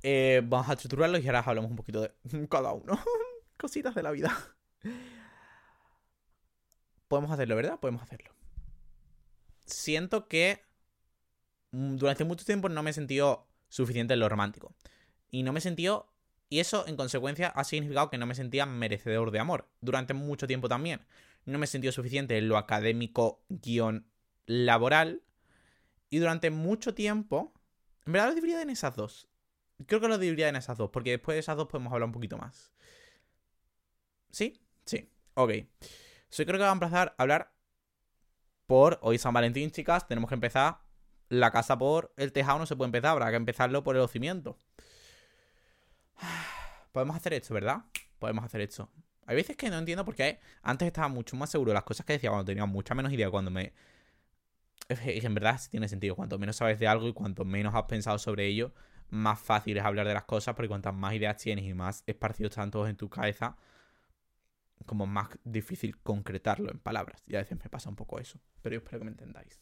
Eh, 0.02 0.42
vamos 0.44 0.68
a 0.68 0.74
estructurarlos 0.74 1.22
y 1.22 1.26
ahora 1.26 1.40
hablamos 1.40 1.70
un 1.70 1.76
poquito 1.76 2.02
de 2.02 2.12
cada 2.48 2.72
uno. 2.72 2.98
Cositas 3.58 3.96
de 3.96 4.02
la 4.04 4.12
vida. 4.12 4.32
Podemos 7.08 7.32
hacerlo, 7.32 7.56
¿verdad? 7.56 7.80
Podemos 7.80 8.02
hacerlo. 8.02 8.30
Siento 9.66 10.28
que 10.28 10.62
mm, 11.72 11.96
durante 11.96 12.24
mucho 12.24 12.44
tiempo 12.44 12.68
no 12.68 12.82
me 12.84 12.90
he 12.90 12.94
sentido 12.94 13.48
suficiente 13.68 14.14
en 14.14 14.20
lo 14.20 14.28
romántico. 14.28 14.72
Y 15.32 15.42
no 15.42 15.52
me 15.52 15.58
he 15.58 15.62
sentido 15.62 16.12
y 16.50 16.60
eso, 16.60 16.86
en 16.86 16.96
consecuencia, 16.96 17.48
ha 17.48 17.64
significado 17.64 18.10
que 18.10 18.18
no 18.18 18.26
me 18.26 18.34
sentía 18.34 18.64
merecedor 18.64 19.30
de 19.30 19.38
amor. 19.38 19.68
Durante 19.80 20.14
mucho 20.14 20.46
tiempo 20.46 20.68
también. 20.68 21.00
No 21.44 21.58
me 21.58 21.66
sentía 21.66 21.92
suficiente 21.92 22.38
en 22.38 22.48
lo 22.48 22.56
académico 22.56 23.44
guion 23.48 24.06
laboral. 24.46 25.22
Y 26.08 26.18
durante 26.18 26.50
mucho 26.50 26.94
tiempo. 26.94 27.52
En 28.06 28.12
verdad 28.12 28.28
lo 28.28 28.34
dividiría 28.34 28.62
en 28.62 28.70
esas 28.70 28.96
dos. 28.96 29.28
Creo 29.86 30.00
que 30.00 30.08
lo 30.08 30.16
dividiría 30.16 30.48
en 30.48 30.56
esas 30.56 30.78
dos, 30.78 30.90
porque 30.90 31.10
después 31.10 31.36
de 31.36 31.40
esas 31.40 31.56
dos 31.56 31.68
podemos 31.68 31.92
hablar 31.92 32.06
un 32.06 32.12
poquito 32.12 32.38
más. 32.38 32.72
¿Sí? 34.30 34.60
Sí. 34.86 35.10
Ok. 35.34 35.52
So, 36.30 36.44
creo 36.44 36.58
que 36.58 36.64
vamos 36.64 36.82
a 36.82 36.86
empezar 36.86 37.14
a 37.16 37.22
hablar 37.22 37.52
por 38.66 38.98
hoy 39.02 39.18
San 39.18 39.34
Valentín, 39.34 39.70
chicas. 39.70 40.08
Tenemos 40.08 40.28
que 40.28 40.34
empezar 40.34 40.80
la 41.28 41.50
casa 41.50 41.78
por 41.78 42.12
el 42.16 42.32
tejado, 42.32 42.58
no 42.58 42.66
se 42.66 42.74
puede 42.74 42.88
empezar, 42.88 43.10
habrá 43.10 43.30
que 43.30 43.36
empezarlo 43.36 43.84
por 43.84 43.96
el 43.96 44.08
cimientos. 44.08 44.56
Podemos 46.92 47.16
hacer 47.16 47.34
esto, 47.34 47.54
¿verdad? 47.54 47.84
Podemos 48.18 48.44
hacer 48.44 48.60
esto. 48.60 48.90
Hay 49.26 49.36
veces 49.36 49.56
que 49.56 49.68
no 49.68 49.78
entiendo 49.78 50.04
por 50.04 50.14
qué 50.14 50.40
antes 50.62 50.86
estaba 50.86 51.08
mucho 51.08 51.36
más 51.36 51.50
seguro 51.50 51.70
de 51.70 51.74
las 51.74 51.84
cosas 51.84 52.06
que 52.06 52.14
decía 52.14 52.30
cuando 52.30 52.46
tenía 52.46 52.64
mucha 52.66 52.94
menos 52.94 53.12
idea, 53.12 53.30
cuando 53.30 53.50
me... 53.50 53.74
en 54.88 55.34
verdad 55.34 55.58
sí 55.60 55.70
tiene 55.70 55.88
sentido. 55.88 56.16
Cuanto 56.16 56.38
menos 56.38 56.56
sabes 56.56 56.78
de 56.78 56.88
algo 56.88 57.08
y 57.08 57.12
cuanto 57.12 57.44
menos 57.44 57.74
has 57.74 57.82
pensado 57.84 58.18
sobre 58.18 58.46
ello, 58.46 58.72
más 59.10 59.38
fácil 59.38 59.76
es 59.76 59.84
hablar 59.84 60.06
de 60.06 60.14
las 60.14 60.24
cosas, 60.24 60.54
porque 60.54 60.68
cuantas 60.68 60.94
más 60.94 61.14
ideas 61.14 61.36
tienes 61.36 61.64
y 61.66 61.74
más 61.74 62.02
esparcidos 62.06 62.50
están 62.52 62.70
todos 62.70 62.88
en 62.88 62.96
tu 62.96 63.08
cabeza, 63.10 63.56
como 64.86 65.06
más 65.06 65.28
difícil 65.44 65.98
concretarlo 65.98 66.70
en 66.70 66.78
palabras. 66.78 67.22
Y 67.26 67.36
a 67.36 67.40
veces 67.40 67.58
me 67.62 67.68
pasa 67.68 67.90
un 67.90 67.96
poco 67.96 68.18
eso. 68.18 68.40
Pero 68.62 68.74
yo 68.74 68.78
espero 68.78 69.00
que 69.00 69.04
me 69.04 69.10
entendáis. 69.10 69.60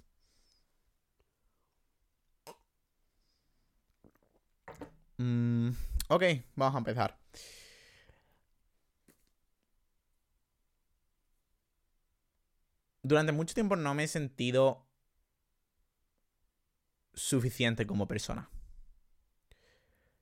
Mmm... 5.19 5.96
Ok, 6.09 6.23
vamos 6.55 6.75
a 6.75 6.79
empezar. 6.79 7.19
Durante 13.03 13.33
mucho 13.33 13.55
tiempo 13.55 13.77
no 13.77 13.95
me 13.95 14.05
he 14.05 14.09
sentido 14.09 14.87
suficiente 17.15 17.87
como 17.87 18.07
persona. 18.09 18.51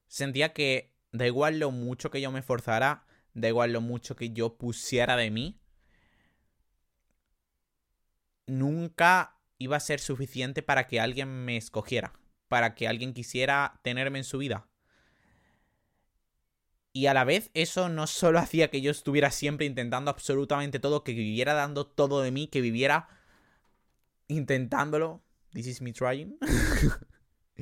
Sentía 0.07 0.53
que 0.53 0.95
da 1.13 1.27
igual 1.27 1.59
lo 1.59 1.71
mucho 1.71 2.11
que 2.11 2.21
yo 2.21 2.31
me 2.31 2.41
esforzara, 2.41 3.07
da 3.35 3.49
igual 3.49 3.73
lo 3.73 3.81
mucho 3.81 4.17
que 4.17 4.31
yo 4.31 4.57
pusiera 4.57 5.17
de 5.17 5.31
mí, 5.31 5.61
nunca 8.47 9.39
iba 9.59 9.77
a 9.77 9.81
ser 9.81 10.01
suficiente 10.01 10.63
para 10.63 10.87
que 10.87 11.01
alguien 11.01 11.45
me 11.45 11.57
escogiera, 11.57 12.13
para 12.49 12.75
que 12.75 12.89
alguien 12.89 13.13
quisiera 13.13 13.81
tenerme 13.83 14.19
en 14.19 14.25
su 14.25 14.39
vida. 14.39 14.69
Y 16.97 17.07
a 17.07 17.13
la 17.13 17.25
vez 17.25 17.51
eso 17.55 17.89
no 17.89 18.07
solo 18.07 18.39
hacía 18.43 18.71
que 18.71 18.81
yo 18.81 18.91
estuviera 18.91 19.31
siempre 19.31 19.67
intentando 19.67 20.11
absolutamente 20.11 20.79
todo, 20.79 21.05
que 21.05 21.13
viviera 21.13 21.53
dando 21.53 21.87
todo 21.87 22.23
de 22.23 22.31
mí, 22.31 22.47
que 22.47 22.63
viviera 22.63 23.09
intentándolo. 24.29 25.23
This 25.53 25.67
is 25.67 25.83
me 25.83 25.93
trying. 25.93 26.39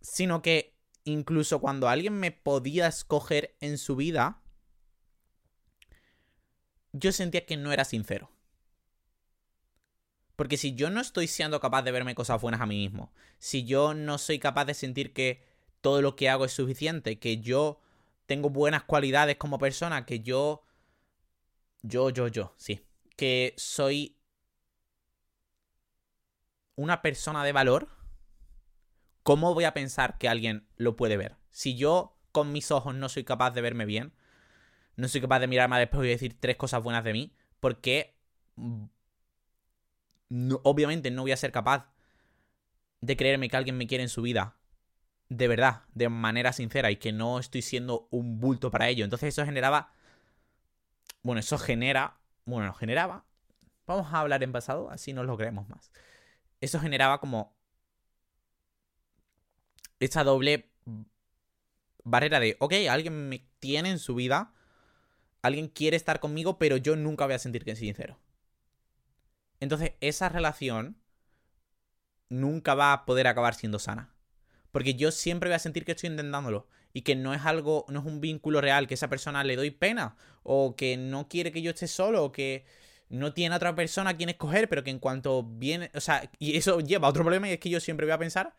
Sino 0.00 0.42
que 0.42 0.74
incluso 1.04 1.60
cuando 1.60 1.88
alguien 1.88 2.14
me 2.14 2.32
podía 2.32 2.86
escoger 2.88 3.56
en 3.60 3.78
su 3.78 3.94
vida, 3.94 4.42
yo 6.92 7.12
sentía 7.12 7.44
que 7.46 7.56
no 7.58 7.72
era 7.72 7.84
sincero. 7.84 8.30
Porque 10.34 10.56
si 10.56 10.74
yo 10.74 10.88
no 10.88 11.00
estoy 11.00 11.28
siendo 11.28 11.60
capaz 11.60 11.82
de 11.82 11.92
verme 11.92 12.14
cosas 12.14 12.40
buenas 12.40 12.62
a 12.62 12.66
mí 12.66 12.76
mismo, 12.76 13.12
si 13.38 13.64
yo 13.64 13.92
no 13.92 14.16
soy 14.16 14.38
capaz 14.38 14.64
de 14.64 14.74
sentir 14.74 15.12
que 15.12 15.51
todo 15.82 16.00
lo 16.00 16.16
que 16.16 16.30
hago 16.30 16.46
es 16.46 16.52
suficiente, 16.52 17.18
que 17.18 17.38
yo 17.40 17.80
tengo 18.26 18.48
buenas 18.48 18.84
cualidades 18.84 19.36
como 19.36 19.58
persona, 19.58 20.06
que 20.06 20.20
yo... 20.20 20.64
Yo, 21.82 22.10
yo, 22.10 22.28
yo, 22.28 22.54
sí. 22.56 22.86
Que 23.16 23.52
soy 23.58 24.16
una 26.76 27.02
persona 27.02 27.44
de 27.44 27.52
valor, 27.52 27.88
¿cómo 29.24 29.52
voy 29.52 29.64
a 29.64 29.74
pensar 29.74 30.16
que 30.18 30.28
alguien 30.28 30.66
lo 30.76 30.96
puede 30.96 31.16
ver? 31.16 31.36
Si 31.50 31.76
yo 31.76 32.16
con 32.30 32.52
mis 32.52 32.70
ojos 32.70 32.94
no 32.94 33.08
soy 33.08 33.24
capaz 33.24 33.50
de 33.50 33.60
verme 33.60 33.84
bien, 33.84 34.14
no 34.96 35.08
soy 35.08 35.20
capaz 35.20 35.40
de 35.40 35.48
mirarme 35.48 35.76
al 35.76 35.82
espejo 35.82 36.04
y 36.04 36.08
decir 36.08 36.38
tres 36.38 36.56
cosas 36.56 36.82
buenas 36.82 37.02
de 37.02 37.12
mí, 37.12 37.34
porque 37.58 38.16
obviamente 40.62 41.10
no 41.10 41.22
voy 41.22 41.32
a 41.32 41.36
ser 41.36 41.50
capaz 41.50 41.92
de 43.00 43.16
creerme 43.16 43.48
que 43.48 43.56
alguien 43.56 43.76
me 43.76 43.88
quiere 43.88 44.04
en 44.04 44.08
su 44.08 44.22
vida 44.22 44.56
de 45.36 45.48
verdad, 45.48 45.82
de 45.94 46.08
manera 46.08 46.52
sincera 46.52 46.90
y 46.90 46.96
que 46.96 47.12
no 47.12 47.38
estoy 47.38 47.62
siendo 47.62 48.08
un 48.10 48.38
bulto 48.38 48.70
para 48.70 48.88
ello. 48.88 49.04
Entonces 49.04 49.30
eso 49.30 49.44
generaba... 49.44 49.92
Bueno, 51.22 51.40
eso 51.40 51.58
genera... 51.58 52.18
Bueno, 52.44 52.72
generaba... 52.74 53.24
Vamos 53.86 54.12
a 54.12 54.20
hablar 54.20 54.42
en 54.42 54.52
pasado, 54.52 54.90
así 54.90 55.12
nos 55.12 55.26
lo 55.26 55.36
creemos 55.36 55.68
más. 55.68 55.90
Eso 56.60 56.80
generaba 56.80 57.18
como... 57.18 57.56
Esa 60.00 60.24
doble 60.24 60.70
barrera 62.04 62.40
de, 62.40 62.56
ok, 62.58 62.74
alguien 62.90 63.28
me 63.28 63.46
tiene 63.60 63.90
en 63.90 64.00
su 64.00 64.16
vida, 64.16 64.52
alguien 65.40 65.68
quiere 65.68 65.96
estar 65.96 66.18
conmigo, 66.18 66.58
pero 66.58 66.76
yo 66.76 66.96
nunca 66.96 67.24
voy 67.26 67.34
a 67.34 67.38
sentir 67.38 67.64
que 67.64 67.72
es 67.72 67.78
sincero. 67.78 68.18
Entonces, 69.60 69.92
esa 70.00 70.28
relación 70.28 70.96
nunca 72.28 72.74
va 72.74 72.92
a 72.92 73.04
poder 73.04 73.28
acabar 73.28 73.54
siendo 73.54 73.78
sana. 73.78 74.11
Porque 74.72 74.94
yo 74.94 75.12
siempre 75.12 75.48
voy 75.48 75.54
a 75.54 75.60
sentir 75.60 75.84
que 75.84 75.92
estoy 75.92 76.10
intentándolo. 76.10 76.66
Y 76.94 77.02
que 77.02 77.14
no 77.14 77.32
es 77.32 77.42
algo, 77.46 77.86
no 77.88 78.00
es 78.00 78.06
un 78.06 78.20
vínculo 78.20 78.60
real, 78.60 78.86
que 78.86 78.94
esa 78.94 79.08
persona 79.08 79.44
le 79.44 79.56
doy 79.56 79.70
pena. 79.70 80.16
O 80.42 80.74
que 80.74 80.96
no 80.96 81.28
quiere 81.28 81.52
que 81.52 81.62
yo 81.62 81.70
esté 81.70 81.86
solo. 81.86 82.24
O 82.24 82.32
que 82.32 82.64
no 83.08 83.32
tiene 83.34 83.54
otra 83.54 83.74
persona 83.74 84.10
a 84.10 84.16
quien 84.16 84.30
escoger. 84.30 84.68
Pero 84.68 84.82
que 84.82 84.90
en 84.90 84.98
cuanto 84.98 85.44
viene. 85.44 85.90
O 85.94 86.00
sea, 86.00 86.30
y 86.38 86.56
eso 86.56 86.80
lleva 86.80 87.06
a 87.06 87.10
otro 87.10 87.22
problema. 87.22 87.48
Y 87.48 87.52
es 87.52 87.60
que 87.60 87.70
yo 87.70 87.80
siempre 87.80 88.06
voy 88.06 88.14
a 88.14 88.18
pensar 88.18 88.56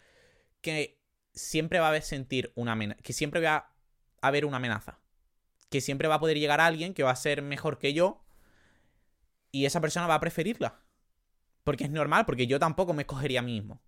que 0.62 1.00
siempre 1.34 1.80
va 1.80 1.88
a 1.88 1.90
haber 1.90 2.04
sentir 2.04 2.54
una 2.56 2.74
amenaza. 2.74 3.02
Que 3.02 3.14
siempre 3.14 3.42
va 3.42 3.56
a 3.56 4.28
haber 4.28 4.46
una 4.46 4.58
amenaza. 4.58 5.00
Que 5.70 5.82
siempre 5.82 6.08
va 6.08 6.16
a 6.16 6.20
poder 6.20 6.38
llegar 6.38 6.62
a 6.62 6.68
alguien 6.68 6.94
que 6.94 7.04
va 7.04 7.12
a 7.12 7.16
ser 7.16 7.42
mejor 7.42 7.80
que 7.80 7.94
yo. 7.94 8.24
Y 9.52 9.66
esa 9.66 9.82
persona 9.82 10.08
va 10.08 10.16
a 10.16 10.20
preferirla. 10.20 10.80
Porque 11.64 11.86
es 11.86 11.92
normal, 11.92 12.26
porque 12.26 12.46
yo 12.46 12.60
tampoco 12.60 12.94
me 12.94 13.04
escogería 13.04 13.40
a 13.40 13.44
mí 13.44 13.54
mismo. 13.54 13.82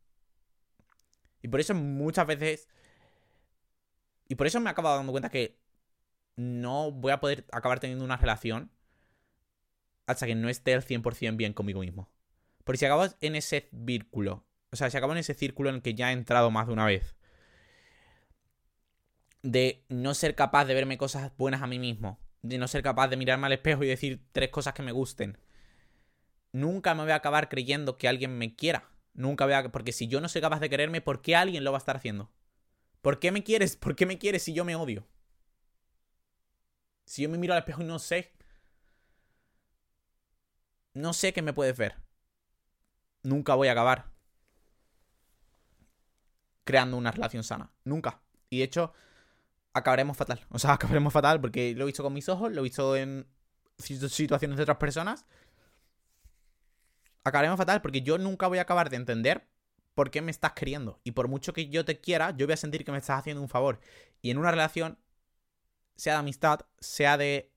Y 1.45 1.47
por 1.47 1.60
eso 1.60 1.75
muchas 1.75 2.25
veces... 2.25 2.67
Y 4.27 4.34
por 4.34 4.47
eso 4.47 4.60
me 4.60 4.67
he 4.67 4.71
acabado 4.71 4.97
dando 4.97 5.12
cuenta 5.12 5.29
que 5.29 5.60
no 6.36 6.91
voy 6.91 7.12
a 7.12 7.19
poder 7.19 7.45
acabar 7.51 7.79
teniendo 7.79 8.03
una 8.03 8.17
relación 8.17 8.71
hasta 10.08 10.25
que 10.25 10.34
no 10.34 10.49
esté 10.49 10.73
al 10.73 10.84
100% 10.84 11.38
bien 11.38 11.53
conmigo 11.53 11.81
mismo. 11.81 12.10
Porque 12.63 12.79
si 12.79 12.86
acabo 12.86 13.05
en 13.21 13.36
ese 13.36 13.69
círculo, 13.86 14.43
o 14.71 14.75
sea, 14.75 14.89
si 14.89 14.97
acabo 14.97 15.12
en 15.12 15.19
ese 15.19 15.36
círculo 15.36 15.69
en 15.69 15.75
el 15.75 15.81
que 15.84 15.93
ya 15.93 16.10
he 16.10 16.13
entrado 16.13 16.49
más 16.49 16.65
de 16.65 16.73
una 16.73 16.88
vez, 16.88 17.15
de 19.43 19.86
no 19.88 20.15
ser 20.15 20.34
capaz 20.34 20.65
de 20.65 20.73
verme 20.73 20.97
cosas 20.97 21.31
buenas 21.38 21.62
a 21.62 21.67
mí 21.67 21.77
mismo, 21.77 22.19
de 22.41 22.58
no 22.58 22.67
ser 22.67 22.81
capaz 22.81 23.10
de 23.10 23.17
mirarme 23.17 23.45
al 23.45 23.53
espejo 23.53 23.84
y 23.84 23.88
decir 23.88 24.19
tres 24.31 24.49
cosas 24.49 24.73
que 24.73 24.81
me 24.81 24.93
gusten, 24.93 25.38
nunca 26.53 26.95
me 26.95 27.03
voy 27.03 27.12
a 27.12 27.17
acabar 27.17 27.49
creyendo 27.49 27.99
que 27.99 28.08
alguien 28.08 28.36
me 28.36 28.55
quiera. 28.55 28.89
Nunca 29.15 29.45
voy 29.45 29.54
a... 29.54 29.71
Porque 29.71 29.91
si 29.91 30.08
yo 30.08 30.21
no 30.21 30.30
soy 30.30 30.41
capaz 30.41 30.60
de 30.60 30.69
quererme, 30.69 31.01
¿por 31.01 31.21
qué 31.21 31.36
alguien 31.36 31.63
lo 31.63 31.71
va 31.71 31.78
a 31.78 31.80
estar 31.80 31.95
haciendo? 31.95 32.32
¿Por 33.01 33.19
qué 33.19 33.32
me 33.32 33.43
quieres? 33.43 33.75
¿Por 33.78 33.95
qué 33.95 34.06
me 34.06 34.19
quieres 34.19 34.43
si 34.43 34.54
yo 34.54 34.65
me 34.65 34.75
odio? 34.75 35.08
Si 37.06 37.23
yo 37.23 37.30
me 37.30 37.38
miro 37.38 37.54
al 37.54 37.60
espejo 37.60 37.82
y 37.82 37.86
no 37.86 37.97
sé... 37.99 38.34
No 40.93 41.13
sé 41.13 41.34
qué 41.34 41.41
me 41.41 41.54
puedes 41.54 41.78
ver. 41.78 41.95
Nunca 43.23 43.56
voy 43.56 43.67
a 43.67 43.71
acabar 43.71 44.13
creando 46.63 46.97
una 46.97 47.12
relación 47.12 47.43
sana. 47.43 47.71
Nunca. 47.86 48.21
Y 48.49 48.60
de 48.60 48.65
hecho, 48.65 48.93
acabaremos 49.73 50.17
fatal. 50.17 50.45
O 50.49 50.60
sea, 50.60 50.73
acabaremos 50.73 51.13
fatal 51.13 51.39
porque 51.39 51.73
lo 51.73 51.84
he 51.84 51.88
visto 51.88 52.04
con 52.04 52.13
mis 52.13 52.28
ojos, 52.28 52.51
lo 52.51 52.62
he 52.62 52.63
visto 52.63 52.95
en 52.97 53.28
situaciones 53.78 54.58
de 54.58 54.63
otras 54.63 54.78
personas 54.78 55.25
acabaremos 57.26 57.58
fatal 57.58 57.82
porque 57.82 58.02
yo 58.02 58.18
nunca 58.18 58.48
voy 58.48 58.60
a 58.60 58.62
acabar 58.62 58.90
de 58.90 58.96
entender 58.96 59.50
por 59.96 60.12
qué 60.12 60.22
me 60.22 60.32
estás 60.32 60.54
queriendo. 60.54 61.02
Y 61.04 61.12
por 61.12 61.28
mucho 61.28 61.52
que 61.52 61.68
yo 61.68 61.84
te 61.84 62.00
quiera, 62.00 62.32
yo 62.38 62.46
voy 62.46 62.54
a 62.54 62.58
sentir 62.58 62.86
que 62.86 62.92
me 62.92 63.00
estás 63.00 63.20
haciendo 63.20 63.42
un 63.42 63.50
favor. 63.50 63.80
Y 64.22 64.30
en 64.30 64.38
una 64.38 64.52
relación, 64.52 65.00
sea 65.96 66.14
de 66.14 66.20
amistad, 66.20 66.62
sea 66.80 67.18
de 67.18 67.52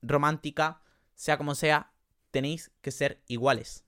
romántica, 0.00 0.80
sea 1.14 1.36
como 1.36 1.54
sea, 1.54 1.92
tenéis 2.30 2.70
que 2.80 2.92
ser 2.92 3.22
iguales. 3.26 3.84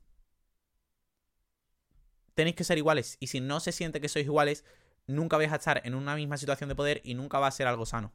Tenéis 2.34 2.56
que 2.56 2.64
ser 2.64 2.76
iguales. 2.76 3.16
Y 3.20 3.28
si 3.28 3.40
no 3.40 3.60
se 3.60 3.72
siente 3.72 4.00
que 4.00 4.08
sois 4.08 4.26
iguales, 4.26 4.64
nunca 5.06 5.36
vais 5.36 5.52
a 5.52 5.56
estar 5.56 5.82
en 5.84 5.94
una 5.94 6.16
misma 6.16 6.36
situación 6.36 6.68
de 6.68 6.74
poder 6.74 7.00
y 7.04 7.14
nunca 7.14 7.38
va 7.38 7.46
a 7.46 7.52
ser 7.52 7.68
algo 7.68 7.86
sano. 7.86 8.12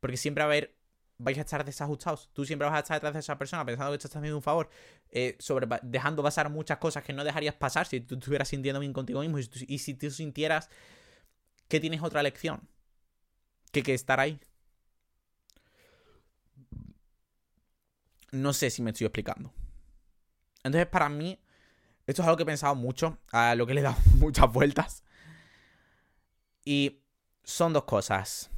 Porque 0.00 0.16
siempre 0.16 0.42
va 0.42 0.50
a 0.50 0.52
haber 0.52 0.76
vais 1.18 1.38
a 1.38 1.40
estar 1.40 1.64
desajustados. 1.64 2.30
Tú 2.32 2.44
siempre 2.44 2.68
vas 2.68 2.76
a 2.76 2.80
estar 2.80 2.96
detrás 2.96 3.14
de 3.14 3.20
esa 3.20 3.38
persona 3.38 3.64
pensando 3.64 3.92
que 3.92 3.98
te 3.98 4.06
estás 4.06 4.18
haciendo 4.18 4.36
un 4.36 4.42
favor, 4.42 4.68
eh, 5.10 5.36
dejando 5.82 6.22
pasar 6.22 6.50
muchas 6.50 6.78
cosas 6.78 7.02
que 7.02 7.12
no 7.12 7.24
dejarías 7.24 7.54
pasar 7.54 7.86
si 7.86 8.00
tú 8.00 8.16
estuvieras 8.16 8.48
sintiendo 8.48 8.80
bien 8.80 8.92
contigo 8.92 9.20
mismo 9.20 9.38
y, 9.38 9.78
si 9.78 9.94
tú 9.94 10.10
sintieras 10.10 10.68
que 11.68 11.80
tienes 11.80 12.02
otra 12.02 12.22
lección 12.22 12.68
que, 13.72 13.82
que 13.82 13.94
estar 13.94 14.20
ahí. 14.20 14.38
No 18.32 18.52
sé 18.52 18.70
si 18.70 18.82
me 18.82 18.90
estoy 18.90 19.06
explicando. 19.06 19.52
Entonces, 20.62 20.86
para 20.88 21.08
mí, 21.08 21.38
esto 22.06 22.22
es 22.22 22.28
algo 22.28 22.36
que 22.36 22.42
he 22.42 22.46
pensado 22.46 22.74
mucho, 22.74 23.18
a 23.30 23.54
lo 23.54 23.66
que 23.66 23.74
le 23.74 23.80
he 23.80 23.84
dado 23.84 23.96
muchas 24.16 24.52
vueltas. 24.52 25.02
Y 26.64 27.02
son 27.44 27.72
dos 27.72 27.84
cosas 27.84 28.50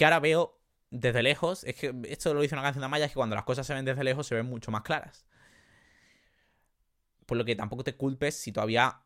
que 0.00 0.06
ahora 0.06 0.18
veo 0.18 0.58
desde 0.88 1.22
lejos, 1.22 1.62
es 1.64 1.74
que 1.74 1.94
esto 2.08 2.32
lo 2.32 2.40
dice 2.40 2.54
una 2.54 2.62
canción 2.62 2.80
de 2.80 2.88
Maya, 2.88 3.04
es 3.04 3.10
que 3.10 3.16
cuando 3.16 3.36
las 3.36 3.44
cosas 3.44 3.66
se 3.66 3.74
ven 3.74 3.84
desde 3.84 4.02
lejos 4.02 4.26
se 4.26 4.34
ven 4.34 4.46
mucho 4.46 4.70
más 4.70 4.80
claras. 4.80 5.26
Por 7.26 7.36
lo 7.36 7.44
que 7.44 7.54
tampoco 7.54 7.84
te 7.84 7.94
culpes 7.94 8.34
si 8.34 8.50
todavía 8.50 9.02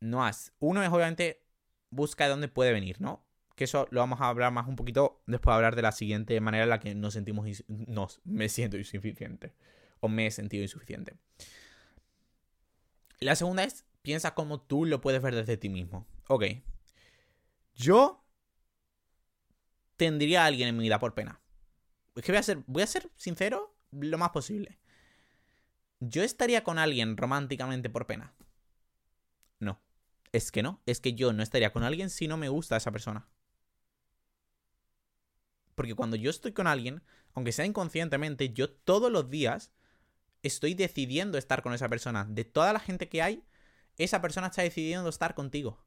no 0.00 0.24
has. 0.24 0.52
Uno 0.58 0.82
es 0.82 0.88
obviamente 0.90 1.46
busca 1.90 2.24
de 2.24 2.30
dónde 2.30 2.48
puede 2.48 2.72
venir, 2.72 3.00
¿no? 3.00 3.24
Que 3.54 3.62
eso 3.62 3.86
lo 3.92 4.00
vamos 4.00 4.20
a 4.20 4.26
hablar 4.26 4.50
más 4.50 4.66
un 4.66 4.74
poquito 4.74 5.22
después 5.28 5.52
de 5.52 5.54
hablar 5.54 5.76
de 5.76 5.82
la 5.82 5.92
siguiente 5.92 6.40
manera 6.40 6.64
en 6.64 6.70
la 6.70 6.80
que 6.80 6.92
nos 6.96 7.14
sentimos, 7.14 7.46
nos, 7.68 8.20
me 8.24 8.48
siento 8.48 8.76
insuficiente. 8.76 9.54
O 10.00 10.08
me 10.08 10.26
he 10.26 10.30
sentido 10.32 10.64
insuficiente. 10.64 11.14
La 13.20 13.36
segunda 13.36 13.62
es, 13.62 13.84
piensa 14.02 14.34
cómo 14.34 14.60
tú 14.60 14.84
lo 14.84 15.00
puedes 15.00 15.22
ver 15.22 15.36
desde 15.36 15.56
ti 15.56 15.68
mismo. 15.68 16.08
Ok. 16.26 16.44
Yo 17.76 18.23
tendría 19.96 20.44
alguien 20.44 20.68
en 20.68 20.76
mi 20.76 20.84
vida 20.84 20.98
por 20.98 21.14
pena. 21.14 21.40
Es 22.14 22.22
que 22.22 22.32
voy 22.32 22.38
a 22.38 22.42
ser, 22.42 22.62
voy 22.66 22.82
a 22.82 22.86
ser 22.86 23.10
sincero 23.16 23.76
lo 23.90 24.18
más 24.18 24.30
posible. 24.30 24.78
¿Yo 26.00 26.22
estaría 26.22 26.64
con 26.64 26.78
alguien 26.78 27.16
románticamente 27.16 27.90
por 27.90 28.06
pena? 28.06 28.34
No. 29.58 29.80
Es 30.32 30.52
que 30.52 30.62
no. 30.62 30.82
Es 30.86 31.00
que 31.00 31.14
yo 31.14 31.32
no 31.32 31.42
estaría 31.42 31.72
con 31.72 31.82
alguien 31.82 32.10
si 32.10 32.28
no 32.28 32.36
me 32.36 32.48
gusta 32.48 32.76
esa 32.76 32.92
persona. 32.92 33.28
Porque 35.74 35.94
cuando 35.94 36.16
yo 36.16 36.30
estoy 36.30 36.52
con 36.52 36.66
alguien, 36.66 37.02
aunque 37.32 37.52
sea 37.52 37.64
inconscientemente, 37.64 38.52
yo 38.52 38.70
todos 38.70 39.10
los 39.10 39.28
días 39.30 39.72
estoy 40.42 40.74
decidiendo 40.74 41.38
estar 41.38 41.62
con 41.62 41.72
esa 41.72 41.88
persona. 41.88 42.26
De 42.28 42.44
toda 42.44 42.72
la 42.72 42.80
gente 42.80 43.08
que 43.08 43.22
hay, 43.22 43.44
esa 43.96 44.20
persona 44.20 44.48
está 44.48 44.62
decidiendo 44.62 45.08
estar 45.08 45.34
contigo. 45.34 45.84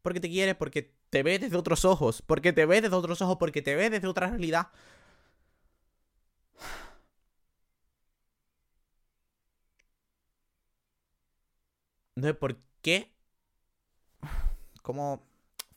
Porque 0.00 0.20
te 0.20 0.28
quiere, 0.28 0.54
porque 0.54 0.96
te 1.12 1.22
ve 1.22 1.38
desde 1.38 1.58
otros 1.58 1.84
ojos, 1.84 2.22
porque 2.22 2.54
te 2.54 2.64
ve 2.64 2.80
desde 2.80 2.96
otros 2.96 3.20
ojos, 3.20 3.36
porque 3.38 3.60
te 3.60 3.76
ve 3.76 3.90
desde 3.90 4.08
otra 4.08 4.28
realidad. 4.30 4.68
Entonces, 12.16 12.38
¿por 12.38 12.56
qué? 12.82 13.12
¿Cómo 14.82 15.22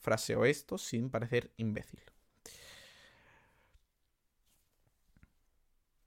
fraseo 0.00 0.44
esto 0.44 0.78
sin 0.78 1.10
parecer 1.10 1.50
imbécil? 1.56 2.00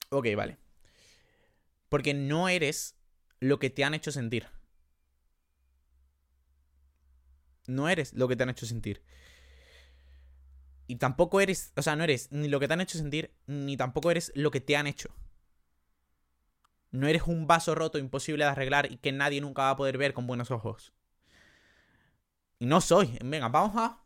Ok, 0.09 0.27
vale. 0.35 0.57
Porque 1.89 2.13
no 2.13 2.49
eres 2.49 2.95
lo 3.39 3.59
que 3.59 3.69
te 3.69 3.83
han 3.83 3.93
hecho 3.93 4.11
sentir. 4.11 4.47
No 7.69 7.87
eres 7.87 8.13
lo 8.13 8.27
que 8.27 8.35
te 8.35 8.41
han 8.41 8.49
hecho 8.49 8.65
sentir. 8.65 9.03
Y 10.87 10.95
tampoco 10.95 11.39
eres, 11.39 11.71
o 11.75 11.83
sea, 11.83 11.95
no 11.95 12.03
eres 12.03 12.31
ni 12.31 12.47
lo 12.47 12.59
que 12.59 12.67
te 12.67 12.73
han 12.73 12.81
hecho 12.81 12.97
sentir, 12.97 13.31
ni 13.45 13.77
tampoco 13.77 14.09
eres 14.09 14.31
lo 14.33 14.49
que 14.49 14.59
te 14.59 14.75
han 14.75 14.87
hecho. 14.87 15.09
No 16.89 17.07
eres 17.07 17.23
un 17.27 17.45
vaso 17.45 17.75
roto 17.75 17.99
imposible 17.99 18.43
de 18.43 18.49
arreglar 18.49 18.91
y 18.91 18.97
que 18.97 19.11
nadie 19.11 19.39
nunca 19.39 19.61
va 19.61 19.69
a 19.69 19.77
poder 19.77 19.99
ver 19.99 20.15
con 20.15 20.25
buenos 20.25 20.49
ojos. 20.49 20.93
Y 22.57 22.65
no 22.65 22.81
soy. 22.81 23.19
Venga, 23.23 23.49
vamos 23.49 23.77
a. 23.77 24.01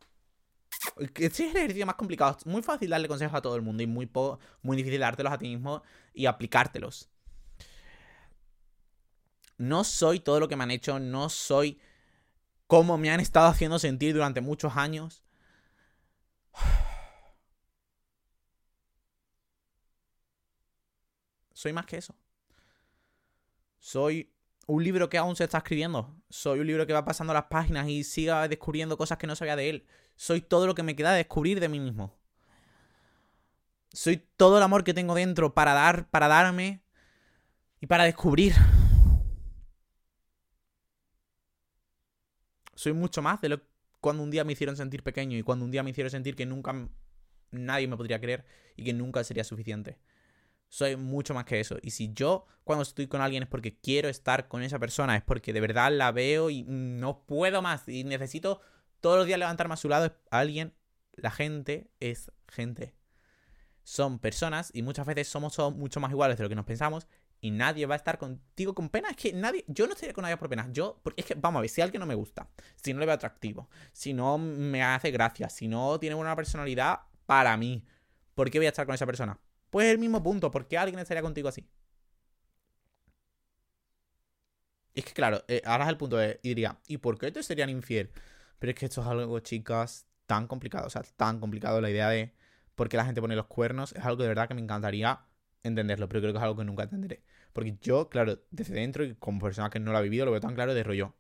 Este 0.98 1.26
es 1.26 1.40
el 1.40 1.58
ejercicio 1.58 1.86
más 1.86 1.96
complicado. 1.96 2.36
Es 2.38 2.46
muy 2.46 2.62
fácil 2.62 2.90
darle 2.90 3.08
consejos 3.08 3.38
a 3.38 3.42
todo 3.42 3.56
el 3.56 3.62
mundo 3.62 3.82
y 3.82 3.88
muy, 3.88 4.12
muy 4.62 4.76
difícil 4.76 5.00
dártelos 5.00 5.32
a 5.32 5.38
ti 5.38 5.48
mismo 5.48 5.84
y 6.14 6.26
aplicártelos. 6.26 7.10
No 9.58 9.86
soy 9.86 10.20
todo 10.20 10.42
lo 10.42 10.50
que 10.50 10.58
me 10.58 10.64
han 10.66 10.72
hecho, 10.72 11.00
no 11.00 11.30
soy 11.30 11.80
como 12.74 12.98
me 12.98 13.12
han 13.12 13.20
estado 13.20 13.46
haciendo 13.46 13.78
sentir 13.78 14.16
durante 14.16 14.42
muchos 14.42 14.76
años. 14.76 15.24
Soy 21.54 21.72
más 21.72 21.86
que 21.86 21.98
eso. 21.98 22.16
Soy 23.78 24.34
un 24.66 24.84
libro 24.84 25.08
que 25.08 25.20
aún 25.20 25.36
se 25.36 25.44
está 25.44 25.60
escribiendo. 25.60 26.16
Soy 26.32 26.62
un 26.62 26.66
libro 26.66 26.88
que 26.88 26.94
va 26.94 27.06
pasando 27.06 27.32
las 27.32 27.44
páginas 27.44 27.88
y 27.88 28.04
siga 28.04 28.48
descubriendo 28.48 28.98
cosas 28.98 29.20
que 29.20 29.28
no 29.28 29.36
sabía 29.36 29.56
de 29.56 29.70
él. 29.70 29.86
Soy 30.16 30.42
todo 30.42 30.66
lo 30.66 30.74
que 30.74 30.82
me 30.82 30.96
queda 30.96 31.12
de 31.12 31.18
descubrir 31.18 31.60
de 31.60 31.70
mí 31.70 31.80
mismo. 31.80 32.18
Soy 33.92 34.18
todo 34.36 34.58
el 34.58 34.64
amor 34.64 34.84
que 34.84 34.96
tengo 34.96 35.14
dentro 35.14 35.54
para 35.54 35.74
dar, 35.74 36.10
para 36.10 36.28
darme 36.28 36.82
y 37.80 37.86
para 37.86 38.06
descubrir. 38.06 38.56
Soy 42.76 42.94
mucho 42.94 43.22
más 43.22 43.42
de 43.42 43.50
lo 43.50 43.62
cuando 44.04 44.22
un 44.22 44.32
día 44.32 44.44
me 44.44 44.52
hicieron 44.52 44.76
sentir 44.76 45.02
pequeño 45.02 45.38
y 45.38 45.44
cuando 45.44 45.64
un 45.64 45.72
día 45.72 45.82
me 45.82 45.92
hicieron 45.92 46.12
sentir 46.12 46.36
que 46.36 46.46
nunca 46.46 46.90
nadie 47.52 47.88
me 47.88 47.96
podría 47.96 48.20
creer 48.20 48.46
y 48.76 48.84
que 48.84 48.92
nunca 48.92 49.24
sería 49.24 49.46
suficiente. 49.46 49.98
Soy 50.68 50.98
mucho 50.98 51.34
más 51.34 51.46
que 51.46 51.62
eso. 51.62 51.78
Y 51.82 51.92
si 51.92 52.12
yo 52.14 52.46
cuando 52.66 52.84
estoy 52.84 53.08
con 53.08 53.22
alguien 53.22 53.44
es 53.44 53.50
porque 53.50 53.80
quiero 53.80 54.10
estar 54.10 54.50
con 54.50 54.62
esa 54.62 54.78
persona, 54.78 55.16
es 55.16 55.24
porque 55.24 55.54
de 55.54 55.62
verdad 55.62 55.90
la 55.92 56.12
veo 56.12 56.50
y 56.50 56.64
no 56.64 57.26
puedo 57.26 57.62
más 57.62 57.88
y 57.88 58.04
necesito 58.04 58.60
todos 59.00 59.18
los 59.18 59.26
días 59.26 59.40
levantarme 59.40 59.76
a 59.76 59.78
su 59.78 59.88
lado, 59.88 60.14
alguien, 60.32 60.74
la 61.14 61.32
gente 61.32 61.90
es 62.02 62.30
gente. 62.50 62.96
Son 63.84 64.20
personas 64.20 64.70
y 64.74 64.82
muchas 64.82 65.06
veces 65.06 65.30
somos 65.30 65.58
mucho 65.76 66.02
más 66.02 66.12
iguales 66.12 66.38
de 66.38 66.44
lo 66.44 66.50
que 66.50 66.56
nos 66.56 66.66
pensamos 66.66 67.08
y 67.44 67.52
nadie 67.52 67.86
va 67.86 67.96
a 67.96 67.98
estar 67.98 68.18
contigo 68.18 68.74
con 68.74 68.88
pena. 68.88 69.10
Es 69.10 69.18
que 69.18 69.34
nadie, 69.34 69.66
yo 69.68 69.86
no 69.86 69.92
estaría 69.92 70.14
con 70.14 70.22
nadie 70.22 70.38
por 70.38 70.48
pena. 70.48 70.70
Yo, 70.72 71.02
porque 71.04 71.22
es 71.22 71.28
que, 71.28 71.36
vamos 71.36 71.60
a 71.60 71.62
ver, 71.62 71.70
si 71.70 71.82
alguien 71.82 72.00
no 72.00 72.06
me 72.06 72.16
gusta, 72.16 72.48
si 72.78 72.94
no 72.94 73.02
le 73.02 73.06
veo 73.06 73.16
atractivo, 73.16 73.70
si 73.92 74.14
no 74.14 74.38
me 74.38 74.82
hace 74.82 75.12
gracia, 75.12 75.50
si 75.50 75.68
no 75.68 76.00
tiene 76.00 76.16
buena 76.16 76.38
personalidad 76.38 77.02
para 77.26 77.58
mí, 77.58 77.86
¿por 78.34 78.50
qué 78.50 78.60
voy 78.60 78.68
a 78.68 78.70
estar 78.70 78.86
con 78.86 78.96
esa 78.96 79.06
persona? 79.06 79.38
Pues 79.70 79.92
el 79.92 80.00
mismo 80.00 80.24
punto, 80.24 80.52
¿por 80.52 80.70
qué 80.70 80.78
alguien 80.78 81.00
estaría 81.00 81.22
contigo 81.22 81.50
así? 81.50 81.68
Es 84.94 85.04
que, 85.04 85.12
claro, 85.12 85.44
eh, 85.50 85.62
ahora 85.66 85.84
es 85.84 85.90
el 85.90 85.98
punto 85.98 86.16
de, 86.16 86.40
y 86.44 86.50
diría, 86.50 86.80
¿y 86.88 86.98
por 86.98 87.18
qué 87.18 87.30
te 87.30 87.44
serían 87.44 87.70
infiel? 87.70 88.10
Pero 88.58 88.72
es 88.72 88.80
que 88.80 88.86
esto 88.86 89.02
es 89.02 89.08
algo, 89.08 89.38
chicas, 89.42 90.08
tan 90.28 90.48
complicado, 90.48 90.88
o 90.88 90.90
sea, 90.90 91.02
tan 91.18 91.42
complicado 91.42 91.82
la 91.82 91.90
idea 91.90 92.08
de 92.08 92.34
por 92.76 92.88
qué 92.88 92.96
la 92.96 93.04
gente 93.04 93.20
pone 93.20 93.36
los 93.36 93.48
cuernos, 93.48 93.92
es 93.92 94.06
algo 94.06 94.22
de 94.22 94.30
verdad 94.30 94.48
que 94.48 94.54
me 94.54 94.62
encantaría 94.62 95.26
entenderlo, 95.64 96.08
pero 96.10 96.22
creo 96.22 96.34
que 96.34 96.38
es 96.38 96.44
algo 96.44 96.58
que 96.58 96.66
nunca 96.66 96.84
entenderé. 96.84 97.24
Porque 97.54 97.78
yo, 97.82 98.10
claro, 98.10 98.40
desde 98.52 98.76
dentro 98.76 99.04
y 99.04 99.16
como 99.16 99.40
persona 99.40 99.70
que 99.70 99.80
no 99.80 99.92
lo 99.92 99.98
ha 99.98 100.02
vivido, 100.02 100.26
lo 100.26 100.32
veo 100.32 100.42
tan 100.42 100.56
claro 100.56 100.74
de 100.74 100.84
rollo. 100.84 101.16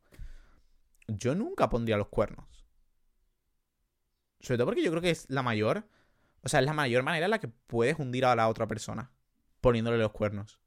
Yo 1.07 1.35
nunca 1.35 1.69
pondría 1.69 1.97
los 1.97 2.07
cuernos. 2.07 2.65
Sobre 4.39 4.57
todo 4.57 4.67
porque 4.67 4.83
yo 4.83 4.91
creo 4.91 5.01
que 5.01 5.11
es 5.11 5.29
la 5.29 5.41
mayor 5.41 5.85
o 6.43 6.49
sea, 6.49 6.59
es 6.59 6.65
la 6.65 6.73
mayor 6.73 7.03
manera 7.03 7.25
en 7.25 7.31
la 7.31 7.39
que 7.39 7.47
puedes 7.47 7.97
hundir 7.97 8.25
a 8.25 8.35
la 8.35 8.49
otra 8.49 8.67
persona 8.67 9.11
poniéndole 9.61 9.97
los 9.97 10.11
cuernos. 10.11 10.59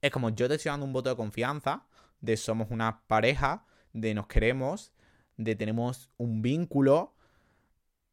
Es 0.00 0.12
como 0.12 0.30
yo 0.30 0.48
te 0.48 0.54
estoy 0.54 0.70
dando 0.70 0.86
un 0.86 0.92
voto 0.92 1.10
de 1.10 1.16
confianza, 1.16 1.86
de 2.20 2.36
somos 2.36 2.68
una 2.70 3.02
pareja, 3.08 3.66
de 3.92 4.14
nos 4.14 4.28
queremos, 4.28 4.92
de 5.36 5.56
tenemos 5.56 6.10
un 6.16 6.42
vínculo, 6.42 7.16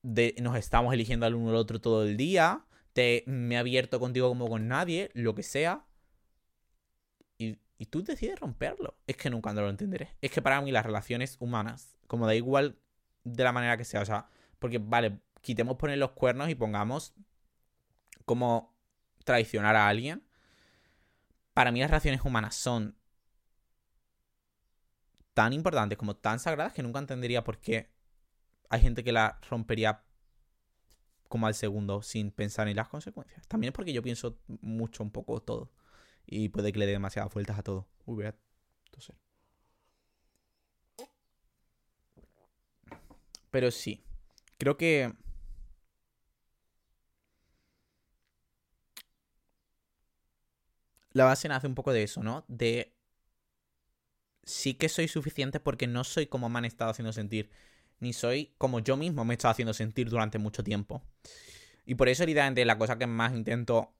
de 0.02 0.36
nos 0.42 0.58
estamos 0.58 0.92
eligiendo 0.94 1.28
al 1.28 1.36
uno 1.36 1.52
al 1.52 1.56
otro 1.58 1.80
todo 1.80 2.04
el 2.04 2.18
día, 2.18 2.66
te, 2.94 3.24
me 3.28 3.56
he 3.56 3.58
abierto 3.58 4.00
contigo 4.00 4.30
como 4.30 4.48
con 4.48 4.68
nadie, 4.68 5.10
lo 5.14 5.36
que 5.36 5.44
sea. 5.44 5.86
Y, 7.38 7.60
y 7.78 7.86
tú 7.88 8.04
decides 8.04 8.40
romperlo. 8.40 8.96
Es 9.08 9.18
que 9.18 9.30
nunca 9.30 9.54
lo 9.54 9.70
entenderé. 9.70 10.16
Es 10.22 10.32
que 10.32 10.42
para 10.42 10.62
mí 10.62 10.72
las 10.72 10.86
relaciones 10.86 11.38
humanas, 11.40 11.98
como 12.08 12.28
da 12.28 12.36
igual 12.36 12.78
de 13.24 13.44
la 13.44 13.52
manera 13.52 13.78
que 13.78 13.86
sea, 13.86 14.02
o 14.02 14.06
sea, 14.06 14.28
porque 14.60 14.78
vale, 14.78 15.20
quitemos 15.42 15.78
poner 15.78 15.98
los 15.98 16.12
cuernos 16.12 16.50
y 16.50 16.56
pongamos 16.56 17.14
como 18.26 18.74
traicionar 19.24 19.76
a 19.76 19.88
alguien. 19.88 20.24
Para 21.54 21.72
mí 21.72 21.80
las 21.80 21.90
relaciones 21.90 22.22
humanas 22.24 22.56
son 22.56 22.96
tan 25.34 25.54
importantes 25.54 25.98
como 25.98 26.16
tan 26.16 26.40
sagradas 26.40 26.74
que 26.74 26.84
nunca 26.84 27.00
entendería 27.00 27.44
por 27.44 27.60
qué 27.60 27.90
hay 28.70 28.82
gente 28.82 29.04
que 29.04 29.12
la 29.12 29.40
rompería 29.50 30.04
como 31.34 31.48
al 31.48 31.56
segundo 31.56 32.04
sin 32.04 32.30
pensar 32.30 32.68
en 32.68 32.76
las 32.76 32.90
consecuencias. 32.90 33.48
También 33.48 33.70
es 33.70 33.76
porque 33.76 33.92
yo 33.92 34.04
pienso 34.04 34.38
mucho 34.62 35.02
un 35.02 35.10
poco 35.10 35.42
todo. 35.42 35.72
Y 36.28 36.50
puede 36.50 36.72
que 36.72 36.78
le 36.78 36.86
dé 36.86 36.92
demasiadas 36.92 37.34
vueltas 37.34 37.58
a 37.58 37.64
todo. 37.64 37.88
Uy, 38.06 38.18
voy 38.18 38.26
a 38.28 38.36
Pero 43.50 43.72
sí. 43.72 44.04
Creo 44.60 44.78
que 44.78 45.12
la 51.14 51.24
base 51.26 51.48
nace 51.48 51.66
un 51.66 51.74
poco 51.74 51.94
de 51.94 52.04
eso, 52.04 52.22
¿no? 52.22 52.46
De 52.48 52.94
sí 54.44 54.76
que 54.76 54.88
soy 54.88 55.08
suficiente 55.08 55.60
porque 55.60 55.88
no 55.88 56.04
soy 56.04 56.28
como 56.28 56.48
me 56.48 56.60
han 56.60 56.66
estado 56.66 56.92
haciendo 56.92 57.12
sentir, 57.12 57.50
ni 58.04 58.14
soy 58.14 58.54
como 58.58 58.80
yo 58.80 58.98
mismo 58.98 59.26
me 59.26 59.34
he 59.34 59.36
estado 59.36 59.52
haciendo 59.54 59.74
sentir 59.74 60.10
durante 60.10 60.38
mucho 60.38 60.64
tiempo. 60.64 61.02
Y 61.86 61.96
por 61.96 62.08
eso, 62.10 62.24
evidentemente, 62.24 62.66
la 62.66 62.78
cosa 62.78 62.98
que 62.98 63.08
más 63.08 63.34
intento... 63.34 63.94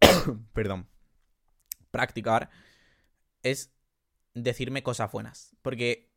Perdón. 0.52 0.88
Practicar 1.90 2.50
es 3.42 3.72
decirme 4.34 4.82
cosas 4.82 5.10
buenas. 5.10 5.56
Porque 5.62 6.10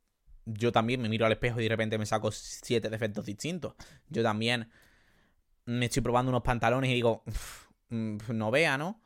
yo 0.46 0.72
también 0.72 1.02
me 1.02 1.10
miro 1.10 1.26
al 1.26 1.32
espejo 1.32 1.60
y 1.60 1.64
de 1.64 1.70
repente 1.70 1.98
me 1.98 2.06
saco 2.06 2.32
siete 2.32 2.90
defectos 2.90 3.26
distintos. 3.26 3.76
Yo 4.10 4.24
también 4.24 4.70
me 5.66 5.86
estoy 5.86 6.02
probando 6.02 6.30
unos 6.30 6.44
pantalones 6.44 6.90
y 6.90 6.94
digo, 6.94 7.24
Mm, 7.90 8.18
no 8.34 8.52
vea, 8.52 8.78
¿no? 8.78 9.02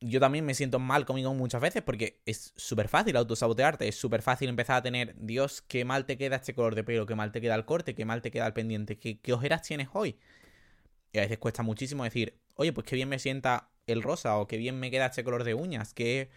Yo 0.00 0.20
también 0.20 0.44
me 0.44 0.54
siento 0.54 0.78
mal 0.78 1.04
conmigo 1.04 1.34
muchas 1.34 1.60
veces 1.60 1.82
porque 1.82 2.20
es 2.24 2.52
súper 2.56 2.88
fácil 2.88 3.16
autosabotearte, 3.16 3.88
es 3.88 3.96
súper 3.96 4.22
fácil 4.22 4.48
empezar 4.48 4.76
a 4.76 4.82
tener, 4.82 5.16
Dios, 5.18 5.60
qué 5.62 5.84
mal 5.84 6.06
te 6.06 6.16
queda 6.16 6.36
este 6.36 6.54
color 6.54 6.76
de 6.76 6.84
pelo, 6.84 7.04
qué 7.04 7.16
mal 7.16 7.32
te 7.32 7.40
queda 7.40 7.56
el 7.56 7.64
corte, 7.64 7.96
qué 7.96 8.04
mal 8.04 8.22
te 8.22 8.30
queda 8.30 8.46
el 8.46 8.52
pendiente, 8.52 8.98
qué, 8.98 9.18
qué 9.20 9.32
ojeras 9.32 9.62
tienes 9.62 9.88
hoy. 9.92 10.16
Y 11.12 11.18
a 11.18 11.22
veces 11.22 11.38
cuesta 11.38 11.62
muchísimo 11.62 12.04
decir, 12.04 12.38
oye, 12.54 12.72
pues 12.72 12.86
qué 12.86 12.94
bien 12.94 13.08
me 13.08 13.18
sienta 13.18 13.70
el 13.86 14.02
rosa 14.02 14.36
o 14.36 14.46
qué 14.46 14.56
bien 14.56 14.78
me 14.78 14.90
queda 14.90 15.06
este 15.06 15.24
color 15.24 15.42
de 15.42 15.54
uñas, 15.54 15.94
qué 15.94 16.30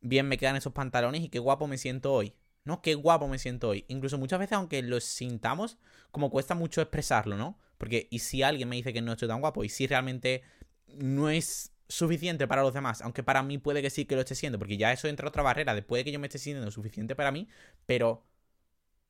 bien 0.00 0.28
me 0.28 0.38
quedan 0.38 0.56
esos 0.56 0.72
pantalones 0.72 1.22
y 1.22 1.28
qué 1.28 1.38
guapo 1.38 1.66
me 1.66 1.78
siento 1.78 2.12
hoy. 2.12 2.34
¿No? 2.64 2.80
Qué 2.80 2.94
guapo 2.94 3.26
me 3.26 3.40
siento 3.40 3.70
hoy. 3.70 3.84
Incluso 3.88 4.18
muchas 4.18 4.38
veces, 4.38 4.52
aunque 4.52 4.82
lo 4.82 5.00
sintamos, 5.00 5.78
como 6.12 6.30
cuesta 6.30 6.54
mucho 6.54 6.80
expresarlo, 6.80 7.36
¿no? 7.36 7.58
Porque, 7.76 8.06
¿y 8.08 8.20
si 8.20 8.44
alguien 8.44 8.68
me 8.68 8.76
dice 8.76 8.92
que 8.92 9.02
no 9.02 9.10
estoy 9.10 9.26
tan 9.26 9.40
guapo? 9.40 9.64
¿Y 9.64 9.68
si 9.68 9.88
realmente 9.88 10.42
no 10.86 11.28
es 11.28 11.71
suficiente 11.92 12.46
para 12.48 12.62
los 12.62 12.74
demás? 12.74 13.02
Aunque 13.02 13.22
para 13.22 13.42
mí 13.42 13.58
puede 13.58 13.82
que 13.82 13.90
sí 13.90 14.04
que 14.04 14.14
lo 14.14 14.22
esté 14.22 14.34
siendo, 14.34 14.58
porque 14.58 14.76
ya 14.76 14.92
eso 14.92 15.08
entra 15.08 15.28
otra 15.28 15.42
barrera. 15.42 15.74
Después 15.74 16.00
de 16.00 16.04
que 16.04 16.12
yo 16.12 16.18
me 16.18 16.26
esté 16.26 16.38
sintiendo 16.38 16.70
suficiente 16.70 17.14
para 17.14 17.30
mí, 17.30 17.48
pero 17.86 18.24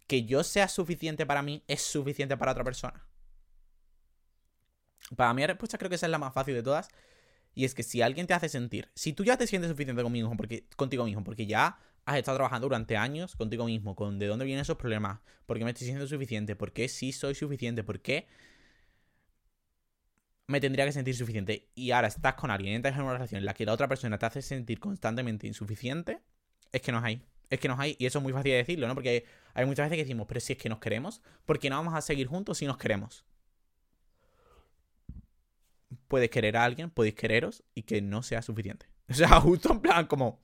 que 0.06 0.24
yo 0.24 0.44
sea 0.44 0.68
suficiente 0.68 1.26
para 1.26 1.42
mí 1.42 1.62
es 1.68 1.82
suficiente 1.82 2.36
para 2.36 2.52
otra 2.52 2.64
persona. 2.64 3.06
Para 5.16 5.32
mí 5.34 5.42
la 5.42 5.48
respuesta 5.48 5.78
creo 5.78 5.88
que 5.88 5.96
esa 5.96 6.06
es 6.06 6.10
la 6.10 6.18
más 6.18 6.34
fácil 6.34 6.54
de 6.54 6.62
todas. 6.62 6.88
Y 7.54 7.64
es 7.64 7.74
que 7.74 7.82
si 7.82 8.02
alguien 8.02 8.26
te 8.26 8.34
hace 8.34 8.48
sentir, 8.48 8.90
si 8.94 9.12
tú 9.12 9.24
ya 9.24 9.36
te 9.36 9.46
sientes 9.46 9.70
suficiente 9.70 10.02
conmigo, 10.02 10.32
porque, 10.36 10.66
contigo 10.76 11.04
mismo, 11.04 11.22
porque 11.22 11.46
ya 11.46 11.78
has 12.04 12.16
estado 12.16 12.36
trabajando 12.36 12.66
durante 12.66 12.96
años 12.96 13.36
contigo 13.36 13.66
mismo, 13.66 13.94
con 13.94 14.18
de 14.18 14.26
dónde 14.26 14.44
vienen 14.44 14.62
esos 14.62 14.76
problemas, 14.76 15.20
porque 15.46 15.64
me 15.64 15.70
estoy 15.70 15.86
sintiendo 15.86 16.08
suficiente, 16.08 16.56
porque 16.56 16.88
sí 16.88 17.12
soy 17.12 17.34
suficiente, 17.34 17.84
porque 17.84 18.26
me 20.46 20.60
tendría 20.60 20.84
que 20.84 20.92
sentir 20.92 21.16
suficiente. 21.16 21.70
Y 21.74 21.90
ahora 21.90 22.08
estás 22.08 22.34
con 22.34 22.50
alguien, 22.50 22.74
entras 22.74 22.96
en 22.96 23.02
una 23.02 23.14
relación 23.14 23.38
en 23.38 23.46
la 23.46 23.54
que 23.54 23.66
la 23.66 23.72
otra 23.72 23.88
persona 23.88 24.18
te 24.18 24.26
hace 24.26 24.42
sentir 24.42 24.80
constantemente 24.80 25.46
insuficiente, 25.46 26.20
es 26.72 26.80
que 26.82 26.92
no 26.92 26.98
hay. 26.98 27.22
Es 27.50 27.60
que 27.60 27.68
nos 27.68 27.78
hay, 27.78 27.96
y 27.98 28.06
eso 28.06 28.18
es 28.18 28.22
muy 28.22 28.32
fácil 28.32 28.52
de 28.52 28.58
decirlo, 28.58 28.88
¿no? 28.88 28.94
Porque 28.94 29.26
hay, 29.52 29.66
muchas 29.66 29.86
veces 29.86 29.96
que 29.96 30.04
decimos, 30.04 30.26
pero 30.26 30.40
si 30.40 30.54
es 30.54 30.58
que 30.58 30.70
nos 30.70 30.78
queremos, 30.78 31.20
¿por 31.44 31.58
qué 31.58 31.68
no 31.68 31.76
vamos 31.76 31.94
a 31.94 32.00
seguir 32.00 32.26
juntos 32.26 32.58
si 32.58 32.66
nos 32.66 32.78
queremos? 32.78 33.26
Puedes 36.08 36.30
querer 36.30 36.56
a 36.56 36.64
alguien, 36.64 36.90
podéis 36.90 37.14
quereros 37.14 37.62
y 37.74 37.82
que 37.82 38.00
no 38.00 38.22
sea 38.22 38.42
suficiente. 38.42 38.86
O 39.10 39.14
sea, 39.14 39.40
justo 39.40 39.70
en 39.70 39.80
plan 39.80 40.06
como... 40.06 40.40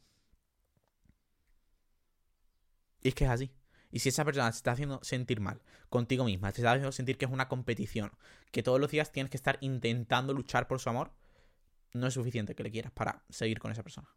Y 3.01 3.09
es 3.09 3.15
que 3.15 3.25
es 3.25 3.31
así. 3.31 3.51
Y 3.91 4.01
si 4.01 4.11
esa 4.11 4.25
persona 4.25 4.51
te 4.51 4.57
está 4.57 4.73
haciendo 4.73 5.01
sentir 5.03 5.41
mal 5.41 5.61
contigo 5.89 6.25
misma, 6.25 6.53
te 6.53 6.61
está 6.61 6.73
haciendo 6.73 6.93
sentir 6.93 7.17
que 7.17 7.25
es 7.25 7.31
una 7.31 7.49
competición, 7.49 8.13
que 8.51 8.63
todos 8.63 8.81
los 8.81 8.91
días 8.91 9.13
tienes 9.13 9.31
que 9.31 9.37
estar 9.37 9.59
intentando 9.61 10.35
luchar 10.35 10.69
por 10.69 10.81
su 10.81 10.91
amor, 10.91 11.13
no 11.93 12.07
es 12.07 12.15
suficiente 12.15 12.55
que 12.55 12.63
le 12.63 12.71
quieras 12.71 12.93
para 12.93 13.25
seguir 13.31 13.59
con 13.59 13.73
esa 13.73 13.83
persona. 13.83 14.09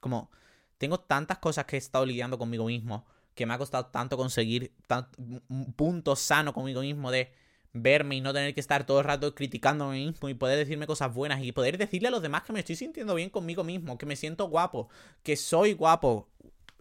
Como, 0.00 0.30
tengo 0.78 1.00
tantas 1.00 1.38
cosas 1.38 1.64
que 1.66 1.76
he 1.76 1.78
estado 1.78 2.06
lidiando 2.06 2.38
conmigo 2.38 2.66
mismo, 2.66 3.06
que 3.34 3.46
me 3.46 3.54
ha 3.54 3.58
costado 3.58 3.86
tanto 3.86 4.16
conseguir 4.16 4.72
un 5.48 5.72
punto 5.74 6.16
sano 6.16 6.52
conmigo 6.52 6.80
mismo 6.80 7.10
de 7.10 7.32
verme 7.72 8.14
y 8.14 8.20
no 8.20 8.32
tener 8.32 8.54
que 8.54 8.60
estar 8.60 8.86
todo 8.86 9.00
el 9.00 9.04
rato 9.04 9.34
mí 9.36 10.06
mismo 10.06 10.28
y 10.28 10.34
poder 10.34 10.56
decirme 10.56 10.86
cosas 10.86 11.12
buenas 11.12 11.42
y 11.42 11.50
poder 11.50 11.76
decirle 11.76 12.08
a 12.08 12.10
los 12.12 12.22
demás 12.22 12.44
que 12.44 12.52
me 12.52 12.60
estoy 12.60 12.76
sintiendo 12.76 13.14
bien 13.16 13.30
conmigo 13.30 13.64
mismo, 13.64 13.98
que 13.98 14.06
me 14.06 14.14
siento 14.14 14.48
guapo, 14.48 14.88
que 15.24 15.36
soy 15.36 15.74
guapo. 15.74 16.28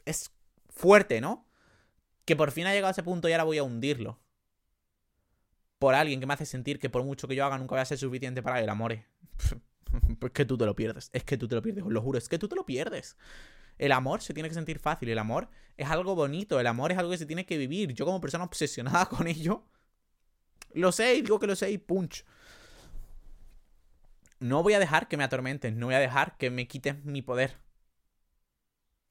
Es 0.05 0.31
fuerte, 0.73 1.21
¿no? 1.21 1.47
Que 2.25 2.35
por 2.35 2.51
fin 2.51 2.67
ha 2.67 2.73
llegado 2.73 2.89
a 2.89 2.91
ese 2.91 3.03
punto 3.03 3.29
y 3.29 3.31
ahora 3.31 3.43
voy 3.43 3.57
a 3.57 3.63
hundirlo. 3.63 4.19
Por 5.79 5.95
alguien 5.95 6.19
que 6.19 6.25
me 6.25 6.33
hace 6.33 6.45
sentir 6.45 6.79
que 6.79 6.89
por 6.89 7.03
mucho 7.03 7.27
que 7.27 7.35
yo 7.35 7.45
haga 7.45 7.57
nunca 7.57 7.75
voy 7.75 7.81
a 7.81 7.85
ser 7.85 7.97
suficiente 7.97 8.41
para 8.41 8.59
el 8.59 8.69
amor. 8.69 8.97
Pues 10.19 10.31
que 10.31 10.43
tú 10.43 10.57
te 10.57 10.65
lo 10.65 10.75
pierdes. 10.75 11.11
Es 11.13 11.23
que 11.23 11.37
tú 11.37 11.47
te 11.47 11.53
lo 11.53 11.61
pierdes, 11.61 11.83
os 11.83 11.91
lo 11.91 12.01
juro. 12.01 12.17
Es 12.17 12.27
que 12.27 12.39
tú 12.39 12.47
te 12.47 12.55
lo 12.55 12.65
pierdes. 12.65 13.15
El 13.77 13.91
amor 13.91 14.21
se 14.21 14.33
tiene 14.33 14.49
que 14.49 14.55
sentir 14.55 14.79
fácil. 14.79 15.09
El 15.09 15.19
amor 15.19 15.49
es 15.77 15.87
algo 15.87 16.15
bonito. 16.15 16.59
El 16.59 16.65
amor 16.65 16.91
es 16.91 16.97
algo 16.97 17.11
que 17.11 17.19
se 17.19 17.27
tiene 17.27 17.45
que 17.45 17.57
vivir. 17.59 17.93
Yo 17.93 18.03
como 18.05 18.19
persona 18.19 18.43
obsesionada 18.43 19.05
con 19.09 19.27
ello, 19.27 19.65
lo 20.73 20.91
sé 20.91 21.15
y 21.15 21.21
digo 21.21 21.39
que 21.39 21.45
lo 21.45 21.55
sé 21.55 21.69
y 21.71 21.77
punch. 21.77 22.25
No 24.39 24.63
voy 24.63 24.73
a 24.73 24.79
dejar 24.79 25.07
que 25.07 25.15
me 25.15 25.23
atormenten. 25.23 25.77
No 25.77 25.87
voy 25.87 25.95
a 25.95 25.99
dejar 25.99 26.37
que 26.37 26.49
me 26.49 26.67
quiten 26.67 27.01
mi 27.05 27.21
poder. 27.21 27.57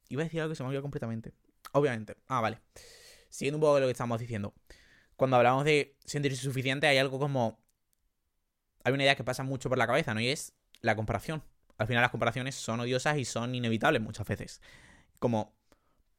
Iba 0.09 0.21
a 0.21 0.25
decir 0.25 0.41
algo 0.41 0.51
que 0.51 0.55
se 0.55 0.63
me 0.63 0.67
olvidó 0.67 0.81
completamente. 0.81 1.33
Obviamente. 1.73 2.15
Ah, 2.27 2.39
vale. 2.39 2.59
Siguiendo 3.29 3.57
un 3.57 3.61
poco 3.61 3.75
de 3.75 3.81
lo 3.81 3.87
que 3.87 3.91
estamos 3.91 4.19
diciendo. 4.19 4.53
Cuando 5.15 5.37
hablamos 5.37 5.65
de 5.65 5.95
sentirse 6.05 6.41
suficiente, 6.41 6.87
hay 6.87 6.97
algo 6.97 7.19
como. 7.19 7.59
Hay 8.83 8.93
una 8.93 9.03
idea 9.03 9.15
que 9.15 9.23
pasa 9.23 9.43
mucho 9.43 9.69
por 9.69 9.77
la 9.77 9.87
cabeza, 9.87 10.13
¿no? 10.13 10.21
Y 10.21 10.29
es 10.29 10.53
la 10.81 10.95
comparación. 10.95 11.43
Al 11.77 11.87
final 11.87 12.01
las 12.01 12.11
comparaciones 12.11 12.55
son 12.55 12.79
odiosas 12.79 13.17
y 13.17 13.25
son 13.25 13.55
inevitables 13.55 14.01
muchas 14.01 14.27
veces. 14.27 14.61
Como, 15.19 15.55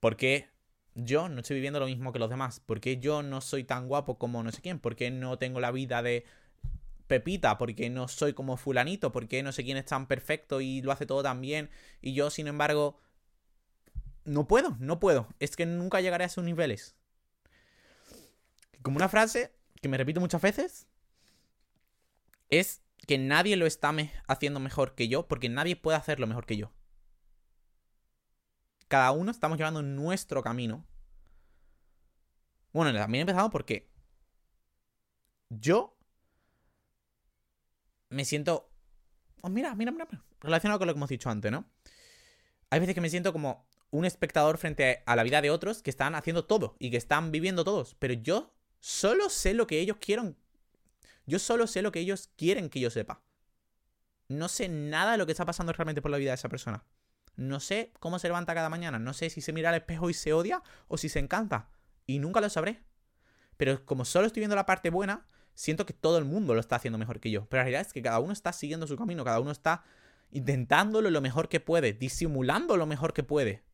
¿por 0.01 0.17
qué 0.17 0.49
yo 0.95 1.29
no 1.29 1.41
estoy 1.41 1.57
viviendo 1.57 1.79
lo 1.79 1.87
mismo 1.87 2.13
que 2.13 2.19
los 2.19 2.31
demás? 2.31 2.61
¿Por 2.61 2.81
qué 2.81 2.99
yo 2.99 3.23
no 3.23 3.41
soy 3.41 3.65
tan 3.65 3.87
guapo 3.87 4.19
como 4.19 4.43
no 4.43 4.51
sé 4.51 4.61
quién? 4.63 4.81
¿Por 4.81 4.97
qué 4.97 5.11
no 5.11 5.39
tengo 5.39 5.61
la 5.61 5.71
vida 5.71 6.03
de 6.03 6.25
Pepita? 7.07 7.59
¿Por 7.59 7.75
qué 7.75 7.91
no 7.91 8.09
soy 8.09 8.33
como 8.33 8.57
fulanito? 8.57 9.13
¿Por 9.13 9.29
qué 9.29 9.43
no 9.43 9.53
sé 9.53 9.63
quién 9.63 9.77
es 9.77 9.85
tan 9.85 10.07
perfecto 10.09 10.61
y 10.61 10.83
lo 10.83 10.91
hace 10.91 11.07
todo 11.07 11.23
tan 11.23 11.41
bien? 11.41 11.71
Y 12.01 12.15
yo, 12.15 12.31
sin 12.31 12.47
embargo, 12.47 12.99
no 14.25 14.47
puedo, 14.47 14.77
no 14.81 15.01
puedo. 15.01 15.29
Es 15.39 15.57
que 15.57 15.67
nunca 15.67 16.01
llegaré 16.01 16.25
a 16.25 16.27
esos 16.27 16.45
niveles. 16.45 16.97
Como 18.83 18.97
una 18.97 19.09
frase 19.09 19.55
que 19.81 19.89
me 19.89 19.97
repito 19.97 20.21
muchas 20.21 20.43
veces, 20.43 20.87
es 22.51 22.83
que 23.07 23.19
nadie 23.19 23.57
lo 23.57 23.67
está 23.67 23.95
haciendo 24.27 24.61
mejor 24.61 24.95
que 24.95 25.09
yo, 25.09 25.29
porque 25.29 25.49
nadie 25.49 25.77
puede 25.77 25.97
hacerlo 25.97 26.27
mejor 26.27 26.47
que 26.47 26.57
yo. 26.57 26.73
Cada 28.89 29.11
uno 29.13 29.31
estamos 29.31 29.59
llevando 29.59 29.83
nuestro 29.83 30.43
camino. 30.43 30.87
Bueno, 32.73 32.97
también 32.99 33.21
he 33.21 33.31
empezado 33.31 33.51
porque 33.51 33.91
yo 35.49 35.97
me 38.09 38.25
siento... 38.25 38.71
Oh, 39.43 39.49
mira, 39.49 39.75
mira, 39.75 39.93
mira, 39.93 40.09
relacionado 40.41 40.79
con 40.79 40.87
lo 40.87 40.95
que 40.95 40.99
hemos 40.99 41.11
dicho 41.11 41.31
antes, 41.31 41.53
¿no? 41.53 41.67
Hay 42.71 42.81
veces 42.81 42.95
que 42.95 43.01
me 43.01 43.11
siento 43.11 43.33
como 43.33 43.67
un 43.97 44.05
espectador 44.05 44.59
frente 44.59 45.03
a 45.07 45.17
la 45.17 45.23
vida 45.23 45.41
de 45.41 45.51
otros 45.51 45.83
que 45.83 45.91
están 45.91 46.15
haciendo 46.15 46.45
todo 46.45 46.77
y 46.79 46.91
que 46.91 46.97
están 46.97 47.31
viviendo 47.31 47.65
todos, 47.65 47.95
pero 47.99 48.15
yo 48.15 48.53
solo 48.81 49.29
sé 49.31 49.55
lo 49.55 49.67
que 49.67 49.81
ellos 49.81 49.99
quieren 50.01 50.37
yo 51.27 51.39
solo 51.39 51.67
sé 51.67 51.83
lo 51.83 51.93
que 51.93 52.01
ellos 52.01 52.31
quieren 52.37 52.69
que 52.69 52.81
yo 52.81 52.91
sepa. 52.91 53.23
No 54.29 54.49
sé 54.49 54.69
nada 54.69 55.13
de 55.13 55.19
lo 55.19 55.27
que 55.27 55.33
está 55.33 55.45
pasando 55.45 55.73
realmente 55.73 56.03
por 56.03 56.11
la 56.11 56.19
vida 56.19 56.31
de 56.31 56.37
esa 56.37 56.49
persona. 56.49 56.85
No 57.37 57.61
sé 57.61 57.93
cómo 57.99 58.19
se 58.19 58.29
levanta 58.29 58.55
cada 58.55 58.69
mañana. 58.69 58.99
No 58.99 59.13
sé 59.13 59.31
si 59.31 59.41
se 59.41 59.53
mira 59.53 59.71
al 59.71 59.77
espejo 59.77 60.11
y 60.11 60.15
se 60.15 60.33
odia 60.33 60.63
o 60.89 60.97
si 60.97 61.09
se 61.09 61.19
encanta. 61.19 61.71
Y 62.07 62.19
nunca 62.19 62.41
lo 62.41 62.49
sabré. 62.49 62.83
Pero 63.57 63.85
como 63.85 64.05
solo 64.05 64.27
estoy 64.27 64.41
viendo 64.41 64.57
la 64.57 64.67
parte 64.67 64.91
buena, 64.91 65.27
siento 65.55 65.87
que 65.87 65.93
todo 65.93 66.19
el 66.19 66.25
mundo 66.25 66.55
lo 66.55 66.61
está 66.61 66.77
haciendo 66.77 66.99
mejor 66.99 67.21
que 67.21 67.31
yo. 67.31 67.47
Pero 67.49 67.61
la 67.61 67.65
realidad 67.65 67.87
es 67.87 67.93
que 67.93 68.03
cada 68.03 68.19
uno 68.19 68.33
está 68.33 68.53
siguiendo 68.53 68.87
su 68.87 68.97
camino. 68.97 69.25
Cada 69.25 69.41
uno 69.41 69.51
está 69.51 69.83
intentándolo 70.31 71.11
lo 71.11 71.21
mejor 71.21 71.49
que 71.49 71.61
puede. 71.61 71.93
Disimulando 71.93 72.77
lo 72.77 72.87
mejor 72.87 73.15
que 73.15 73.23
puede. 73.23 73.65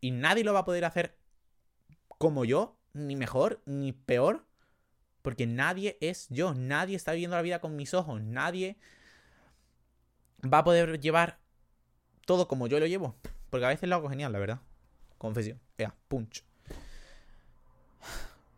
Y 0.00 0.10
nadie 0.10 0.44
lo 0.44 0.52
va 0.52 0.60
a 0.60 0.64
poder 0.64 0.84
hacer 0.84 1.16
como 2.08 2.44
yo. 2.44 2.76
Ni 2.92 3.16
mejor, 3.16 3.62
ni 3.66 3.92
peor. 3.92 4.46
Porque 5.22 5.46
nadie 5.46 5.98
es 6.00 6.28
yo, 6.30 6.54
nadie 6.54 6.96
está 6.96 7.12
viviendo 7.12 7.36
la 7.36 7.42
vida 7.42 7.60
con 7.60 7.76
mis 7.76 7.92
ojos, 7.92 8.22
nadie 8.22 8.78
va 10.42 10.58
a 10.58 10.64
poder 10.64 10.98
llevar 10.98 11.38
todo 12.24 12.48
como 12.48 12.66
yo 12.66 12.80
lo 12.80 12.86
llevo. 12.86 13.16
Porque 13.50 13.66
a 13.66 13.68
veces 13.68 13.88
lo 13.88 13.96
hago 13.96 14.08
genial, 14.08 14.32
la 14.32 14.38
verdad. 14.38 14.60
Confesión. 15.18 15.60
Ea, 15.76 15.94
punch. 16.08 16.44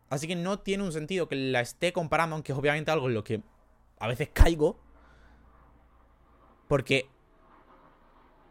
Así 0.09 0.27
que 0.27 0.35
no 0.35 0.59
tiene 0.59 0.83
un 0.83 0.93
sentido 0.93 1.27
que 1.27 1.35
la 1.35 1.59
esté 1.59 1.91
comparando, 1.91 2.35
aunque 2.35 2.51
es 2.51 2.57
obviamente 2.57 2.91
algo 2.91 3.07
en 3.07 3.15
lo 3.15 3.23
que 3.23 3.41
a 3.99 4.07
veces 4.07 4.29
caigo. 4.31 4.79
Porque 6.67 7.09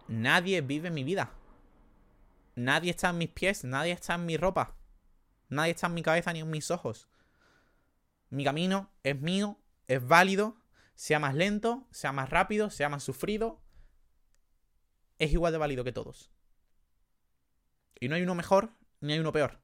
nadie 0.09 0.61
vive 0.61 0.90
mi 0.90 1.05
vida. 1.05 1.33
Nadie 2.55 2.91
está 2.91 3.11
en 3.11 3.19
mis 3.19 3.31
pies, 3.31 3.65
nadie 3.65 3.93
está 3.93 4.15
en 4.15 4.27
mi 4.27 4.37
ropa. 4.37 4.77
Nadie 5.49 5.73
está 5.73 5.87
en 5.87 5.95
mi 5.95 6.03
cabeza 6.03 6.33
ni 6.33 6.41
en 6.41 6.51
mis 6.51 6.71
ojos. 6.71 7.09
Mi 8.31 8.45
camino 8.45 8.91
es 9.03 9.21
mío, 9.21 9.59
es 9.88 10.07
válido, 10.07 10.57
sea 10.95 11.19
más 11.19 11.35
lento, 11.35 11.87
sea 11.91 12.12
más 12.12 12.31
rápido, 12.31 12.71
sea 12.71 12.88
más 12.88 13.03
sufrido. 13.03 13.61
Es 15.19 15.33
igual 15.33 15.53
de 15.53 15.59
válido 15.59 15.85
que 15.85 15.93
todos. 15.93 16.31
Y 18.01 18.09
no 18.09 18.17
hay 18.17 18.23
uno 18.23 18.35
mejor 18.35 18.73
ni 19.01 19.12
hay 19.12 19.19
uno 19.19 19.33
peor. 19.33 19.61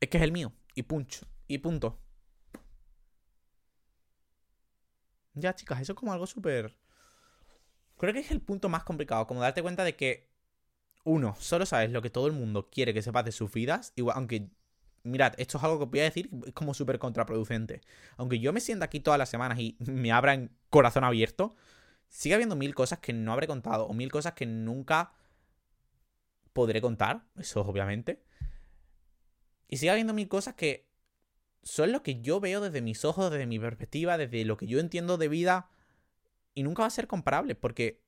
Es 0.00 0.08
que 0.08 0.16
es 0.18 0.22
el 0.22 0.32
mío. 0.32 0.52
Y 0.74 0.84
punch. 0.84 1.26
Y 1.46 1.58
punto. 1.58 2.00
Ya, 5.34 5.54
chicas, 5.54 5.80
eso 5.80 5.92
es 5.92 5.98
como 5.98 6.12
algo 6.12 6.26
súper... 6.26 6.76
Creo 7.98 8.14
que 8.14 8.20
es 8.20 8.30
el 8.30 8.40
punto 8.40 8.68
más 8.68 8.84
complicado. 8.84 9.26
Como 9.26 9.40
darte 9.40 9.62
cuenta 9.62 9.84
de 9.84 9.96
que... 9.96 10.29
Uno, 11.04 11.34
solo 11.38 11.66
sabes 11.66 11.90
lo 11.90 12.02
que 12.02 12.10
todo 12.10 12.26
el 12.26 12.32
mundo 12.32 12.68
quiere 12.70 12.92
que 12.92 13.02
sepas 13.02 13.24
de 13.24 13.32
sus 13.32 13.50
vidas. 13.52 13.92
Igual, 13.96 14.16
aunque 14.16 14.50
mirad, 15.02 15.34
esto 15.38 15.58
es 15.58 15.64
algo 15.64 15.78
que 15.78 15.84
voy 15.86 16.00
a 16.00 16.04
decir, 16.04 16.30
es 16.46 16.52
como 16.52 16.74
súper 16.74 16.98
contraproducente. 16.98 17.80
Aunque 18.16 18.38
yo 18.38 18.52
me 18.52 18.60
sienta 18.60 18.86
aquí 18.86 19.00
todas 19.00 19.18
las 19.18 19.28
semanas 19.28 19.58
y 19.58 19.76
me 19.80 20.12
abra 20.12 20.34
en 20.34 20.50
corazón 20.68 21.04
abierto, 21.04 21.54
sigue 22.08 22.34
habiendo 22.34 22.56
mil 22.56 22.74
cosas 22.74 22.98
que 22.98 23.12
no 23.12 23.32
habré 23.32 23.46
contado 23.46 23.86
o 23.86 23.94
mil 23.94 24.10
cosas 24.10 24.34
que 24.34 24.46
nunca 24.46 25.12
podré 26.52 26.80
contar, 26.80 27.24
eso 27.36 27.62
obviamente. 27.62 28.22
Y 29.68 29.78
sigue 29.78 29.90
habiendo 29.90 30.12
mil 30.12 30.28
cosas 30.28 30.54
que 30.54 30.90
son 31.62 31.92
lo 31.92 32.02
que 32.02 32.20
yo 32.20 32.40
veo 32.40 32.60
desde 32.60 32.82
mis 32.82 33.04
ojos, 33.04 33.30
desde 33.30 33.46
mi 33.46 33.58
perspectiva, 33.58 34.18
desde 34.18 34.44
lo 34.44 34.56
que 34.56 34.66
yo 34.66 34.80
entiendo 34.80 35.16
de 35.16 35.28
vida. 35.28 35.70
Y 36.54 36.62
nunca 36.64 36.82
va 36.82 36.88
a 36.88 36.90
ser 36.90 37.06
comparable, 37.06 37.54
porque 37.54 38.02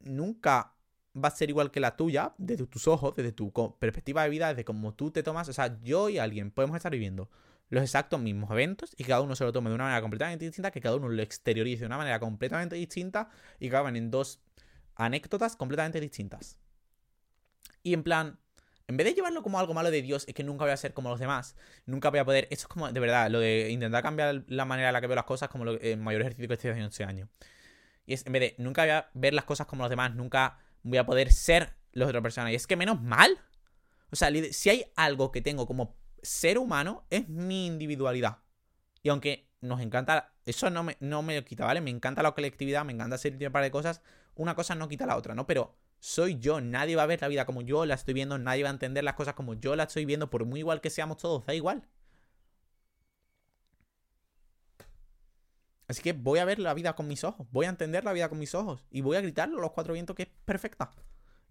nunca 0.00 0.74
va 1.22 1.28
a 1.28 1.32
ser 1.32 1.50
igual 1.50 1.70
que 1.70 1.80
la 1.80 1.96
tuya, 1.96 2.34
desde 2.38 2.66
tus 2.66 2.88
ojos, 2.88 3.14
desde 3.16 3.32
tu 3.32 3.52
perspectiva 3.78 4.22
de 4.24 4.30
vida, 4.30 4.48
desde 4.48 4.64
cómo 4.64 4.94
tú 4.94 5.10
te 5.10 5.22
tomas. 5.22 5.48
O 5.48 5.52
sea, 5.52 5.78
yo 5.82 6.08
y 6.08 6.18
alguien 6.18 6.50
podemos 6.50 6.76
estar 6.76 6.92
viviendo 6.92 7.30
los 7.70 7.82
exactos 7.82 8.20
mismos 8.20 8.50
eventos 8.50 8.94
y 8.96 9.04
cada 9.04 9.20
uno 9.20 9.36
se 9.36 9.44
lo 9.44 9.52
tome 9.52 9.70
de 9.70 9.76
una 9.76 9.84
manera 9.84 10.02
completamente 10.02 10.44
distinta, 10.44 10.70
que 10.70 10.80
cada 10.80 10.96
uno 10.96 11.08
lo 11.08 11.22
exteriorice 11.22 11.80
de 11.80 11.86
una 11.86 11.98
manera 11.98 12.18
completamente 12.18 12.76
distinta 12.76 13.30
y 13.58 13.68
acaban 13.68 13.96
en 13.96 14.10
dos 14.10 14.40
anécdotas 14.96 15.56
completamente 15.56 16.00
distintas. 16.00 16.58
Y 17.82 17.94
en 17.94 18.02
plan, 18.02 18.38
en 18.88 18.96
vez 18.96 19.06
de 19.06 19.14
llevarlo 19.14 19.42
como 19.42 19.60
algo 19.60 19.72
malo 19.72 19.90
de 19.90 20.02
Dios, 20.02 20.24
es 20.26 20.34
que 20.34 20.42
nunca 20.42 20.64
voy 20.64 20.72
a 20.72 20.76
ser 20.76 20.94
como 20.94 21.10
los 21.10 21.20
demás, 21.20 21.54
nunca 21.86 22.10
voy 22.10 22.18
a 22.18 22.24
poder. 22.24 22.48
Eso 22.50 22.62
es 22.62 22.66
como, 22.66 22.90
de 22.90 23.00
verdad, 23.00 23.30
lo 23.30 23.38
de 23.38 23.70
intentar 23.70 24.02
cambiar 24.02 24.42
la 24.48 24.64
manera 24.64 24.88
en 24.88 24.92
la 24.92 25.00
que 25.00 25.06
veo 25.06 25.16
las 25.16 25.24
cosas, 25.24 25.48
como 25.48 25.64
el 25.64 25.96
mayor 25.98 26.22
ejercicio 26.22 26.48
que 26.48 26.54
estoy 26.54 26.70
haciendo 26.70 26.90
este 26.90 27.04
año. 27.04 27.28
Y 28.04 28.14
es, 28.14 28.26
en 28.26 28.32
vez 28.32 28.40
de 28.42 28.54
nunca 28.58 28.82
voy 28.82 28.90
a 28.90 29.10
ver 29.14 29.32
las 29.32 29.44
cosas 29.44 29.68
como 29.68 29.84
los 29.84 29.90
demás, 29.90 30.14
nunca 30.16 30.58
voy 30.82 30.98
a 30.98 31.06
poder 31.06 31.32
ser 31.32 31.76
los 31.92 32.08
otra 32.08 32.22
persona. 32.22 32.52
Y 32.52 32.54
es 32.54 32.66
que 32.66 32.76
menos 32.76 33.00
mal. 33.00 33.38
O 34.10 34.16
sea, 34.16 34.30
si 34.52 34.70
hay 34.70 34.86
algo 34.96 35.30
que 35.30 35.40
tengo 35.40 35.66
como 35.66 35.96
ser 36.22 36.58
humano, 36.58 37.06
es 37.10 37.28
mi 37.28 37.66
individualidad. 37.66 38.38
Y 39.02 39.08
aunque 39.08 39.50
nos 39.60 39.80
encanta, 39.80 40.34
eso 40.46 40.70
no 40.70 40.82
me, 40.82 40.96
no 41.00 41.22
me 41.22 41.44
quita, 41.44 41.64
¿vale? 41.64 41.80
Me 41.80 41.90
encanta 41.90 42.22
la 42.22 42.32
colectividad, 42.32 42.84
me 42.84 42.92
encanta 42.92 43.16
hacer 43.16 43.36
un 43.40 43.52
par 43.52 43.62
de 43.62 43.70
cosas. 43.70 44.02
Una 44.34 44.54
cosa 44.54 44.74
no 44.74 44.88
quita 44.88 45.06
la 45.06 45.16
otra, 45.16 45.34
¿no? 45.34 45.46
Pero 45.46 45.76
soy 45.98 46.38
yo, 46.38 46.60
nadie 46.60 46.96
va 46.96 47.02
a 47.02 47.06
ver 47.06 47.20
la 47.20 47.28
vida 47.28 47.44
como 47.44 47.62
yo 47.62 47.84
la 47.84 47.94
estoy 47.94 48.14
viendo, 48.14 48.38
nadie 48.38 48.62
va 48.62 48.70
a 48.70 48.72
entender 48.72 49.04
las 49.04 49.14
cosas 49.14 49.34
como 49.34 49.54
yo 49.54 49.76
la 49.76 49.84
estoy 49.84 50.06
viendo, 50.06 50.30
por 50.30 50.46
muy 50.46 50.60
igual 50.60 50.80
que 50.80 50.90
seamos 50.90 51.18
todos, 51.18 51.44
da 51.46 51.54
igual. 51.54 51.86
Así 55.90 56.02
que 56.02 56.12
voy 56.12 56.38
a 56.38 56.44
ver 56.44 56.60
la 56.60 56.72
vida 56.72 56.94
con 56.94 57.08
mis 57.08 57.24
ojos, 57.24 57.48
voy 57.50 57.66
a 57.66 57.68
entender 57.68 58.04
la 58.04 58.12
vida 58.12 58.28
con 58.28 58.38
mis 58.38 58.54
ojos 58.54 58.86
y 58.92 59.00
voy 59.00 59.16
a 59.16 59.20
gritarlo 59.20 59.58
a 59.58 59.60
los 59.60 59.72
cuatro 59.72 59.92
vientos 59.92 60.14
que 60.14 60.22
es 60.22 60.28
perfecta. 60.44 60.92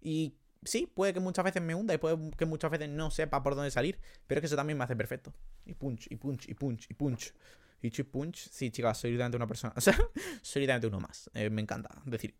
Y 0.00 0.34
sí, 0.64 0.86
puede 0.86 1.12
que 1.12 1.20
muchas 1.20 1.44
veces 1.44 1.60
me 1.60 1.74
hunda 1.74 1.92
y 1.92 1.98
puede 1.98 2.30
que 2.38 2.46
muchas 2.46 2.70
veces 2.70 2.88
no 2.88 3.10
sepa 3.10 3.42
por 3.42 3.54
dónde 3.54 3.70
salir, 3.70 4.00
pero 4.26 4.38
es 4.38 4.40
que 4.40 4.46
eso 4.46 4.56
también 4.56 4.78
me 4.78 4.84
hace 4.84 4.96
perfecto. 4.96 5.34
Y 5.66 5.74
punch, 5.74 6.06
y 6.10 6.16
punch, 6.16 6.48
y 6.48 6.54
punch, 6.54 6.86
y 6.88 6.94
punch. 6.94 7.34
Y 7.82 7.90
chip 7.90 8.10
punch. 8.10 8.48
Sí, 8.50 8.70
chicas, 8.70 8.96
soy 8.96 9.10
literalmente 9.10 9.36
una 9.36 9.46
persona. 9.46 9.74
O 9.76 9.80
sea, 9.82 9.94
soy 10.40 10.60
literalmente 10.60 10.86
uno 10.86 11.00
más. 11.00 11.30
Eh, 11.34 11.50
me 11.50 11.60
encanta 11.60 11.90
decir. 12.06 12.34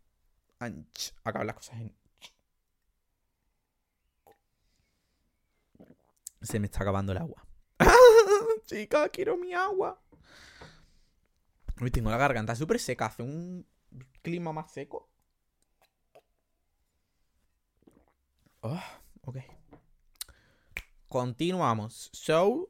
Anch, 0.57 1.13
las 1.23 1.55
cosas 1.55 1.81
en. 1.81 1.95
Se 6.41 6.59
me 6.59 6.65
está 6.65 6.81
acabando 6.81 7.11
el 7.11 7.19
agua. 7.19 7.45
Chica, 8.65 9.07
quiero 9.09 9.37
mi 9.37 9.53
agua. 9.53 10.01
Uy, 11.81 11.89
tengo 11.89 12.11
la 12.11 12.17
garganta 12.17 12.55
súper 12.55 12.79
seca. 12.79 13.07
Hace 13.07 13.23
un 13.23 13.65
clima 14.21 14.53
más 14.53 14.71
seco. 14.71 15.09
Oh, 18.61 18.79
ok. 19.23 19.37
Continuamos. 21.07 22.09
So, 22.13 22.69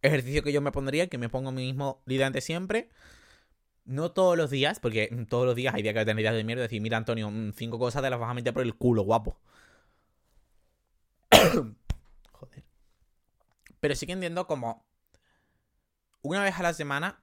ejercicio 0.00 0.44
que 0.44 0.52
yo 0.52 0.60
me 0.60 0.70
pondría, 0.72 1.08
que 1.08 1.18
me 1.18 1.28
pongo 1.28 1.50
mí 1.50 1.66
mismo 1.66 2.02
literalmente 2.06 2.40
siempre. 2.40 2.88
No 3.84 4.12
todos 4.12 4.36
los 4.36 4.50
días, 4.50 4.78
porque 4.80 5.08
todos 5.28 5.46
los 5.46 5.56
días 5.56 5.74
hay 5.74 5.82
días 5.82 5.94
que 5.94 6.04
tener 6.04 6.20
ideas 6.20 6.34
de 6.36 6.44
mierda. 6.44 6.62
Decir, 6.62 6.80
mira, 6.80 6.96
Antonio, 6.98 7.30
mm, 7.30 7.52
cinco 7.54 7.78
cosas 7.80 8.02
te 8.02 8.10
las 8.10 8.20
vas 8.20 8.30
a 8.30 8.34
meter 8.34 8.54
por 8.54 8.62
el 8.62 8.76
culo, 8.76 9.02
guapo. 9.02 9.36
Joder. 12.32 12.64
Pero 13.80 13.94
sí 13.96 14.06
que 14.06 14.12
entiendo 14.12 14.46
como 14.46 14.86
una 16.22 16.44
vez 16.44 16.56
a 16.58 16.62
la 16.62 16.72
semana 16.74 17.21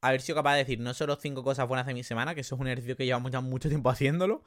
haber 0.00 0.20
sido 0.20 0.36
capaz 0.36 0.52
de 0.52 0.58
decir 0.58 0.80
no 0.80 0.94
solo 0.94 1.16
cinco 1.16 1.42
cosas 1.42 1.66
buenas 1.68 1.86
de 1.86 1.94
mi 1.94 2.04
semana, 2.04 2.34
que 2.34 2.42
eso 2.42 2.54
es 2.54 2.60
un 2.60 2.66
ejercicio 2.66 2.96
que 2.96 3.06
llevamos 3.06 3.32
ya 3.32 3.40
mucho 3.40 3.68
tiempo 3.68 3.90
haciéndolo, 3.90 4.42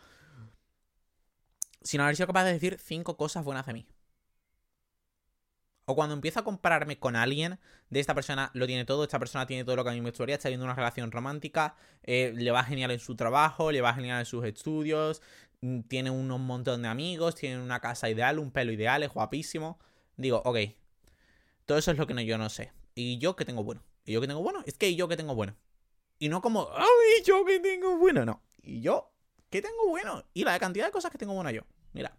sino 1.81 2.03
haber 2.03 2.15
sido 2.15 2.27
capaz 2.27 2.45
de 2.45 2.53
decir 2.53 2.77
cinco 2.79 3.17
cosas 3.17 3.43
buenas 3.43 3.65
de 3.65 3.73
mí. 3.73 3.87
O 5.85 5.95
cuando 5.95 6.13
empiezo 6.13 6.39
a 6.39 6.43
compararme 6.43 6.99
con 6.99 7.15
alguien, 7.15 7.59
de 7.89 7.99
esta 7.99 8.13
persona 8.13 8.51
lo 8.53 8.67
tiene 8.67 8.85
todo, 8.85 9.03
esta 9.03 9.17
persona 9.17 9.47
tiene 9.47 9.63
todo 9.63 9.75
lo 9.75 9.83
que 9.83 9.89
a 9.89 9.93
mí 9.93 10.01
me 10.01 10.11
gustaría, 10.11 10.35
está 10.35 10.47
viendo 10.49 10.65
una 10.65 10.75
relación 10.75 11.11
romántica, 11.11 11.75
eh, 12.03 12.31
le 12.35 12.51
va 12.51 12.63
genial 12.63 12.91
en 12.91 12.99
su 12.99 13.15
trabajo, 13.15 13.71
le 13.71 13.81
va 13.81 13.95
genial 13.95 14.19
en 14.19 14.25
sus 14.27 14.45
estudios, 14.45 15.23
mm, 15.61 15.81
tiene 15.81 16.11
un 16.11 16.27
montón 16.27 16.83
de 16.83 16.89
amigos, 16.89 17.33
tiene 17.33 17.59
una 17.59 17.79
casa 17.79 18.07
ideal, 18.07 18.37
un 18.37 18.51
pelo 18.51 18.71
ideal, 18.71 19.01
es 19.01 19.09
guapísimo. 19.09 19.79
Digo, 20.15 20.41
ok, 20.45 20.57
todo 21.65 21.79
eso 21.79 21.91
es 21.91 21.97
lo 21.97 22.05
que 22.05 22.25
yo 22.25 22.37
no 22.37 22.49
sé. 22.49 22.71
¿Y 22.93 23.17
yo 23.17 23.35
qué 23.35 23.45
tengo 23.45 23.63
bueno? 23.63 23.81
¿Y 24.05 24.13
yo 24.13 24.21
que 24.21 24.27
tengo 24.27 24.41
bueno? 24.41 24.63
Es 24.65 24.77
que 24.77 24.95
yo 24.95 25.07
que 25.07 25.17
tengo 25.17 25.35
bueno. 25.35 25.55
Y 26.17 26.29
no 26.29 26.41
como, 26.41 26.69
¡ay, 26.75 27.23
yo 27.25 27.45
que 27.45 27.59
tengo 27.59 27.97
bueno! 27.97 28.25
No. 28.25 28.41
¿Y 28.61 28.81
yo 28.81 29.13
qué 29.49 29.61
tengo 29.61 29.87
bueno? 29.87 30.25
Y 30.33 30.43
la 30.43 30.59
cantidad 30.59 30.85
de 30.85 30.91
cosas 30.91 31.11
que 31.11 31.17
tengo 31.17 31.33
bueno 31.33 31.51
yo. 31.51 31.61
Mira, 31.93 32.15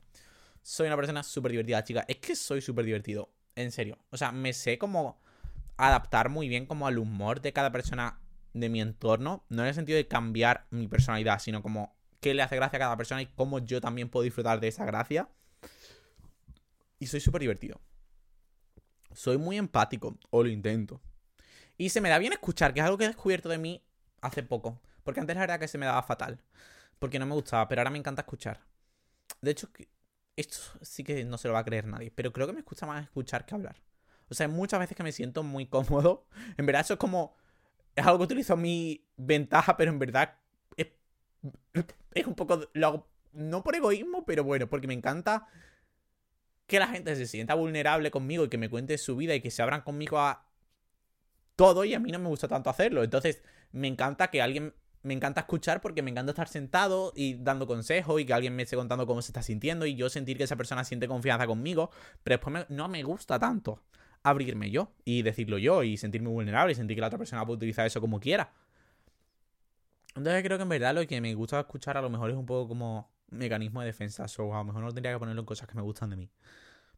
soy 0.62 0.87
una 0.87 0.97
persona 0.97 1.22
súper 1.22 1.53
divertida, 1.53 1.85
chica. 1.85 2.05
Es 2.09 2.16
que 2.16 2.35
soy 2.35 2.61
súper 2.61 2.85
divertido. 2.85 3.31
En 3.57 3.72
serio. 3.72 3.99
O 4.11 4.16
sea, 4.16 4.33
me 4.33 4.53
sé 4.53 4.78
como 4.78 5.20
adaptar 5.76 6.28
muy 6.28 6.49
bien 6.49 6.66
como 6.66 6.87
al 6.87 6.99
humor 6.99 7.41
de 7.41 7.53
cada 7.53 7.72
persona 7.72 8.20
de 8.55 8.68
mi 8.68 8.81
entorno. 8.81 9.45
No 9.49 9.62
en 9.62 9.68
el 9.68 9.74
sentido 9.74 9.97
de 9.97 10.09
cambiar 10.09 10.66
mi 10.70 10.89
personalidad, 10.89 11.39
sino 11.41 11.62
como 11.62 11.95
qué 12.20 12.35
le 12.35 12.43
hace 12.43 12.57
gracia 12.57 12.76
a 12.76 12.81
cada 12.81 12.97
persona 12.97 13.22
y 13.22 13.26
cómo 13.26 13.59
yo 13.59 13.81
también 13.81 14.09
puedo 14.09 14.24
disfrutar 14.24 14.61
de 14.61 14.68
esa 14.68 14.85
gracia. 14.85 15.28
Y 16.99 17.07
soy 17.07 17.20
súper 17.20 17.41
divertido. 17.41 17.81
Soy 19.12 19.39
muy 19.39 19.57
empático, 19.57 20.18
o 20.31 20.43
lo 20.43 20.49
intento. 20.49 21.01
Y 21.81 21.89
se 21.89 22.03
me 22.03 22.11
da 22.11 22.18
bien 22.18 22.35
escuchar, 22.35 22.74
que 22.74 22.81
es 22.81 22.85
algo 22.85 22.99
que 22.99 23.05
he 23.05 23.09
descubierto 23.09 23.49
de 23.49 23.57
mí 23.57 23.83
hace 24.20 24.43
poco. 24.43 24.83
Porque 25.03 25.18
antes 25.18 25.35
la 25.35 25.41
verdad 25.41 25.59
que 25.59 25.66
se 25.66 25.78
me 25.78 25.87
daba 25.87 26.03
fatal. 26.03 26.39
Porque 26.99 27.18
no 27.18 27.24
me 27.24 27.33
gustaba, 27.33 27.66
pero 27.68 27.81
ahora 27.81 27.89
me 27.89 27.97
encanta 27.97 28.20
escuchar. 28.20 28.61
De 29.41 29.53
hecho, 29.53 29.70
esto 30.37 30.59
sí 30.83 31.03
que 31.03 31.24
no 31.24 31.39
se 31.39 31.49
lo 31.49 31.55
va 31.55 31.61
a 31.61 31.64
creer 31.64 31.87
nadie. 31.87 32.11
Pero 32.11 32.35
creo 32.35 32.47
que 32.47 32.53
me 32.53 32.59
escucha 32.59 32.85
más 32.85 33.03
escuchar 33.05 33.47
que 33.47 33.55
hablar. 33.55 33.76
O 34.28 34.35
sea, 34.35 34.47
muchas 34.47 34.78
veces 34.78 34.95
que 34.95 35.03
me 35.03 35.11
siento 35.11 35.43
muy 35.43 35.64
cómodo. 35.64 36.26
En 36.59 36.66
verdad, 36.66 36.83
eso 36.83 36.93
es 36.93 37.01
como. 37.01 37.35
Es 37.97 38.05
algo 38.05 38.18
que 38.18 38.24
utilizo 38.24 38.59
mi 38.59 39.07
ventaja, 39.16 39.78
pero 39.78 39.91
en 39.91 39.99
verdad 39.99 40.37
es, 40.76 40.89
es 42.12 42.26
un 42.26 42.35
poco. 42.35 42.61
Lo 42.74 42.87
hago, 42.87 43.09
no 43.33 43.62
por 43.62 43.74
egoísmo, 43.74 44.26
pero 44.26 44.45
bueno, 44.45 44.68
porque 44.68 44.87
me 44.87 44.93
encanta 44.93 45.47
que 46.66 46.78
la 46.78 46.89
gente 46.89 47.16
se 47.16 47.26
sienta 47.26 47.55
vulnerable 47.55 48.11
conmigo 48.11 48.45
y 48.45 48.49
que 48.51 48.59
me 48.59 48.68
cuente 48.68 48.99
su 48.99 49.16
vida 49.16 49.35
y 49.35 49.41
que 49.41 49.51
se 49.51 49.62
abran 49.62 49.81
conmigo 49.81 50.18
a 50.18 50.49
todo 51.61 51.84
y 51.84 51.92
a 51.92 52.00
mí 52.00 52.11
no 52.11 52.18
me 52.18 52.28
gusta 52.28 52.48
tanto 52.48 52.70
hacerlo. 52.70 53.04
Entonces, 53.04 53.42
me 53.72 53.86
encanta 53.86 54.28
que 54.28 54.40
alguien 54.40 54.72
me 55.02 55.12
encanta 55.12 55.42
escuchar 55.42 55.82
porque 55.82 56.00
me 56.00 56.11
encanta 56.11 56.30
estar 56.30 56.48
sentado 56.48 57.12
y 57.14 57.34
dando 57.34 57.66
consejos 57.66 58.18
y 58.18 58.24
que 58.24 58.32
alguien 58.32 58.56
me 58.56 58.62
esté 58.62 58.76
contando 58.76 59.06
cómo 59.06 59.20
se 59.20 59.28
está 59.28 59.42
sintiendo 59.42 59.84
y 59.84 59.94
yo 59.94 60.08
sentir 60.08 60.38
que 60.38 60.44
esa 60.44 60.56
persona 60.56 60.84
siente 60.84 61.06
confianza 61.06 61.46
conmigo, 61.46 61.90
pero 62.22 62.38
después 62.38 62.66
no 62.70 62.88
me 62.88 63.02
gusta 63.02 63.38
tanto 63.38 63.82
abrirme 64.22 64.70
yo 64.70 64.92
y 65.04 65.20
decirlo 65.20 65.58
yo 65.58 65.82
y 65.82 65.98
sentirme 65.98 66.30
vulnerable 66.30 66.72
y 66.72 66.74
sentir 66.76 66.96
que 66.96 67.02
la 67.02 67.08
otra 67.08 67.18
persona 67.18 67.44
puede 67.44 67.58
utilizar 67.58 67.86
eso 67.86 68.00
como 68.00 68.20
quiera. 68.20 68.54
Entonces 70.16 70.42
creo 70.42 70.56
que 70.56 70.62
en 70.62 70.68
verdad 70.70 70.94
lo 70.94 71.06
que 71.06 71.20
me 71.20 71.34
gusta 71.34 71.61
escuchar 71.61 71.98
a 71.98 72.00
lo 72.00 72.08
mejor 72.08 72.30
es 72.30 72.36
un 72.36 72.46
poco 72.46 72.68
como 72.68 73.12
mecanismo 73.28 73.80
de 73.80 73.88
defensa, 73.88 74.24
o 74.38 74.54
a 74.54 74.58
lo 74.58 74.64
mejor 74.64 74.82
no 74.82 74.92
tendría 74.92 75.12
que 75.12 75.18
ponerlo 75.18 75.42
en 75.42 75.46
cosas 75.46 75.68
que 75.68 75.74
me 75.74 75.82
gustan 75.82 76.08
de 76.08 76.16
mí. 76.16 76.30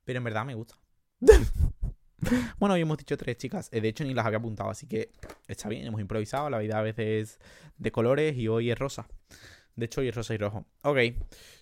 Pero 0.05 0.19
en 0.19 0.25
verdad 0.25 0.45
me 0.45 0.55
gusta. 0.55 0.77
Bueno, 2.59 2.75
hoy 2.75 2.81
hemos 2.81 2.99
dicho 2.99 3.17
tres 3.17 3.37
chicas. 3.37 3.69
Eh, 3.73 3.81
de 3.81 3.89
hecho, 3.89 4.05
ni 4.05 4.15
las 4.15 4.27
había 4.27 4.39
apuntado, 4.39 4.71
así 4.71 4.87
que 4.87 5.11
está 5.49 5.69
bien, 5.69 5.87
hemos 5.87 6.01
improvisado. 6.01 6.51
La 6.51 6.59
vida 6.59 6.79
a 6.79 6.83
veces 6.83 7.31
es 7.31 7.41
de 7.77 7.93
colores 7.93 8.37
y 8.37 8.49
hoy 8.49 8.71
es 8.71 8.79
rosa. 8.79 9.07
De 9.75 9.87
hecho, 9.87 10.01
hoy 10.01 10.09
es 10.09 10.15
rosa 10.15 10.35
y 10.35 10.39
rojo. 10.39 10.67
Ok. 10.83 10.99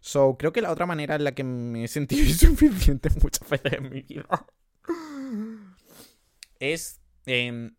So, 0.00 0.36
creo 0.38 0.52
que 0.52 0.62
la 0.62 0.70
otra 0.70 0.86
manera 0.86 1.14
en 1.14 1.24
la 1.24 1.32
que 1.32 1.44
me 1.44 1.84
he 1.84 1.88
sentido 1.88 2.24
insuficiente 2.26 3.10
muchas 3.22 3.48
veces 3.48 3.72
en 3.72 3.90
mi 3.90 4.02
vida 4.02 4.46
es 6.58 7.00
em, 7.26 7.74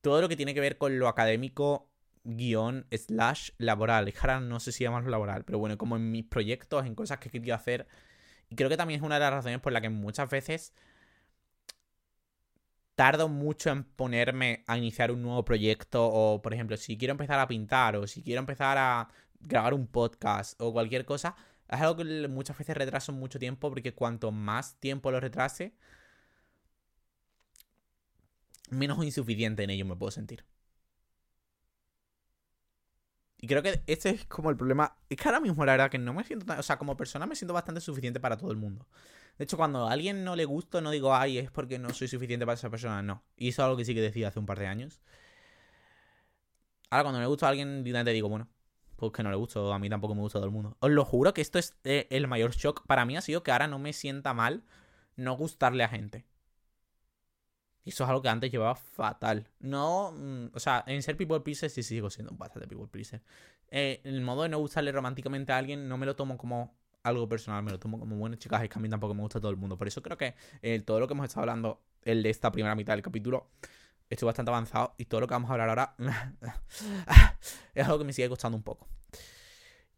todo 0.00 0.20
lo 0.20 0.28
que 0.28 0.36
tiene 0.36 0.54
que 0.54 0.60
ver 0.60 0.76
con 0.78 0.98
lo 0.98 1.08
académico 1.08 1.88
guion 2.24 2.86
slash 2.90 3.50
laboral. 3.58 4.08
Es 4.08 4.16
ahora 4.20 4.40
no 4.40 4.60
sé 4.60 4.72
si 4.72 4.84
llamarlo 4.84 5.10
laboral, 5.10 5.44
pero 5.44 5.58
bueno, 5.58 5.78
como 5.78 5.96
en 5.96 6.10
mis 6.10 6.24
proyectos, 6.24 6.84
en 6.86 6.94
cosas 6.94 7.18
que 7.18 7.28
he 7.28 7.32
querido 7.32 7.54
hacer. 7.54 7.86
Y 8.50 8.56
creo 8.56 8.68
que 8.68 8.76
también 8.76 9.00
es 9.00 9.06
una 9.06 9.16
de 9.16 9.20
las 9.20 9.32
razones 9.32 9.60
por 9.60 9.72
la 9.72 9.80
que 9.80 9.88
muchas 9.88 10.28
veces 10.28 10.74
tardo 12.94 13.28
mucho 13.28 13.70
en 13.70 13.84
ponerme 13.84 14.64
a 14.66 14.78
iniciar 14.78 15.10
un 15.10 15.22
nuevo 15.22 15.44
proyecto 15.44 16.06
o, 16.06 16.42
por 16.42 16.54
ejemplo, 16.54 16.76
si 16.76 16.96
quiero 16.96 17.12
empezar 17.12 17.38
a 17.40 17.48
pintar 17.48 17.96
o 17.96 18.06
si 18.06 18.22
quiero 18.22 18.40
empezar 18.40 18.78
a 18.78 19.08
grabar 19.40 19.74
un 19.74 19.86
podcast 19.86 20.60
o 20.60 20.72
cualquier 20.72 21.04
cosa, 21.04 21.36
es 21.68 21.80
algo 21.80 21.96
que 21.96 22.28
muchas 22.28 22.58
veces 22.58 22.76
retraso 22.76 23.12
mucho 23.12 23.38
tiempo 23.38 23.68
porque 23.70 23.94
cuanto 23.94 24.30
más 24.32 24.76
tiempo 24.80 25.10
lo 25.10 25.20
retrase, 25.20 25.74
menos 28.70 29.02
insuficiente 29.04 29.62
en 29.64 29.70
ello 29.70 29.84
me 29.86 29.96
puedo 29.96 30.10
sentir. 30.10 30.44
Y 33.38 33.46
creo 33.46 33.62
que 33.62 33.82
este 33.86 34.10
es 34.10 34.24
como 34.24 34.48
el 34.50 34.56
problema. 34.56 34.96
Es 35.10 35.18
que 35.18 35.28
ahora 35.28 35.40
mismo 35.40 35.64
la 35.66 35.72
verdad 35.72 35.90
que 35.90 35.98
no 35.98 36.14
me 36.14 36.24
siento 36.24 36.46
tan... 36.46 36.58
O 36.58 36.62
sea, 36.62 36.78
como 36.78 36.96
persona 36.96 37.26
me 37.26 37.36
siento 37.36 37.52
bastante 37.52 37.80
suficiente 37.82 38.18
para 38.18 38.38
todo 38.38 38.50
el 38.50 38.56
mundo. 38.56 38.86
De 39.38 39.44
hecho, 39.44 39.56
cuando 39.56 39.88
a 39.88 39.92
alguien 39.92 40.24
no 40.24 40.36
le 40.36 40.44
gusto, 40.44 40.80
no 40.80 40.90
digo, 40.90 41.14
ay, 41.14 41.38
es 41.38 41.50
porque 41.50 41.78
no 41.78 41.90
soy 41.90 42.08
suficiente 42.08 42.46
para 42.46 42.54
esa 42.54 42.70
persona. 42.70 43.02
No. 43.02 43.24
Y 43.36 43.48
eso 43.48 43.62
es 43.62 43.64
algo 43.64 43.76
que 43.76 43.84
sí 43.84 43.94
que 43.94 44.00
decía 44.00 44.28
hace 44.28 44.38
un 44.38 44.46
par 44.46 44.58
de 44.58 44.66
años. 44.66 45.02
Ahora, 46.90 47.04
cuando 47.04 47.20
me 47.20 47.26
gusta 47.26 47.46
a 47.46 47.48
alguien, 47.48 47.82
directamente 47.82 48.12
digo, 48.12 48.28
bueno, 48.28 48.48
pues 48.96 49.12
que 49.12 49.22
no 49.22 49.30
le 49.30 49.36
gusto. 49.36 49.72
A 49.72 49.78
mí 49.78 49.90
tampoco 49.90 50.14
me 50.14 50.20
gusta 50.20 50.38
todo 50.38 50.46
el 50.46 50.52
mundo. 50.52 50.76
Os 50.80 50.90
lo 50.90 51.04
juro 51.04 51.34
que 51.34 51.40
esto 51.40 51.58
es 51.58 51.76
eh, 51.84 52.06
el 52.10 52.28
mayor 52.28 52.52
shock 52.52 52.86
para 52.86 53.04
mí. 53.04 53.16
Ha 53.16 53.20
sido 53.20 53.42
que 53.42 53.50
ahora 53.50 53.66
no 53.66 53.78
me 53.78 53.92
sienta 53.92 54.34
mal 54.34 54.64
no 55.16 55.36
gustarle 55.36 55.84
a 55.84 55.88
gente. 55.88 56.24
Y 57.84 57.90
eso 57.90 58.04
es 58.04 58.10
algo 58.10 58.22
que 58.22 58.28
antes 58.28 58.50
llevaba 58.50 58.74
fatal. 58.76 59.50
No, 59.60 60.12
mm, 60.12 60.46
o 60.54 60.60
sea, 60.60 60.84
en 60.86 61.02
ser 61.02 61.16
people 61.16 61.40
pleaser 61.40 61.70
sí 61.70 61.82
sigo 61.82 62.08
siendo 62.10 62.32
bastante 62.34 62.66
people 62.66 62.86
pleaser. 62.86 63.22
Eh, 63.68 64.00
el 64.04 64.22
modo 64.22 64.44
de 64.44 64.48
no 64.48 64.58
gustarle 64.58 64.92
románticamente 64.92 65.52
a 65.52 65.58
alguien 65.58 65.88
no 65.88 65.98
me 65.98 66.06
lo 66.06 66.16
tomo 66.16 66.38
como 66.38 66.74
algo 67.04 67.28
personal, 67.28 67.62
me 67.62 67.70
lo 67.70 67.78
tomo 67.78 68.00
como 68.00 68.16
bueno, 68.16 68.36
chicas, 68.36 68.62
es 68.62 68.68
que 68.68 68.78
a 68.78 68.82
mí 68.82 68.88
tampoco 68.88 69.14
me 69.14 69.20
gusta 69.20 69.38
todo 69.38 69.50
el 69.50 69.56
mundo. 69.56 69.76
Por 69.78 69.86
eso 69.86 70.02
creo 70.02 70.16
que 70.16 70.34
eh, 70.62 70.80
todo 70.80 70.98
lo 70.98 71.06
que 71.06 71.12
hemos 71.12 71.26
estado 71.26 71.42
hablando, 71.42 71.80
el 72.02 72.22
de 72.22 72.30
esta 72.30 72.50
primera 72.50 72.74
mitad 72.74 72.94
del 72.94 73.02
capítulo, 73.02 73.50
estoy 74.10 74.26
bastante 74.26 74.50
avanzado 74.50 74.94
y 74.98 75.04
todo 75.04 75.20
lo 75.20 75.28
que 75.28 75.34
vamos 75.34 75.50
a 75.50 75.52
hablar 75.52 75.68
ahora 75.68 75.94
es 77.74 77.84
algo 77.84 77.98
que 77.98 78.04
me 78.04 78.12
sigue 78.12 78.28
costando 78.28 78.56
un 78.56 78.64
poco. 78.64 78.88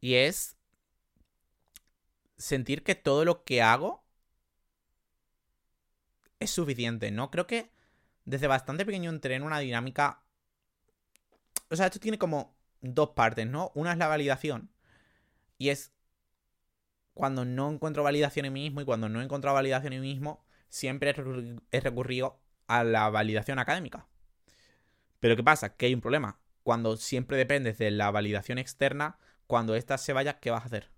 Y 0.01 0.15
es 0.15 0.57
sentir 2.37 2.83
que 2.83 2.95
todo 2.95 3.25
lo 3.25 3.45
que 3.45 3.63
hago 3.63 4.05
es 6.41 6.51
suficiente, 6.51 7.11
¿no? 7.11 7.31
Creo 7.31 7.47
que 7.47 7.71
desde 8.25 8.49
bastante 8.49 8.85
pequeño 8.85 9.11
entré 9.11 9.37
en 9.37 9.45
una 9.45 9.61
dinámica. 9.61 10.23
O 11.71 11.77
sea, 11.77 11.87
esto 11.87 12.01
tiene 12.01 12.19
como 12.19 12.57
dos 12.81 13.11
partes, 13.11 13.47
¿no? 13.47 13.71
Una 13.75 13.93
es 13.93 13.99
la 13.99 14.09
validación. 14.09 14.71
Y 15.59 15.71
es 15.71 15.93
cuando 17.17 17.47
no 17.47 17.71
encuentro 17.73 18.03
validación 18.03 18.45
en 18.45 18.53
mí 18.53 18.61
mismo 18.61 18.83
y 18.83 18.85
cuando 18.85 19.09
no 19.09 19.23
he 19.23 19.25
encontrado 19.25 19.55
validación 19.55 19.95
en 19.95 20.03
mí 20.03 20.13
mismo, 20.13 20.45
siempre 20.69 21.15
he 21.73 21.81
recurrido 21.81 22.39
a 22.67 22.85
la 22.85 23.09
validación 23.09 23.59
académica. 23.59 24.07
Pero 25.19 25.35
¿qué 25.35 25.43
pasa? 25.43 25.75
Que 25.77 25.87
hay 25.87 25.95
un 25.95 26.03
problema. 26.03 26.39
Cuando 26.63 26.99
siempre 26.99 27.39
dependes 27.39 27.79
de 27.79 27.91
la 27.91 28.11
validación 28.11 28.59
externa, 28.59 29.19
cuando 29.47 29.75
ésta 29.75 29.97
se 29.97 30.13
vaya, 30.13 30.41
¿qué 30.41 30.51
vas 30.51 30.65
a 30.65 30.67
hacer? 30.67 30.91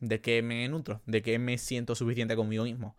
¿De 0.00 0.20
qué 0.20 0.42
me 0.42 0.68
nutro? 0.68 1.00
¿De 1.06 1.22
qué 1.22 1.38
me 1.38 1.56
siento 1.58 1.94
suficiente 1.94 2.36
conmigo 2.36 2.64
mismo? 2.64 2.96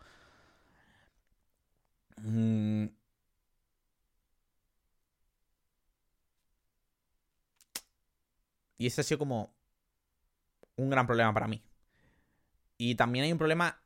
Mm. 2.23 2.87
Y 8.77 8.87
ese 8.87 9.01
ha 9.01 9.03
sido 9.03 9.19
como 9.19 9.53
un 10.75 10.89
gran 10.89 11.07
problema 11.07 11.33
para 11.33 11.47
mí. 11.47 11.61
Y 12.83 12.95
también 12.95 13.25
hay 13.25 13.31
un 13.31 13.37
problema 13.37 13.79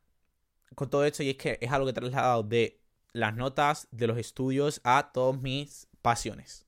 con 0.73 0.89
todo 0.89 1.03
esto 1.03 1.21
y 1.21 1.31
es 1.31 1.35
que 1.35 1.57
es 1.59 1.69
algo 1.69 1.85
que 1.85 1.89
he 1.89 1.93
trasladado 1.93 2.43
de 2.43 2.79
las 3.11 3.35
notas 3.35 3.89
de 3.91 4.07
los 4.07 4.17
estudios 4.17 4.79
a 4.85 5.11
todas 5.13 5.41
mis 5.41 5.89
pasiones. 6.01 6.65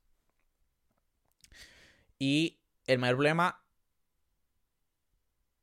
Y 2.19 2.59
el 2.85 2.99
mayor 2.99 3.15
problema 3.15 3.63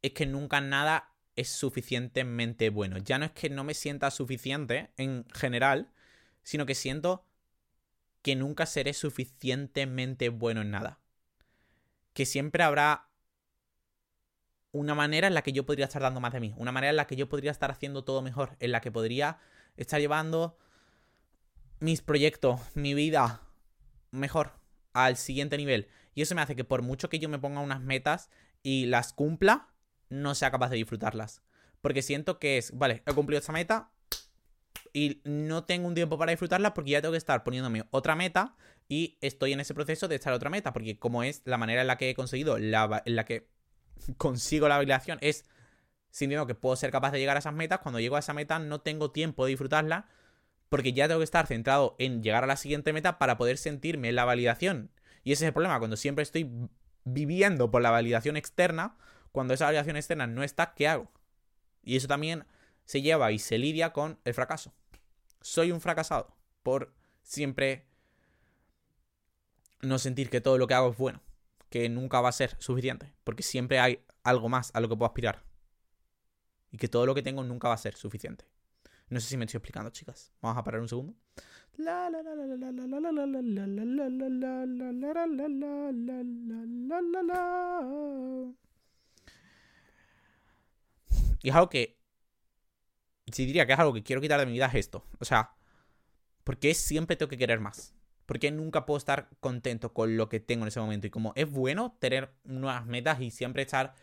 es 0.01 0.13
que 0.13 0.25
nunca 0.25 0.63
nada 0.63 1.13
es 1.37 1.51
suficientemente 1.51 2.71
bueno. 2.71 2.97
Ya 2.97 3.19
no 3.19 3.27
es 3.27 3.33
que 3.33 3.51
no 3.51 3.63
me 3.63 3.75
sienta 3.75 4.11
suficiente 4.11 4.91
en 4.97 5.27
general, 5.35 5.93
sino 6.45 6.65
que 6.65 6.75
siento 6.75 7.27
que 8.23 8.37
nunca 8.37 8.65
seré 8.65 8.95
suficientemente 8.95 10.31
bueno 10.31 10.63
en 10.63 10.71
nada. 10.71 10.99
Que 12.15 12.25
siempre 12.25 12.63
habrá 12.63 13.11
una 14.75 14.97
manera 14.97 15.29
en 15.29 15.35
la 15.35 15.43
que 15.43 15.53
yo 15.53 15.65
podría 15.65 15.87
estar 15.87 16.03
dando 16.03 16.21
más 16.21 16.33
de 16.33 16.41
mí, 16.41 16.53
una 16.57 16.73
manera 16.73 16.91
en 16.91 16.97
la 16.97 17.07
que 17.07 17.15
yo 17.15 17.29
podría 17.29 17.53
estar 17.53 17.71
haciendo 17.71 18.03
todo 18.03 18.23
mejor, 18.23 18.57
en 18.59 18.73
la 18.73 18.81
que 18.81 18.91
podría 18.91 19.39
estar 19.77 20.01
llevando 20.01 20.59
mis 21.79 22.03
proyectos, 22.03 22.61
mi 22.75 22.93
vida 22.93 23.41
mejor, 24.11 24.53
al 24.93 25.17
siguiente 25.17 25.57
nivel. 25.57 25.87
Y 26.15 26.23
eso 26.23 26.35
me 26.35 26.43
hace 26.43 26.57
que 26.57 26.65
por 26.65 26.83
mucho 26.83 27.09
que 27.09 27.21
yo 27.21 27.29
me 27.29 27.39
ponga 27.39 27.61
unas 27.61 27.81
metas 27.83 28.31
y 28.65 28.87
las 28.87 29.13
cumpla, 29.13 29.69
no 30.09 30.35
sea 30.35 30.51
capaz 30.51 30.71
de 30.71 30.77
disfrutarlas. 30.77 31.43
Porque 31.81 32.03
siento 32.03 32.41
que 32.41 32.59
es, 32.59 32.77
vale, 32.77 33.05
he 33.07 33.13
cumplido 33.13 33.39
esta 33.39 33.53
meta 33.53 33.93
y 34.93 35.21
no 35.25 35.65
tengo 35.65 35.87
un 35.87 35.95
tiempo 35.95 36.19
para 36.19 36.33
disfrutarla 36.33 36.75
porque 36.75 36.91
ya 36.93 37.01
tengo 37.01 37.13
que 37.13 37.19
estar 37.19 37.45
poniéndome 37.45 37.85
otra 37.91 38.17
meta 38.17 38.57
y 38.89 39.19
estoy 39.21 39.53
en 39.53 39.61
ese 39.61 39.75
proceso 39.75 40.09
de 40.09 40.17
estar 40.17 40.33
otra 40.33 40.51
meta. 40.51 40.73
Porque 40.73 40.99
como 40.99 41.23
es 41.23 41.43
la 41.45 41.59
manera 41.59 41.83
en 41.83 41.87
la 41.87 41.97
que 41.97 42.11
he 42.11 42.15
conseguido, 42.15 42.57
en 42.57 42.71
la 42.71 43.25
que 43.25 43.54
consigo 44.17 44.69
la 44.69 44.77
validación 44.77 45.19
es 45.21 45.45
sintiendo 46.11 46.47
que 46.47 46.55
puedo 46.55 46.77
ser 46.77 46.91
capaz 46.91 47.11
de 47.11 47.19
llegar 47.19 47.37
a 47.37 47.41
esas 47.41 47.55
metas. 47.55 47.81
Cuando 47.81 48.01
llego 48.01 48.17
a 48.17 48.21
esa 48.21 48.35
meta 48.35 48.59
no 48.59 48.81
tengo 48.81 49.11
tiempo 49.11 49.45
de 49.45 49.51
disfrutarla 49.51 50.07
porque 50.69 50.93
ya 50.93 51.09
tengo 51.09 51.21
que 51.21 51.25
estar 51.25 51.47
centrado 51.47 51.97
en 51.99 52.23
llegar 52.23 52.45
a 52.45 52.47
la 52.47 52.57
siguiente 52.57 52.93
meta 52.93 53.19
para 53.19 53.37
poder 53.37 53.59
sentirme 53.59 54.13
la 54.13 54.25
validación. 54.25 54.91
Y 55.23 55.33
ese 55.33 55.45
es 55.45 55.49
el 55.49 55.53
problema, 55.53 55.79
cuando 55.79 55.97
siempre 55.97 56.23
estoy 56.23 56.51
viviendo 57.05 57.71
por 57.71 57.83
la 57.83 57.91
validación 57.91 58.37
externa, 58.37 58.97
cuando 59.33 59.55
esa 59.55 59.67
validación 59.67 59.97
externa 59.97 60.27
no 60.27 60.43
está, 60.43 60.75
¿qué 60.75 60.89
hago? 60.89 61.11
Y 61.83 61.97
eso 61.97 62.09
también 62.09 62.45
se 62.85 63.03
lleva 63.03 63.33
y 63.33 63.39
se 63.39 63.59
lidia 63.59 63.93
con 63.93 64.19
el 64.25 64.35
fracaso. 64.35 64.73
Soy 65.41 65.73
un 65.73 65.81
fracasado 65.81 66.35
por 66.63 66.95
siempre 67.23 67.87
no 69.81 69.99
sentir 69.99 70.31
que 70.31 70.41
todo 70.41 70.59
lo 70.59 70.67
que 70.67 70.75
hago 70.75 70.91
es 70.91 70.97
bueno 70.97 71.21
que 71.75 71.89
nunca 71.89 72.21
va 72.21 72.29
a 72.29 72.33
ser 72.33 72.55
suficiente, 72.61 73.13
porque 73.25 73.43
siempre 73.43 73.81
hay 73.81 73.99
algo 74.23 74.49
más 74.49 74.71
a 74.75 74.81
lo 74.81 74.89
que 74.89 74.95
puedo 74.95 75.09
aspirar. 75.09 75.43
Y 76.71 76.77
que 76.77 76.87
todo 76.87 77.05
lo 77.05 77.17
que 77.17 77.23
tengo 77.23 77.43
nunca 77.43 77.67
va 77.67 77.75
a 77.75 77.79
ser 77.79 77.97
suficiente. 77.97 78.45
No 79.09 79.19
sé 79.19 79.27
si 79.27 79.37
me 79.37 79.45
estoy 79.45 79.59
explicando, 79.59 79.91
chicas. 79.91 80.33
Vamos 80.41 80.57
a 80.57 80.63
parar 80.63 80.81
un 80.81 80.89
segundo. 80.89 81.17
Y 91.43 91.49
es 91.49 91.55
algo 91.57 91.69
que. 91.69 91.99
Si 93.33 93.47
diría 93.47 93.67
que 93.67 93.73
es 93.73 93.79
algo 93.81 93.93
que 93.93 94.05
quiero 94.05 94.23
quitar 94.23 94.39
de 94.39 94.47
mi 94.47 94.53
vida, 94.53 94.67
es 94.67 94.77
esto. 94.77 95.09
O 95.19 95.25
sea, 95.25 95.57
porque 96.45 96.73
siempre 96.75 97.17
tengo 97.17 97.31
que 97.31 97.37
querer 97.37 97.59
más. 97.59 97.97
Porque 98.27 98.51
nunca 98.51 98.87
puedo 98.87 98.99
estar 98.99 99.29
contento 99.41 99.93
con 99.93 100.17
lo 100.17 100.29
que 100.29 100.41
tengo 100.41 100.65
en 100.65 100.69
ese 100.69 100.81
momento. 100.81 101.07
Y 101.07 101.11
como 101.11 101.33
es 101.37 101.51
bueno 101.51 101.97
tener 101.99 102.33
nuevas 102.45 102.87
metas 102.87 103.21
y 103.21 103.31
siempre 103.31 103.63
estar 103.63 103.95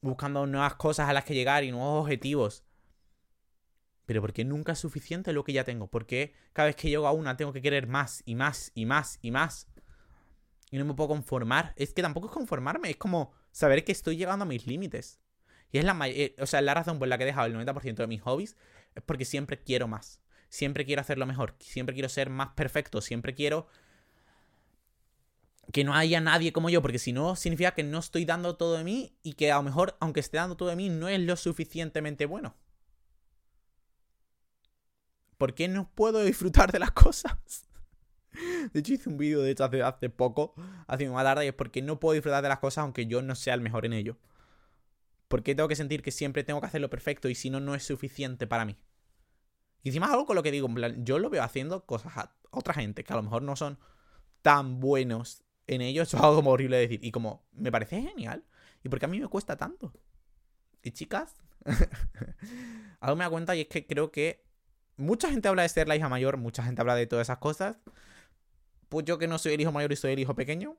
buscando 0.00 0.46
nuevas 0.46 0.74
cosas 0.74 1.08
a 1.08 1.12
las 1.12 1.24
que 1.24 1.34
llegar 1.34 1.64
y 1.64 1.72
nuevos 1.72 2.02
objetivos. 2.02 2.64
Pero 4.06 4.20
porque 4.20 4.44
nunca 4.44 4.72
es 4.72 4.78
suficiente 4.78 5.32
lo 5.32 5.44
que 5.44 5.52
ya 5.52 5.64
tengo. 5.64 5.88
Porque 5.88 6.32
cada 6.52 6.66
vez 6.66 6.76
que 6.76 6.88
llego 6.88 7.06
a 7.06 7.12
una 7.12 7.36
tengo 7.36 7.52
que 7.52 7.60
querer 7.60 7.86
más 7.86 8.22
y 8.24 8.36
más 8.36 8.70
y 8.74 8.86
más 8.86 9.18
y 9.20 9.30
más. 9.30 9.68
Y 10.70 10.78
no 10.78 10.84
me 10.84 10.94
puedo 10.94 11.08
conformar. 11.08 11.72
Es 11.76 11.92
que 11.92 12.02
tampoco 12.02 12.28
es 12.28 12.32
conformarme, 12.32 12.90
es 12.90 12.96
como 12.96 13.32
saber 13.50 13.84
que 13.84 13.92
estoy 13.92 14.16
llegando 14.16 14.44
a 14.44 14.46
mis 14.46 14.66
límites. 14.66 15.18
Y 15.72 15.78
es 15.78 15.84
la, 15.84 15.96
eh, 16.08 16.36
o 16.38 16.46
sea, 16.46 16.62
la 16.62 16.74
razón 16.74 16.98
por 16.98 17.08
la 17.08 17.18
que 17.18 17.24
he 17.24 17.26
dejado 17.26 17.46
el 17.46 17.54
90% 17.54 17.96
de 17.96 18.06
mis 18.06 18.22
hobbies 18.22 18.56
es 18.94 19.02
porque 19.02 19.24
siempre 19.24 19.62
quiero 19.62 19.88
más 19.88 20.20
siempre 20.48 20.84
quiero 20.84 21.00
hacerlo 21.00 21.26
mejor, 21.26 21.54
siempre 21.60 21.94
quiero 21.94 22.08
ser 22.08 22.30
más 22.30 22.50
perfecto, 22.50 23.00
siempre 23.00 23.34
quiero 23.34 23.68
que 25.72 25.84
no 25.84 25.94
haya 25.94 26.20
nadie 26.20 26.52
como 26.52 26.70
yo, 26.70 26.80
porque 26.80 26.98
si 26.98 27.12
no, 27.12 27.36
significa 27.36 27.72
que 27.72 27.82
no 27.82 27.98
estoy 27.98 28.24
dando 28.24 28.56
todo 28.56 28.76
de 28.76 28.84
mí 28.84 29.14
y 29.22 29.34
que 29.34 29.52
a 29.52 29.56
lo 29.56 29.62
mejor, 29.62 29.96
aunque 30.00 30.20
esté 30.20 30.38
dando 30.38 30.56
todo 30.56 30.70
de 30.70 30.76
mí, 30.76 30.88
no 30.88 31.08
es 31.08 31.20
lo 31.20 31.36
suficientemente 31.36 32.26
bueno. 32.26 32.56
¿Por 35.36 35.54
qué 35.54 35.68
no 35.68 35.90
puedo 35.94 36.24
disfrutar 36.24 36.72
de 36.72 36.78
las 36.78 36.90
cosas? 36.92 37.66
De 38.72 38.80
hecho, 38.80 38.94
hice 38.94 39.08
un 39.08 39.18
vídeo 39.18 39.42
de 39.42 39.50
hecho 39.50 39.64
hace, 39.64 40.10
poco, 40.10 40.54
hace 40.86 41.08
una 41.08 41.22
tarde, 41.22 41.44
y 41.44 41.48
es 41.48 41.54
porque 41.54 41.82
no 41.82 42.00
puedo 42.00 42.14
disfrutar 42.14 42.42
de 42.42 42.48
las 42.48 42.58
cosas 42.58 42.82
aunque 42.82 43.06
yo 43.06 43.20
no 43.22 43.34
sea 43.34 43.54
el 43.54 43.60
mejor 43.60 43.84
en 43.84 43.92
ello. 43.92 44.16
¿Por 45.28 45.42
qué 45.42 45.54
tengo 45.54 45.68
que 45.68 45.76
sentir 45.76 46.02
que 46.02 46.10
siempre 46.10 46.44
tengo 46.44 46.60
que 46.60 46.66
hacerlo 46.66 46.88
perfecto 46.88 47.28
y 47.28 47.34
si 47.34 47.50
no, 47.50 47.60
no 47.60 47.74
es 47.74 47.82
suficiente 47.84 48.46
para 48.46 48.64
mí? 48.64 48.76
Y 49.88 49.90
encima 49.90 50.12
algo 50.12 50.26
con 50.26 50.36
lo 50.36 50.42
que 50.42 50.50
digo, 50.50 50.68
en 50.68 50.74
plan, 50.74 51.02
yo 51.02 51.18
lo 51.18 51.30
veo 51.30 51.42
haciendo 51.42 51.86
cosas 51.86 52.14
a 52.18 52.36
otra 52.50 52.74
gente 52.74 53.04
que 53.04 53.12
a 53.14 53.16
lo 53.16 53.22
mejor 53.22 53.40
no 53.40 53.56
son 53.56 53.78
tan 54.42 54.80
buenos 54.80 55.44
en 55.66 55.80
ello. 55.80 56.02
Eso 56.02 56.18
es 56.18 56.22
algo 56.22 56.36
como 56.36 56.50
horrible 56.50 56.76
de 56.76 56.82
decir. 56.82 57.00
Y 57.02 57.10
como, 57.10 57.48
me 57.52 57.72
parece 57.72 58.02
genial. 58.02 58.44
¿Y 58.84 58.90
porque 58.90 59.06
a 59.06 59.08
mí 59.08 59.18
me 59.18 59.28
cuesta 59.28 59.56
tanto? 59.56 59.94
Y 60.82 60.90
chicas, 60.90 61.36
algo 63.00 63.16
me 63.16 63.24
da 63.24 63.30
cuenta 63.30 63.56
y 63.56 63.62
es 63.62 63.68
que 63.68 63.86
creo 63.86 64.12
que 64.12 64.44
mucha 64.98 65.30
gente 65.30 65.48
habla 65.48 65.62
de 65.62 65.70
ser 65.70 65.88
la 65.88 65.96
hija 65.96 66.10
mayor, 66.10 66.36
mucha 66.36 66.62
gente 66.62 66.82
habla 66.82 66.94
de 66.94 67.06
todas 67.06 67.28
esas 67.28 67.38
cosas. 67.38 67.78
Pues 68.90 69.06
yo 69.06 69.16
que 69.16 69.26
no 69.26 69.38
soy 69.38 69.54
el 69.54 69.60
hijo 69.62 69.72
mayor 69.72 69.90
y 69.90 69.96
soy 69.96 70.12
el 70.12 70.18
hijo 70.18 70.34
pequeño, 70.34 70.76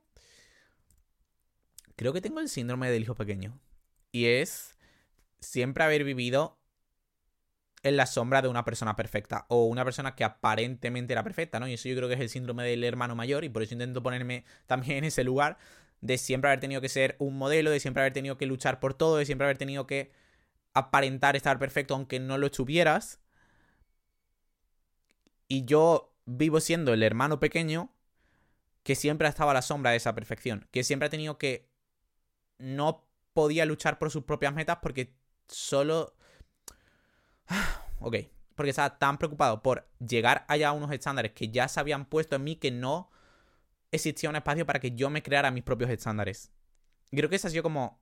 creo 1.96 2.12
que 2.12 2.20
tengo 2.20 2.38
el 2.38 2.48
síndrome 2.48 2.88
del 2.92 3.02
hijo 3.02 3.16
pequeño. 3.16 3.58
Y 4.12 4.26
es 4.26 4.78
siempre 5.40 5.82
haber 5.82 6.04
vivido 6.04 6.59
en 7.82 7.96
la 7.96 8.06
sombra 8.06 8.42
de 8.42 8.48
una 8.48 8.64
persona 8.64 8.94
perfecta 8.96 9.46
o 9.48 9.64
una 9.64 9.84
persona 9.84 10.14
que 10.14 10.24
aparentemente 10.24 11.12
era 11.12 11.22
perfecta, 11.24 11.58
¿no? 11.60 11.68
Y 11.68 11.74
eso 11.74 11.88
yo 11.88 11.96
creo 11.96 12.08
que 12.08 12.14
es 12.14 12.20
el 12.20 12.28
síndrome 12.28 12.64
del 12.64 12.84
hermano 12.84 13.14
mayor 13.14 13.44
y 13.44 13.48
por 13.48 13.62
eso 13.62 13.74
intento 13.74 14.02
ponerme 14.02 14.44
también 14.66 14.98
en 14.98 15.04
ese 15.04 15.24
lugar 15.24 15.58
de 16.00 16.18
siempre 16.18 16.50
haber 16.50 16.60
tenido 16.60 16.80
que 16.80 16.88
ser 16.88 17.16
un 17.18 17.36
modelo, 17.36 17.70
de 17.70 17.80
siempre 17.80 18.02
haber 18.02 18.12
tenido 18.12 18.38
que 18.38 18.46
luchar 18.46 18.80
por 18.80 18.94
todo, 18.94 19.16
de 19.16 19.26
siempre 19.26 19.46
haber 19.46 19.58
tenido 19.58 19.86
que 19.86 20.12
aparentar 20.74 21.36
estar 21.36 21.58
perfecto 21.58 21.94
aunque 21.94 22.20
no 22.20 22.38
lo 22.38 22.46
estuvieras. 22.46 23.20
Y 25.48 25.64
yo 25.64 26.14
vivo 26.26 26.60
siendo 26.60 26.92
el 26.92 27.02
hermano 27.02 27.40
pequeño 27.40 27.92
que 28.82 28.94
siempre 28.94 29.26
ha 29.26 29.30
estado 29.30 29.50
a 29.50 29.54
la 29.54 29.62
sombra 29.62 29.90
de 29.90 29.98
esa 29.98 30.14
perfección, 30.14 30.68
que 30.70 30.84
siempre 30.84 31.06
ha 31.06 31.10
tenido 31.10 31.38
que 31.38 31.68
no 32.58 33.06
podía 33.32 33.64
luchar 33.64 33.98
por 33.98 34.10
sus 34.10 34.24
propias 34.24 34.54
metas 34.54 34.78
porque 34.82 35.14
solo 35.48 36.14
ok, 38.00 38.16
porque 38.54 38.70
estaba 38.70 38.98
tan 38.98 39.18
preocupado 39.18 39.62
por 39.62 39.88
llegar 39.98 40.44
allá 40.48 40.68
a 40.68 40.72
unos 40.72 40.92
estándares 40.92 41.32
que 41.32 41.48
ya 41.48 41.68
se 41.68 41.80
habían 41.80 42.06
puesto 42.06 42.36
en 42.36 42.44
mí 42.44 42.56
que 42.56 42.70
no 42.70 43.10
existía 43.90 44.30
un 44.30 44.36
espacio 44.36 44.66
para 44.66 44.80
que 44.80 44.92
yo 44.92 45.10
me 45.10 45.22
creara 45.22 45.50
mis 45.50 45.64
propios 45.64 45.90
estándares. 45.90 46.50
Y 47.10 47.16
creo 47.16 47.28
que 47.28 47.36
eso 47.36 47.48
ha 47.48 47.50
sido 47.50 47.62
como... 47.62 48.00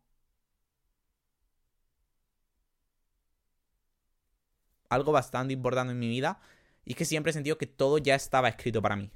Algo 4.91 5.13
bastante 5.13 5.53
importante 5.53 5.93
en 5.93 5.99
mi 5.99 6.09
vida. 6.09 6.41
Y 6.85 6.93
es 6.93 6.97
que 6.97 7.05
siempre 7.05 7.31
he 7.31 7.35
sentido 7.35 7.59
que 7.59 7.67
todo 7.67 7.99
ya 7.99 8.15
estaba 8.15 8.49
escrito 8.49 8.81
para 8.81 8.97
mí. 8.97 9.11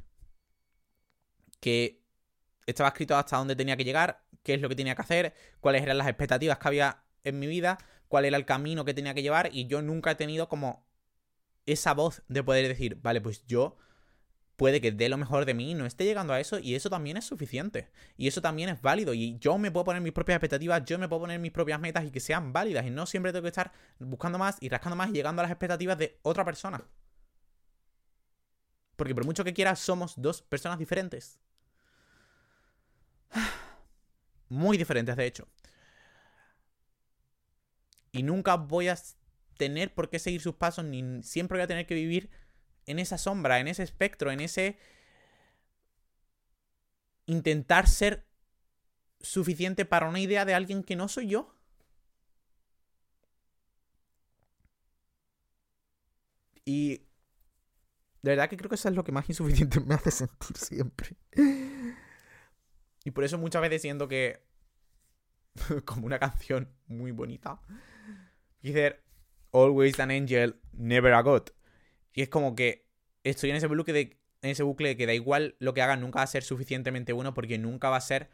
Que 1.60 2.02
estaba 2.66 2.90
escrito 2.90 3.16
hasta 3.16 3.38
dónde 3.38 3.56
tenía 3.56 3.76
que 3.76 3.84
llegar, 3.84 4.22
qué 4.42 4.54
es 4.54 4.60
lo 4.60 4.68
que 4.68 4.76
tenía 4.76 4.94
que 4.94 5.02
hacer, 5.02 5.34
cuáles 5.60 5.82
eran 5.82 5.98
las 5.98 6.08
expectativas 6.08 6.58
que 6.58 6.68
había 6.68 7.02
en 7.24 7.38
mi 7.38 7.46
vida, 7.46 7.78
cuál 8.12 8.26
era 8.26 8.36
el 8.36 8.44
camino 8.44 8.84
que 8.84 8.92
tenía 8.92 9.14
que 9.14 9.22
llevar 9.22 9.48
y 9.54 9.68
yo 9.68 9.80
nunca 9.80 10.10
he 10.10 10.14
tenido 10.14 10.46
como 10.46 10.86
esa 11.64 11.94
voz 11.94 12.22
de 12.28 12.44
poder 12.44 12.68
decir, 12.68 12.98
vale, 13.00 13.22
pues 13.22 13.46
yo 13.46 13.78
puede 14.56 14.82
que 14.82 14.92
dé 14.92 15.08
lo 15.08 15.16
mejor 15.16 15.46
de 15.46 15.54
mí 15.54 15.72
no 15.72 15.86
esté 15.86 16.04
llegando 16.04 16.34
a 16.34 16.38
eso 16.38 16.58
y 16.58 16.74
eso 16.74 16.90
también 16.90 17.16
es 17.16 17.24
suficiente. 17.24 17.90
Y 18.18 18.28
eso 18.28 18.42
también 18.42 18.68
es 18.68 18.82
válido 18.82 19.14
y 19.14 19.38
yo 19.38 19.56
me 19.56 19.70
puedo 19.70 19.86
poner 19.86 20.02
mis 20.02 20.12
propias 20.12 20.36
expectativas, 20.36 20.84
yo 20.84 20.98
me 20.98 21.08
puedo 21.08 21.22
poner 21.22 21.40
mis 21.40 21.52
propias 21.52 21.80
metas 21.80 22.04
y 22.04 22.10
que 22.10 22.20
sean 22.20 22.52
válidas 22.52 22.84
y 22.84 22.90
no 22.90 23.06
siempre 23.06 23.32
tengo 23.32 23.44
que 23.44 23.48
estar 23.48 23.72
buscando 23.98 24.38
más 24.38 24.58
y 24.60 24.68
rascando 24.68 24.94
más 24.94 25.08
y 25.08 25.14
llegando 25.14 25.40
a 25.40 25.44
las 25.44 25.50
expectativas 25.50 25.96
de 25.96 26.18
otra 26.20 26.44
persona. 26.44 26.84
Porque 28.96 29.14
por 29.14 29.24
mucho 29.24 29.42
que 29.42 29.54
quieras, 29.54 29.78
somos 29.78 30.20
dos 30.20 30.42
personas 30.42 30.78
diferentes. 30.78 31.40
Muy 34.50 34.76
diferentes, 34.76 35.16
de 35.16 35.24
hecho. 35.24 35.48
Y 38.12 38.22
nunca 38.22 38.56
voy 38.56 38.88
a 38.88 38.98
tener 39.56 39.94
por 39.94 40.10
qué 40.10 40.18
seguir 40.18 40.40
sus 40.40 40.54
pasos, 40.54 40.84
ni 40.84 41.22
siempre 41.22 41.58
voy 41.58 41.64
a 41.64 41.66
tener 41.66 41.86
que 41.86 41.94
vivir 41.94 42.30
en 42.86 42.98
esa 42.98 43.18
sombra, 43.18 43.60
en 43.60 43.68
ese 43.68 43.82
espectro, 43.82 44.30
en 44.30 44.40
ese 44.40 44.78
intentar 47.26 47.88
ser 47.88 48.26
suficiente 49.20 49.84
para 49.84 50.08
una 50.08 50.20
idea 50.20 50.44
de 50.44 50.54
alguien 50.54 50.82
que 50.82 50.96
no 50.96 51.08
soy 51.08 51.28
yo. 51.28 51.54
Y 56.64 56.98
de 58.22 58.30
verdad 58.30 58.48
que 58.48 58.56
creo 58.56 58.68
que 58.68 58.76
eso 58.76 58.88
es 58.88 58.94
lo 58.94 59.04
que 59.04 59.12
más 59.12 59.28
insuficiente 59.28 59.80
me 59.80 59.94
hace 59.94 60.10
sentir 60.10 60.56
siempre. 60.56 61.16
Y 63.04 63.10
por 63.10 63.24
eso 63.24 63.38
muchas 63.38 63.62
veces 63.62 63.82
siento 63.82 64.08
que. 64.08 64.44
como 65.84 66.06
una 66.06 66.18
canción 66.18 66.72
muy 66.86 67.10
bonita. 67.10 67.60
Dice. 68.62 69.00
Always 69.54 70.00
an 70.00 70.10
angel, 70.10 70.58
never 70.72 71.12
a 71.12 71.20
god. 71.20 71.48
Y 72.14 72.22
es 72.22 72.30
como 72.30 72.54
que 72.54 72.86
estoy 73.22 73.50
en 73.50 73.56
ese 73.56 73.66
bucle 73.66 73.92
de. 73.92 74.18
En 74.40 74.50
ese 74.50 74.62
bucle 74.62 74.88
de 74.88 74.96
que 74.96 75.06
da 75.06 75.14
igual 75.14 75.56
lo 75.60 75.74
que 75.74 75.82
haga, 75.82 75.96
nunca 75.96 76.20
va 76.20 76.24
a 76.24 76.26
ser 76.26 76.42
suficientemente 76.42 77.12
bueno. 77.12 77.34
Porque 77.34 77.58
nunca 77.58 77.90
va 77.90 77.96
a 77.96 78.00
ser. 78.00 78.30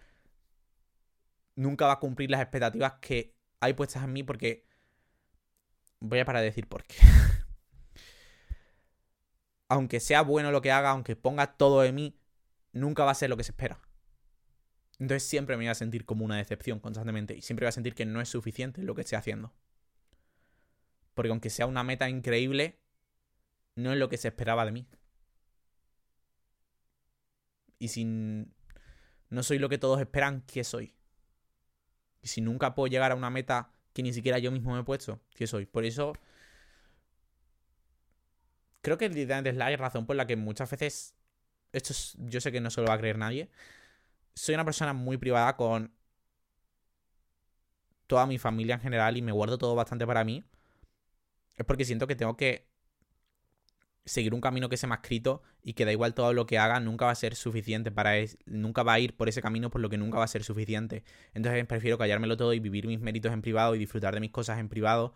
Nunca 1.56 1.86
va 1.86 1.94
a 1.94 1.98
cumplir 1.98 2.30
las 2.30 2.40
expectativas 2.40 2.94
que 3.00 3.34
hay 3.60 3.74
puestas 3.74 4.04
en 4.04 4.12
mí. 4.12 4.22
Porque. 4.22 4.64
Voy 6.00 6.20
a 6.20 6.24
parar 6.24 6.42
de 6.42 6.46
decir 6.46 6.68
por 6.68 6.84
qué. 6.84 6.96
aunque 9.68 10.00
sea 10.00 10.22
bueno 10.22 10.50
lo 10.50 10.62
que 10.62 10.72
haga, 10.72 10.90
aunque 10.90 11.16
ponga 11.16 11.56
todo 11.56 11.82
de 11.82 11.92
mí, 11.92 12.18
nunca 12.72 13.04
va 13.04 13.12
a 13.12 13.14
ser 13.14 13.30
lo 13.30 13.36
que 13.36 13.44
se 13.44 13.52
espera. 13.52 13.80
Entonces 14.98 15.28
siempre 15.28 15.56
me 15.56 15.64
voy 15.64 15.70
a 15.70 15.74
sentir 15.74 16.04
como 16.04 16.24
una 16.24 16.36
decepción 16.36 16.80
constantemente 16.80 17.36
y 17.36 17.42
siempre 17.42 17.64
voy 17.66 17.68
a 17.68 17.72
sentir 17.72 17.94
que 17.94 18.04
no 18.04 18.20
es 18.20 18.28
suficiente 18.28 18.82
lo 18.82 18.94
que 18.94 19.02
estoy 19.02 19.16
haciendo. 19.16 19.52
Porque 21.18 21.30
aunque 21.30 21.50
sea 21.50 21.66
una 21.66 21.82
meta 21.82 22.08
increíble, 22.08 22.78
no 23.74 23.92
es 23.92 23.98
lo 23.98 24.08
que 24.08 24.16
se 24.16 24.28
esperaba 24.28 24.64
de 24.64 24.70
mí. 24.70 24.86
Y 27.80 27.88
si 27.88 28.04
no 28.04 29.42
soy 29.42 29.58
lo 29.58 29.68
que 29.68 29.78
todos 29.78 29.98
esperan, 29.98 30.42
¿qué 30.42 30.62
soy? 30.62 30.94
Y 32.22 32.28
si 32.28 32.40
nunca 32.40 32.76
puedo 32.76 32.86
llegar 32.86 33.10
a 33.10 33.16
una 33.16 33.30
meta 33.30 33.72
que 33.92 34.04
ni 34.04 34.12
siquiera 34.12 34.38
yo 34.38 34.52
mismo 34.52 34.72
me 34.74 34.82
he 34.82 34.84
puesto, 34.84 35.20
¿qué 35.34 35.48
soy? 35.48 35.66
Por 35.66 35.84
eso 35.84 36.12
creo 38.80 38.96
que 38.96 39.08
literalmente 39.08 39.50
es 39.50 39.56
la 39.56 39.76
razón 39.76 40.06
por 40.06 40.14
la 40.14 40.24
que 40.24 40.36
muchas 40.36 40.70
veces. 40.70 41.16
Esto 41.72 41.94
yo 42.28 42.40
sé 42.40 42.52
que 42.52 42.60
no 42.60 42.70
se 42.70 42.80
lo 42.80 42.86
va 42.86 42.94
a 42.94 42.98
creer 42.98 43.18
nadie. 43.18 43.50
Soy 44.36 44.54
una 44.54 44.64
persona 44.64 44.92
muy 44.92 45.16
privada 45.16 45.56
con 45.56 45.92
toda 48.06 48.24
mi 48.26 48.38
familia 48.38 48.76
en 48.76 48.82
general 48.82 49.16
y 49.16 49.22
me 49.22 49.32
guardo 49.32 49.58
todo 49.58 49.74
bastante 49.74 50.06
para 50.06 50.22
mí. 50.22 50.44
Es 51.58 51.66
porque 51.66 51.84
siento 51.84 52.06
que 52.06 52.16
tengo 52.16 52.36
que 52.36 52.66
seguir 54.06 54.32
un 54.32 54.40
camino 54.40 54.70
que 54.70 54.78
se 54.78 54.86
me 54.86 54.94
ha 54.94 54.96
escrito 54.96 55.42
y 55.62 55.74
que 55.74 55.84
da 55.84 55.92
igual 55.92 56.14
todo 56.14 56.32
lo 56.32 56.46
que 56.46 56.56
haga, 56.58 56.80
nunca 56.80 57.04
va 57.04 57.10
a 57.10 57.14
ser 57.14 57.34
suficiente 57.34 57.90
para 57.92 58.14
nunca 58.46 58.82
va 58.82 58.94
a 58.94 59.00
ir 59.00 59.14
por 59.14 59.28
ese 59.28 59.42
camino 59.42 59.68
por 59.68 59.82
lo 59.82 59.90
que 59.90 59.98
nunca 59.98 60.16
va 60.16 60.24
a 60.24 60.28
ser 60.28 60.44
suficiente. 60.44 61.04
Entonces 61.34 61.66
prefiero 61.66 61.98
callármelo 61.98 62.38
todo 62.38 62.54
y 62.54 62.60
vivir 62.60 62.86
mis 62.86 63.00
méritos 63.00 63.32
en 63.32 63.42
privado 63.42 63.74
y 63.74 63.78
disfrutar 63.78 64.14
de 64.14 64.20
mis 64.20 64.30
cosas 64.30 64.58
en 64.58 64.70
privado 64.70 65.12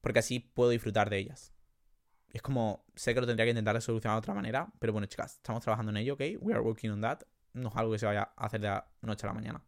porque 0.00 0.18
así 0.18 0.40
puedo 0.40 0.70
disfrutar 0.70 1.10
de 1.10 1.18
ellas. 1.18 1.52
Es 2.32 2.42
como, 2.42 2.84
sé 2.94 3.14
que 3.14 3.20
lo 3.20 3.26
tendría 3.26 3.44
que 3.44 3.50
intentar 3.50 3.80
solucionar 3.82 4.16
de 4.16 4.18
otra 4.20 4.34
manera, 4.34 4.72
pero 4.78 4.92
bueno, 4.92 5.06
chicas, 5.06 5.34
estamos 5.36 5.62
trabajando 5.62 5.90
en 5.90 5.98
ello, 5.98 6.14
¿ok? 6.14 6.22
We 6.40 6.52
are 6.52 6.62
working 6.62 6.90
on 6.90 7.00
that. 7.00 7.20
No 7.52 7.68
es 7.68 7.76
algo 7.76 7.92
que 7.92 7.98
se 7.98 8.06
vaya 8.06 8.32
a 8.36 8.46
hacer 8.46 8.60
de 8.60 8.68
la 8.68 8.88
noche 9.02 9.26
a 9.26 9.30
la 9.30 9.34
mañana. 9.34 9.62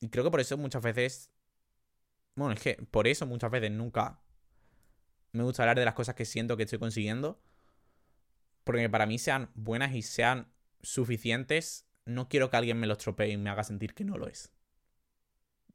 Y 0.00 0.08
creo 0.08 0.24
que 0.24 0.30
por 0.30 0.40
eso 0.40 0.56
muchas 0.56 0.82
veces. 0.82 1.30
Bueno, 2.34 2.54
es 2.54 2.60
que 2.60 2.74
por 2.90 3.06
eso 3.06 3.26
muchas 3.26 3.50
veces 3.50 3.70
nunca 3.70 4.20
me 5.32 5.42
gusta 5.42 5.62
hablar 5.62 5.78
de 5.78 5.84
las 5.84 5.94
cosas 5.94 6.14
que 6.14 6.24
siento 6.24 6.56
que 6.56 6.64
estoy 6.64 6.78
consiguiendo. 6.78 7.40
Porque 8.64 8.88
para 8.88 9.06
mí 9.06 9.18
sean 9.18 9.50
buenas 9.54 9.94
y 9.94 10.02
sean 10.02 10.48
suficientes, 10.82 11.86
no 12.06 12.28
quiero 12.28 12.50
que 12.50 12.56
alguien 12.56 12.80
me 12.80 12.86
los 12.86 12.98
tropee 12.98 13.30
y 13.30 13.36
me 13.36 13.50
haga 13.50 13.64
sentir 13.64 13.94
que 13.94 14.04
no 14.04 14.16
lo 14.16 14.26
es. 14.26 14.52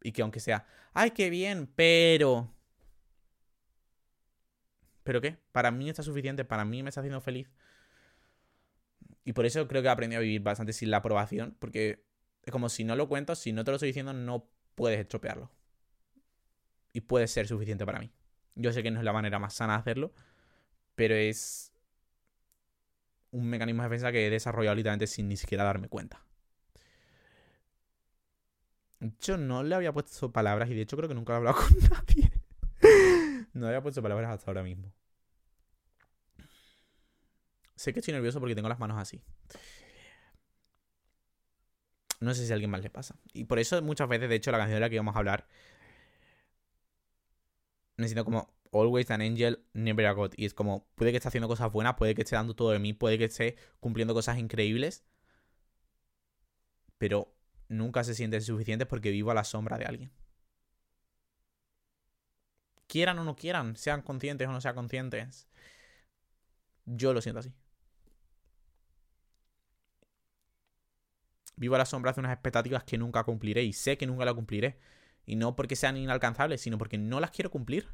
Y 0.01 0.11
que 0.11 0.21
aunque 0.21 0.39
sea, 0.39 0.65
ay, 0.93 1.11
qué 1.11 1.29
bien, 1.29 1.67
pero 1.75 2.53
¿Pero 5.09 5.21
qué? 5.21 5.37
Para 5.51 5.71
mí 5.71 5.89
está 5.89 6.03
suficiente, 6.03 6.45
para 6.45 6.65
mí 6.65 6.83
me 6.83 6.89
está 6.89 7.01
haciendo 7.01 7.19
feliz. 7.19 7.49
Y 9.25 9.33
por 9.33 9.45
eso 9.47 9.67
creo 9.67 9.81
que 9.81 9.87
he 9.87 9.91
aprendido 9.91 10.19
a 10.19 10.21
vivir 10.21 10.41
bastante 10.41 10.71
sin 10.71 10.91
la 10.91 10.97
aprobación, 10.97 11.55
porque 11.59 12.05
es 12.43 12.51
como 12.51 12.69
si 12.69 12.83
no 12.83 12.95
lo 12.95 13.07
cuento, 13.09 13.33
si 13.35 13.51
no 13.51 13.63
te 13.63 13.71
lo 13.71 13.77
estoy 13.77 13.89
diciendo, 13.89 14.13
no 14.13 14.47
puedes 14.75 14.99
estropearlo. 14.99 15.49
Puede 17.01 17.27
ser 17.27 17.47
suficiente 17.47 17.85
para 17.85 17.99
mí. 17.99 18.11
Yo 18.55 18.73
sé 18.73 18.83
que 18.83 18.91
no 18.91 18.99
es 18.99 19.05
la 19.05 19.13
manera 19.13 19.39
más 19.39 19.53
sana 19.53 19.73
de 19.73 19.79
hacerlo, 19.79 20.13
pero 20.95 21.15
es 21.15 21.71
un 23.31 23.47
mecanismo 23.47 23.83
de 23.83 23.89
defensa 23.89 24.11
que 24.11 24.27
he 24.27 24.29
desarrollado 24.29 24.75
literalmente 24.75 25.07
sin 25.07 25.27
ni 25.27 25.37
siquiera 25.37 25.63
darme 25.63 25.87
cuenta. 25.87 26.21
Yo 29.21 29.37
no 29.37 29.63
le 29.63 29.75
había 29.75 29.93
puesto 29.93 30.31
palabras 30.31 30.69
y 30.69 30.73
de 30.73 30.81
hecho 30.81 30.97
creo 30.97 31.07
que 31.07 31.15
nunca 31.15 31.33
he 31.33 31.35
hablado 31.37 31.57
con 31.57 31.69
nadie. 31.89 32.31
no 33.53 33.67
había 33.67 33.81
puesto 33.81 34.01
palabras 34.01 34.31
hasta 34.31 34.51
ahora 34.51 34.63
mismo. 34.63 34.91
Sé 37.75 37.93
que 37.93 37.99
estoy 37.99 38.13
nervioso 38.13 38.39
porque 38.41 38.55
tengo 38.55 38.67
las 38.67 38.79
manos 38.79 38.97
así. 38.97 39.21
No 42.19 42.33
sé 42.33 42.45
si 42.45 42.51
a 42.51 42.55
alguien 42.55 42.69
más 42.69 42.81
le 42.81 42.89
pasa. 42.89 43.15
Y 43.31 43.45
por 43.45 43.59
eso 43.59 43.81
muchas 43.81 44.09
veces, 44.09 44.27
de 44.27 44.35
hecho, 44.35 44.51
la 44.51 44.57
canción 44.57 44.75
de 44.75 44.81
la 44.81 44.89
que 44.89 44.97
vamos 44.97 45.15
a 45.15 45.19
hablar 45.19 45.47
necesito 47.99 48.25
como 48.25 48.53
Always 48.71 49.11
an 49.11 49.21
Angel, 49.21 49.63
Never 49.73 50.05
a 50.07 50.13
God. 50.13 50.33
Y 50.37 50.45
es 50.45 50.53
como, 50.53 50.87
puede 50.95 51.11
que 51.11 51.17
esté 51.17 51.27
haciendo 51.27 51.47
cosas 51.47 51.71
buenas, 51.71 51.95
puede 51.95 52.15
que 52.15 52.21
esté 52.23 52.35
dando 52.35 52.55
todo 52.55 52.71
de 52.71 52.79
mí, 52.79 52.93
puede 52.93 53.17
que 53.17 53.25
esté 53.25 53.55
cumpliendo 53.79 54.13
cosas 54.13 54.37
increíbles. 54.37 55.03
Pero 56.97 57.33
nunca 57.67 58.03
se 58.03 58.15
sienten 58.15 58.41
suficientes 58.41 58.87
porque 58.87 59.11
vivo 59.11 59.31
a 59.31 59.33
la 59.33 59.43
sombra 59.43 59.77
de 59.77 59.85
alguien. 59.85 60.11
Quieran 62.87 63.19
o 63.19 63.23
no 63.23 63.35
quieran, 63.35 63.75
sean 63.75 64.01
conscientes 64.01 64.47
o 64.47 64.51
no 64.51 64.61
sean 64.61 64.75
conscientes. 64.75 65.47
Yo 66.85 67.13
lo 67.13 67.21
siento 67.21 67.39
así. 67.39 67.53
Vivo 71.55 71.75
a 71.75 71.77
la 71.77 71.85
sombra 71.85 72.13
de 72.13 72.21
unas 72.21 72.33
expectativas 72.33 72.83
que 72.83 72.97
nunca 72.97 73.23
cumpliré 73.23 73.63
y 73.63 73.73
sé 73.73 73.97
que 73.97 74.07
nunca 74.07 74.25
las 74.25 74.33
cumpliré. 74.33 74.79
Y 75.29 75.35
no 75.35 75.55
porque 75.55 75.75
sean 75.75 75.95
inalcanzables, 75.95 76.59
sino 76.59 76.79
porque 76.79 76.97
no 76.97 77.19
las 77.19 77.29
quiero 77.29 77.51
cumplir. 77.51 77.87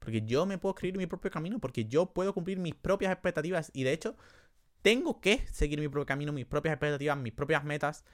Porque 0.00 0.22
yo 0.22 0.44
me 0.44 0.58
puedo 0.58 0.74
escribir 0.74 0.98
mi 0.98 1.06
propio 1.06 1.30
camino, 1.30 1.60
porque 1.60 1.84
yo 1.84 2.12
puedo 2.12 2.34
cumplir 2.34 2.58
mis 2.58 2.74
propias 2.74 3.12
expectativas 3.12 3.70
y 3.72 3.84
de 3.84 3.92
hecho 3.92 4.16
tengo 4.82 5.20
que 5.20 5.46
seguir 5.46 5.78
mi 5.78 5.86
propio 5.86 6.04
camino, 6.04 6.32
mis 6.32 6.46
propias 6.46 6.72
expectativas, 6.72 7.16
mis 7.16 7.32
propias 7.32 7.62
metas. 7.62 8.04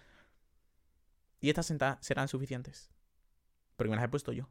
Y 1.41 1.49
estas 1.49 1.73
serán 2.03 2.29
suficientes. 2.29 2.91
Porque 3.77 3.89
me 3.89 3.97
las 3.97 4.05
he 4.05 4.09
puesto 4.11 4.31
yo. 4.31 4.51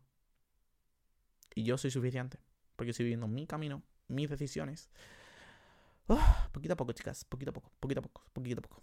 Y 1.53 1.62
yo 1.62 1.78
soy 1.78 1.91
suficiente. 1.91 2.39
Porque 2.78 2.89
estoy 2.89 3.03
viviendo 3.03 3.28
mi 3.28 3.45
camino, 3.45 3.84
mis 4.07 4.28
decisiones. 4.28 4.89
poquito 6.51 6.74
a 6.74 6.78
poco, 6.78 6.93
chicas. 6.93 7.26
Poquito 7.26 7.51
a 7.51 7.53
poco, 7.53 7.72
poquito 7.80 7.99
a 7.99 8.01
poco, 8.01 8.26
poquito 8.34 8.57
a 8.57 8.64
poco. 8.64 8.82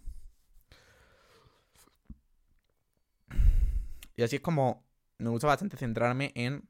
Y 4.15 4.23
así 4.23 4.37
es 4.37 4.41
como 4.41 4.86
me 5.17 5.29
gusta 5.29 5.47
bastante 5.47 5.77
centrarme 5.77 6.31
en 6.35 6.67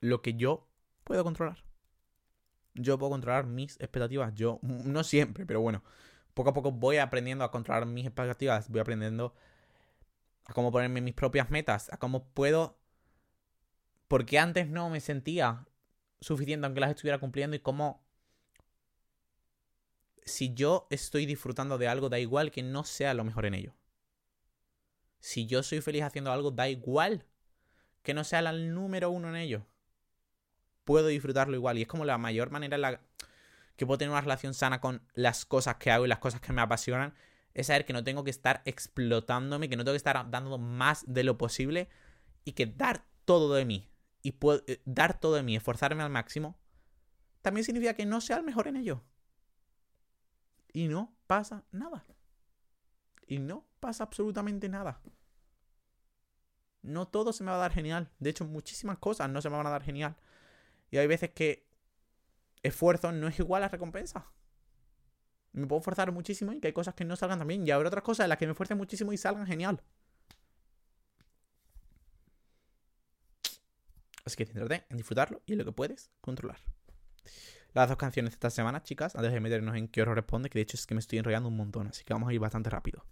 lo 0.00 0.22
que 0.22 0.34
yo 0.34 0.68
puedo 1.04 1.24
controlar. 1.24 1.64
Yo 2.74 2.98
puedo 2.98 3.10
controlar 3.10 3.46
mis 3.46 3.78
expectativas. 3.80 4.34
Yo, 4.34 4.60
no 4.62 5.04
siempre, 5.04 5.46
pero 5.46 5.60
bueno, 5.60 5.82
poco 6.34 6.50
a 6.50 6.54
poco 6.54 6.72
voy 6.72 6.98
aprendiendo 6.98 7.44
a 7.44 7.50
controlar 7.50 7.86
mis 7.86 8.06
expectativas. 8.06 8.68
Voy 8.68 8.80
aprendiendo 8.80 9.34
a 10.44 10.52
cómo 10.52 10.70
ponerme 10.72 11.00
mis 11.00 11.14
propias 11.14 11.50
metas, 11.50 11.92
a 11.92 11.98
cómo 11.98 12.28
puedo... 12.28 12.78
Porque 14.06 14.38
antes 14.38 14.68
no 14.68 14.88
me 14.88 15.00
sentía 15.00 15.66
suficiente 16.20 16.66
aunque 16.66 16.80
las 16.80 16.90
estuviera 16.90 17.18
cumpliendo 17.18 17.56
y 17.56 17.60
cómo... 17.60 18.02
Si 20.24 20.54
yo 20.54 20.86
estoy 20.90 21.26
disfrutando 21.26 21.78
de 21.78 21.88
algo, 21.88 22.08
da 22.08 22.18
igual 22.18 22.50
que 22.50 22.62
no 22.62 22.84
sea 22.84 23.14
lo 23.14 23.24
mejor 23.24 23.46
en 23.46 23.54
ello. 23.54 23.74
Si 25.20 25.46
yo 25.46 25.62
soy 25.62 25.80
feliz 25.80 26.02
haciendo 26.02 26.32
algo, 26.32 26.50
da 26.50 26.68
igual 26.68 27.24
que 28.02 28.14
no 28.14 28.24
sea 28.24 28.38
el 28.40 28.74
número 28.74 29.10
uno 29.10 29.28
en 29.28 29.36
ello. 29.36 29.66
Puedo 30.84 31.08
disfrutarlo 31.08 31.54
igual. 31.54 31.78
Y 31.78 31.82
es 31.82 31.88
como 31.88 32.04
la 32.04 32.18
mayor 32.18 32.50
manera 32.50 32.76
en 32.76 32.82
la 32.82 33.00
que 33.76 33.86
puedo 33.86 33.98
tener 33.98 34.10
una 34.10 34.20
relación 34.20 34.54
sana 34.54 34.80
con 34.80 35.02
las 35.14 35.44
cosas 35.44 35.76
que 35.76 35.90
hago 35.90 36.04
y 36.04 36.08
las 36.08 36.18
cosas 36.18 36.40
que 36.40 36.52
me 36.52 36.62
apasionan. 36.62 37.14
Es 37.54 37.66
saber 37.66 37.84
que 37.84 37.92
no 37.92 38.04
tengo 38.04 38.24
que 38.24 38.30
estar 38.30 38.62
explotándome, 38.64 39.68
que 39.68 39.76
no 39.76 39.84
tengo 39.84 39.92
que 39.92 39.98
estar 39.98 40.30
dando 40.30 40.58
más 40.58 41.04
de 41.06 41.24
lo 41.24 41.38
posible 41.38 41.88
y 42.44 42.52
que 42.52 42.66
dar 42.66 43.04
todo 43.24 43.54
de 43.54 43.64
mí. 43.64 43.90
Y 44.22 44.32
puedo, 44.32 44.64
eh, 44.66 44.80
dar 44.84 45.20
todo 45.20 45.34
de 45.34 45.42
mí, 45.42 45.54
esforzarme 45.54 46.02
al 46.02 46.10
máximo, 46.10 46.58
también 47.42 47.64
significa 47.64 47.94
que 47.94 48.06
no 48.06 48.20
sea 48.20 48.38
el 48.38 48.44
mejor 48.44 48.68
en 48.68 48.76
ello. 48.76 49.04
Y 50.72 50.88
no 50.88 51.14
pasa 51.26 51.64
nada. 51.70 52.04
Y 53.26 53.38
no 53.38 53.67
pasa 53.78 54.04
absolutamente 54.04 54.68
nada. 54.68 55.00
No 56.82 57.08
todo 57.08 57.32
se 57.32 57.44
me 57.44 57.50
va 57.50 57.56
a 57.56 57.60
dar 57.60 57.72
genial. 57.72 58.10
De 58.18 58.30
hecho, 58.30 58.44
muchísimas 58.44 58.98
cosas 58.98 59.28
no 59.30 59.42
se 59.42 59.50
me 59.50 59.56
van 59.56 59.66
a 59.66 59.70
dar 59.70 59.82
genial. 59.82 60.16
Y 60.90 60.98
hay 60.98 61.06
veces 61.06 61.30
que 61.30 61.68
esfuerzo 62.62 63.12
no 63.12 63.28
es 63.28 63.38
igual 63.38 63.62
a 63.62 63.68
recompensa. 63.68 64.26
Me 65.52 65.66
puedo 65.66 65.80
forzar 65.80 66.12
muchísimo 66.12 66.52
y 66.52 66.60
que 66.60 66.68
hay 66.68 66.72
cosas 66.72 66.94
que 66.94 67.04
no 67.04 67.16
salgan 67.16 67.38
tan 67.38 67.48
bien. 67.48 67.66
Y 67.66 67.70
habrá 67.70 67.88
otras 67.88 68.04
cosas 68.04 68.24
en 68.24 68.30
las 68.30 68.38
que 68.38 68.46
me 68.46 68.52
esfuerce 68.52 68.74
muchísimo 68.74 69.12
y 69.12 69.16
salgan 69.16 69.46
genial. 69.46 69.82
Así 74.24 74.36
que 74.36 74.44
céntrate 74.44 74.84
en 74.90 74.96
disfrutarlo 74.98 75.42
y 75.46 75.52
en 75.52 75.58
lo 75.58 75.64
que 75.64 75.72
puedes 75.72 76.10
controlar. 76.20 76.58
Las 77.74 77.88
dos 77.88 77.98
canciones 77.98 78.32
de 78.32 78.34
esta 78.34 78.50
semana, 78.50 78.82
chicas, 78.82 79.14
antes 79.14 79.32
de 79.32 79.40
meternos 79.40 79.76
en 79.76 79.88
qué 79.88 80.02
horror 80.02 80.16
responde, 80.16 80.50
que 80.50 80.58
de 80.58 80.62
hecho 80.62 80.76
es 80.76 80.86
que 80.86 80.94
me 80.94 81.00
estoy 81.00 81.18
enrollando 81.18 81.48
un 81.48 81.56
montón, 81.56 81.86
así 81.88 82.04
que 82.04 82.12
vamos 82.12 82.28
a 82.28 82.32
ir 82.32 82.40
bastante 82.40 82.70
rápido. 82.70 83.04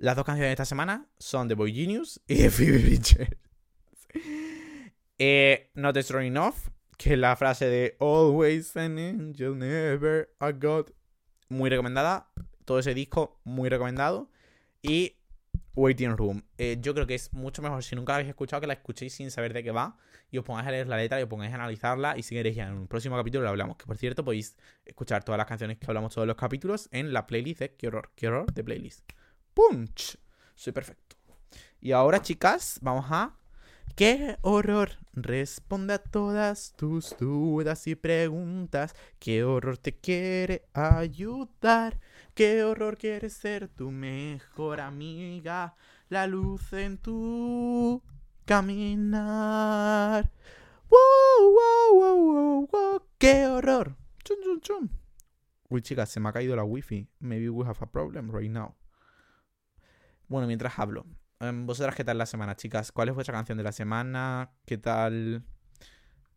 Las 0.00 0.16
dos 0.16 0.24
canciones 0.24 0.48
de 0.48 0.52
esta 0.52 0.64
semana 0.64 1.06
son 1.18 1.46
de 1.46 1.54
Boy 1.54 1.74
Genius 1.74 2.22
y 2.26 2.36
de 2.36 2.50
Phoebe 2.50 2.78
Bridgers. 2.78 3.36
eh, 5.18 5.70
Not 5.74 5.98
Strong 5.98 6.24
Enough, 6.24 6.54
que 6.96 7.12
es 7.12 7.18
la 7.18 7.36
frase 7.36 7.66
de 7.66 7.98
Always 8.00 8.74
an 8.78 8.96
angel, 8.96 9.58
never 9.58 10.34
a 10.38 10.52
god. 10.52 10.86
Muy 11.50 11.68
recomendada. 11.68 12.30
Todo 12.64 12.78
ese 12.78 12.94
disco, 12.94 13.42
muy 13.44 13.68
recomendado. 13.68 14.30
Y 14.80 15.18
Waiting 15.74 16.16
Room. 16.16 16.44
Eh, 16.56 16.78
yo 16.80 16.94
creo 16.94 17.06
que 17.06 17.16
es 17.16 17.34
mucho 17.34 17.60
mejor 17.60 17.82
si 17.82 17.94
nunca 17.94 18.12
la 18.12 18.16
habéis 18.16 18.30
escuchado 18.30 18.62
que 18.62 18.68
la 18.68 18.72
escuchéis 18.72 19.12
sin 19.12 19.30
saber 19.30 19.52
de 19.52 19.62
qué 19.62 19.70
va 19.70 19.98
y 20.30 20.38
os 20.38 20.46
pongáis 20.46 20.66
a 20.66 20.70
leer 20.70 20.88
la 20.88 20.96
letra 20.96 21.20
y 21.20 21.24
os 21.24 21.28
pongáis 21.28 21.52
a 21.52 21.56
analizarla 21.56 22.16
y 22.16 22.22
si 22.22 22.34
queréis 22.34 22.56
ya 22.56 22.68
en 22.68 22.72
un 22.72 22.88
próximo 22.88 23.16
capítulo 23.18 23.44
lo 23.44 23.50
hablamos. 23.50 23.76
Que 23.76 23.84
por 23.84 23.98
cierto 23.98 24.24
podéis 24.24 24.56
escuchar 24.86 25.24
todas 25.24 25.36
las 25.36 25.46
canciones 25.46 25.76
que 25.76 25.84
hablamos 25.88 26.14
todos 26.14 26.26
los 26.26 26.36
capítulos 26.36 26.88
en 26.90 27.12
la 27.12 27.26
playlist 27.26 27.60
de 27.60 27.76
Qué 27.76 27.88
horror, 27.88 28.12
qué 28.14 28.28
horror 28.28 28.50
de 28.50 28.64
playlist. 28.64 29.04
¡Punch! 29.54 30.18
Soy 30.54 30.72
perfecto. 30.72 31.16
Y 31.80 31.92
ahora 31.92 32.20
chicas, 32.20 32.78
vamos 32.82 33.06
a... 33.10 33.36
¡Qué 33.96 34.36
horror! 34.42 34.90
Responde 35.12 35.94
a 35.94 35.98
todas 35.98 36.72
tus 36.76 37.16
dudas 37.18 37.86
y 37.86 37.96
preguntas. 37.96 38.94
¿Qué 39.18 39.44
horror 39.44 39.78
te 39.78 39.96
quiere 39.96 40.66
ayudar? 40.72 42.00
Qué 42.34 42.62
horror 42.64 42.96
quiere 42.96 43.28
ser 43.28 43.68
tu 43.68 43.90
mejor 43.90 44.80
amiga, 44.80 45.74
la 46.08 46.26
luz 46.26 46.72
en 46.72 46.96
tu 46.98 48.02
caminar. 48.44 50.30
¡Wow, 50.88 51.52
wow, 51.52 52.00
wow, 52.00 52.16
wow, 52.16 52.68
wow! 52.72 53.02
¡Qué 53.18 53.46
horror! 53.46 53.96
¡Chum, 54.24 54.36
chum, 54.42 54.60
chum! 54.60 54.88
Uy, 55.68 55.82
chicas, 55.82 56.08
se 56.08 56.20
me 56.20 56.28
ha 56.28 56.32
caído 56.32 56.56
la 56.56 56.64
wifi. 56.64 57.08
Maybe 57.18 57.48
we 57.48 57.66
have 57.66 57.78
a 57.80 57.86
problem 57.86 58.30
right 58.30 58.50
now. 58.50 58.76
Bueno, 60.30 60.46
mientras 60.46 60.78
hablo. 60.78 61.06
Em, 61.40 61.66
¿Vosotras 61.66 61.96
qué 61.96 62.04
tal 62.04 62.16
la 62.16 62.24
semana, 62.24 62.54
chicas? 62.54 62.92
¿Cuál 62.92 63.08
es 63.08 63.16
vuestra 63.16 63.34
canción 63.34 63.58
de 63.58 63.64
la 63.64 63.72
semana? 63.72 64.52
¿Qué 64.64 64.78
tal 64.78 65.42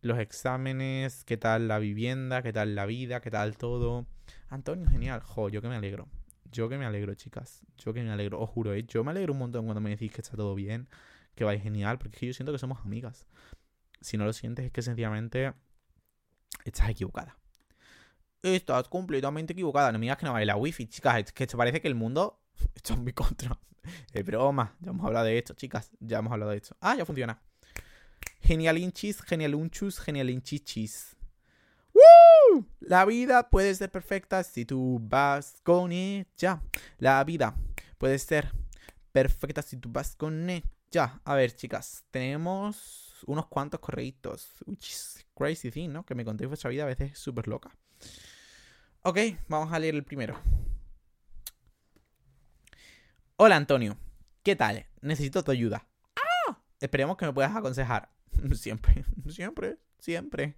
los 0.01 0.17
exámenes? 0.17 1.23
¿Qué 1.25 1.37
tal 1.37 1.67
la 1.67 1.77
vivienda? 1.77 2.41
¿Qué 2.41 2.51
tal 2.51 2.73
la 2.73 2.87
vida? 2.87 3.21
¿Qué 3.21 3.29
tal 3.29 3.55
todo? 3.55 4.07
Antonio, 4.49 4.89
genial. 4.89 5.21
Jo, 5.21 5.47
yo 5.49 5.61
que 5.61 5.67
me 5.67 5.75
alegro. 5.75 6.07
Yo 6.51 6.69
que 6.69 6.79
me 6.79 6.87
alegro, 6.87 7.13
chicas. 7.13 7.61
Yo 7.77 7.93
que 7.93 8.01
me 8.01 8.09
alegro. 8.09 8.41
Os 8.41 8.49
juro, 8.49 8.73
¿eh? 8.73 8.83
Yo 8.83 9.03
me 9.03 9.11
alegro 9.11 9.33
un 9.33 9.37
montón 9.37 9.65
cuando 9.65 9.79
me 9.79 9.91
decís 9.91 10.11
que 10.11 10.21
está 10.21 10.35
todo 10.35 10.55
bien, 10.55 10.89
que 11.35 11.43
vais 11.43 11.61
genial, 11.61 11.99
porque 11.99 12.15
es 12.15 12.19
que 12.19 12.25
yo 12.25 12.33
siento 12.33 12.51
que 12.51 12.57
somos 12.57 12.79
amigas. 12.83 13.27
Si 14.01 14.17
no 14.17 14.25
lo 14.25 14.33
sientes, 14.33 14.65
es 14.65 14.71
que 14.71 14.81
sencillamente 14.81 15.53
estás 16.65 16.89
equivocada. 16.89 17.37
Estás 18.41 18.87
completamente 18.89 19.53
equivocada. 19.53 19.91
No 19.91 19.99
me 19.99 20.05
digas 20.05 20.17
que 20.17 20.25
no 20.25 20.33
vale 20.33 20.47
la 20.47 20.55
wifi, 20.55 20.87
chicas. 20.87 21.19
Es 21.19 21.31
que 21.31 21.45
te 21.45 21.55
parece 21.55 21.79
que 21.79 21.87
el 21.87 21.95
mundo 21.95 22.41
está 22.73 22.95
en 22.95 23.03
mi 23.03 23.13
contra. 23.13 23.59
Es 24.13 24.25
broma. 24.25 24.75
Ya 24.79 24.91
hemos 24.91 25.05
hablado 25.05 25.25
de 25.25 25.37
esto, 25.37 25.53
chicas. 25.53 25.89
Ya 25.99 26.19
hemos 26.19 26.31
hablado 26.31 26.51
de 26.51 26.57
esto. 26.57 26.75
Ah, 26.79 26.95
ya 26.95 27.05
funciona. 27.05 27.41
Genialinchis, 28.41 29.21
genialunchus, 29.21 29.99
genialinchichis. 29.99 31.15
¡Woo! 31.93 32.65
La 32.79 33.05
vida 33.05 33.49
puede 33.49 33.73
ser 33.75 33.91
perfecta 33.91 34.43
si 34.43 34.65
tú 34.65 34.99
vas 35.01 35.61
con 35.63 35.91
ella. 35.91 36.61
La 36.97 37.23
vida 37.23 37.55
puede 37.97 38.19
ser 38.19 38.51
perfecta 39.11 39.61
si 39.61 39.77
tú 39.77 39.89
vas 39.91 40.15
con 40.15 40.49
ella. 40.49 41.21
A 41.23 41.35
ver, 41.35 41.55
chicas, 41.55 42.03
tenemos 42.11 43.23
unos 43.25 43.47
cuantos 43.47 43.79
correitos. 43.79 44.49
Which 44.65 44.89
is 44.89 45.25
crazy 45.35 45.71
thing, 45.71 45.89
¿no? 45.89 46.05
Que 46.05 46.15
me 46.15 46.25
contéis 46.25 46.49
vuestra 46.49 46.69
vida 46.69 46.83
a 46.83 46.87
veces 46.87 47.13
es 47.13 47.19
súper 47.19 47.47
loca. 47.47 47.71
Ok, 49.03 49.19
vamos 49.47 49.71
a 49.71 49.79
leer 49.79 49.95
el 49.95 50.03
primero. 50.03 50.39
Hola 53.45 53.57
Antonio, 53.57 53.97
¿qué 54.41 54.55
tal? 54.55 54.85
Necesito 55.01 55.43
tu 55.43 55.51
ayuda. 55.51 55.85
¡Ah! 56.15 56.59
Esperemos 56.79 57.17
que 57.17 57.25
me 57.25 57.33
puedas 57.33 57.53
aconsejar. 57.53 58.09
Siempre, 58.53 59.03
siempre, 59.27 59.79
siempre. 59.99 60.55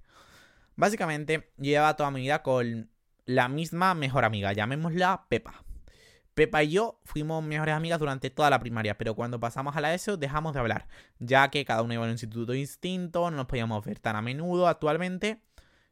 Básicamente, 0.75 1.51
lleva 1.57 1.95
toda 1.95 2.11
mi 2.11 2.21
vida 2.21 2.43
con 2.43 2.91
la 3.25 3.49
misma 3.49 3.95
mejor 3.95 4.23
amiga, 4.23 4.53
llamémosla 4.53 5.25
Pepa. 5.29 5.63
Pepa 6.35 6.61
y 6.61 6.73
yo 6.73 6.99
fuimos 7.05 7.43
mejores 7.43 7.73
amigas 7.73 7.97
durante 7.97 8.29
toda 8.29 8.51
la 8.51 8.59
primaria, 8.59 8.99
pero 8.99 9.15
cuando 9.15 9.39
pasamos 9.39 9.75
a 9.75 9.81
la 9.81 9.91
ESO 9.95 10.17
dejamos 10.17 10.53
de 10.53 10.59
hablar, 10.59 10.87
ya 11.17 11.49
que 11.49 11.65
cada 11.65 11.81
uno 11.81 11.95
iba 11.95 12.03
a 12.03 12.05
un 12.05 12.11
instituto 12.11 12.51
distinto, 12.51 13.31
no 13.31 13.37
nos 13.37 13.47
podíamos 13.47 13.83
ver 13.83 13.97
tan 13.97 14.15
a 14.15 14.21
menudo 14.21 14.67
actualmente. 14.67 15.41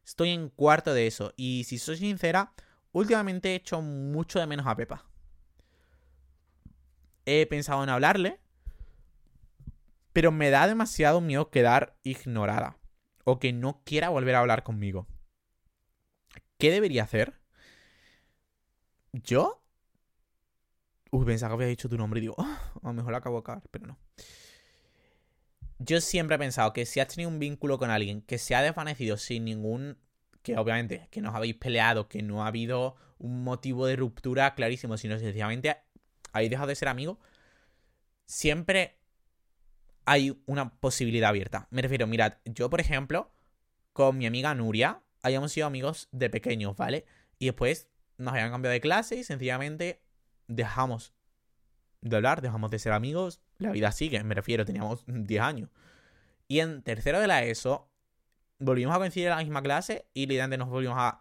Estoy 0.06 0.30
en 0.30 0.50
cuarto 0.50 0.94
de 0.94 1.08
eso, 1.08 1.34
y 1.38 1.64
si 1.64 1.80
soy 1.80 1.98
sincera, 1.98 2.54
últimamente 2.91 3.50
he 3.50 3.56
hecho 3.56 3.82
mucho 3.82 4.39
de 4.39 4.46
menos 4.46 4.68
a 4.68 4.76
Pepa. 4.76 5.08
He 7.26 7.45
pensado 7.45 7.84
en 7.84 7.89
hablarle, 7.89 8.39
pero 10.11 10.32
me 10.32 10.49
da 10.49 10.67
demasiado 10.67 11.21
miedo 11.21 11.49
quedar 11.49 11.97
ignorada 12.03 12.78
o 13.24 13.39
que 13.39 13.53
no 13.53 13.82
quiera 13.86 14.09
volver 14.09 14.36
a 14.36 14.39
hablar 14.39 14.63
conmigo. 14.63 15.07
¿Qué 16.57 16.71
debería 16.71 17.03
hacer? 17.03 17.39
¿Yo? 19.13 19.63
Uy, 21.11 21.26
pensaba 21.26 21.51
que 21.51 21.55
había 21.55 21.67
dicho 21.67 21.89
tu 21.89 21.97
nombre 21.97 22.19
y 22.19 22.21
digo, 22.21 22.36
"Ah, 22.38 22.71
a 22.82 22.88
lo 22.88 22.93
mejor 22.93 23.11
la 23.11 23.19
acabo 23.19 23.38
de 23.38 23.43
cagar, 23.43 23.63
pero 23.71 23.88
no. 23.88 23.99
Yo 25.80 26.01
siempre 26.01 26.36
he 26.36 26.39
pensado 26.39 26.74
que 26.74 26.86
si 26.86 26.99
has 26.99 27.07
tenido 27.09 27.30
un 27.30 27.39
vínculo 27.39 27.78
con 27.78 27.89
alguien 27.89 28.21
que 28.21 28.38
se 28.38 28.55
ha 28.55 28.61
desvanecido 28.61 29.17
sin 29.17 29.45
ningún. 29.45 29.97
que 30.41 30.57
obviamente, 30.57 31.07
que 31.09 31.21
no 31.21 31.30
habéis 31.34 31.55
peleado, 31.55 32.09
que 32.09 32.21
no 32.21 32.43
ha 32.43 32.47
habido 32.47 32.95
un 33.17 33.45
motivo 33.45 33.86
de 33.86 33.95
ruptura 33.95 34.55
clarísimo, 34.55 34.97
sino 34.97 35.17
sencillamente 35.17 35.78
habéis 36.34 36.50
dejado 36.50 36.68
de 36.68 36.76
ser 36.76 36.90
amigos, 36.90 37.18
siempre 38.26 39.00
hay 40.06 40.42
una 40.46 40.74
posibilidad 40.76 41.30
abierta. 41.30 41.68
Me 41.70 41.82
refiero, 41.82 42.08
mirad, 42.08 42.34
yo 42.46 42.70
por 42.70 42.82
ejemplo, 42.82 43.32
con 43.94 44.18
mi 44.18 44.26
amiga 44.26 44.54
Nuria, 44.54 45.02
habíamos 45.22 45.52
sido 45.52 45.68
amigos 45.68 46.10
de 46.12 46.30
pequeños, 46.30 46.76
¿vale? 46.76 47.06
Y 47.40 47.46
después 47.46 47.88
nos 48.18 48.34
habían 48.34 48.52
cambiado 48.52 48.74
de 48.74 48.82
clase 48.82 49.16
y 49.16 49.24
sencillamente 49.24 50.02
dejamos 50.48 51.14
de 52.02 52.16
hablar, 52.16 52.42
dejamos 52.42 52.70
de 52.70 52.80
ser 52.80 52.92
amigos, 52.92 53.40
la 53.58 53.72
vida 53.72 53.92
sigue, 53.92 54.22
me 54.24 54.36
refiero, 54.36 54.66
teníamos 54.66 55.04
10 55.08 55.42
años. 55.42 55.70
Y 56.48 56.60
en 56.60 56.82
tercero 56.84 57.20
de 57.22 57.28
la 57.28 57.44
ESO, 57.44 57.90
volvimos 58.60 58.96
a 58.96 59.00
coincidir 59.00 59.28
en 59.28 59.36
la 59.38 59.44
misma 59.44 59.62
clase 59.62 60.06
y 60.14 60.26
literalmente 60.26 60.58
nos 60.58 60.70
volvimos 60.70 60.98
a 61.00 61.20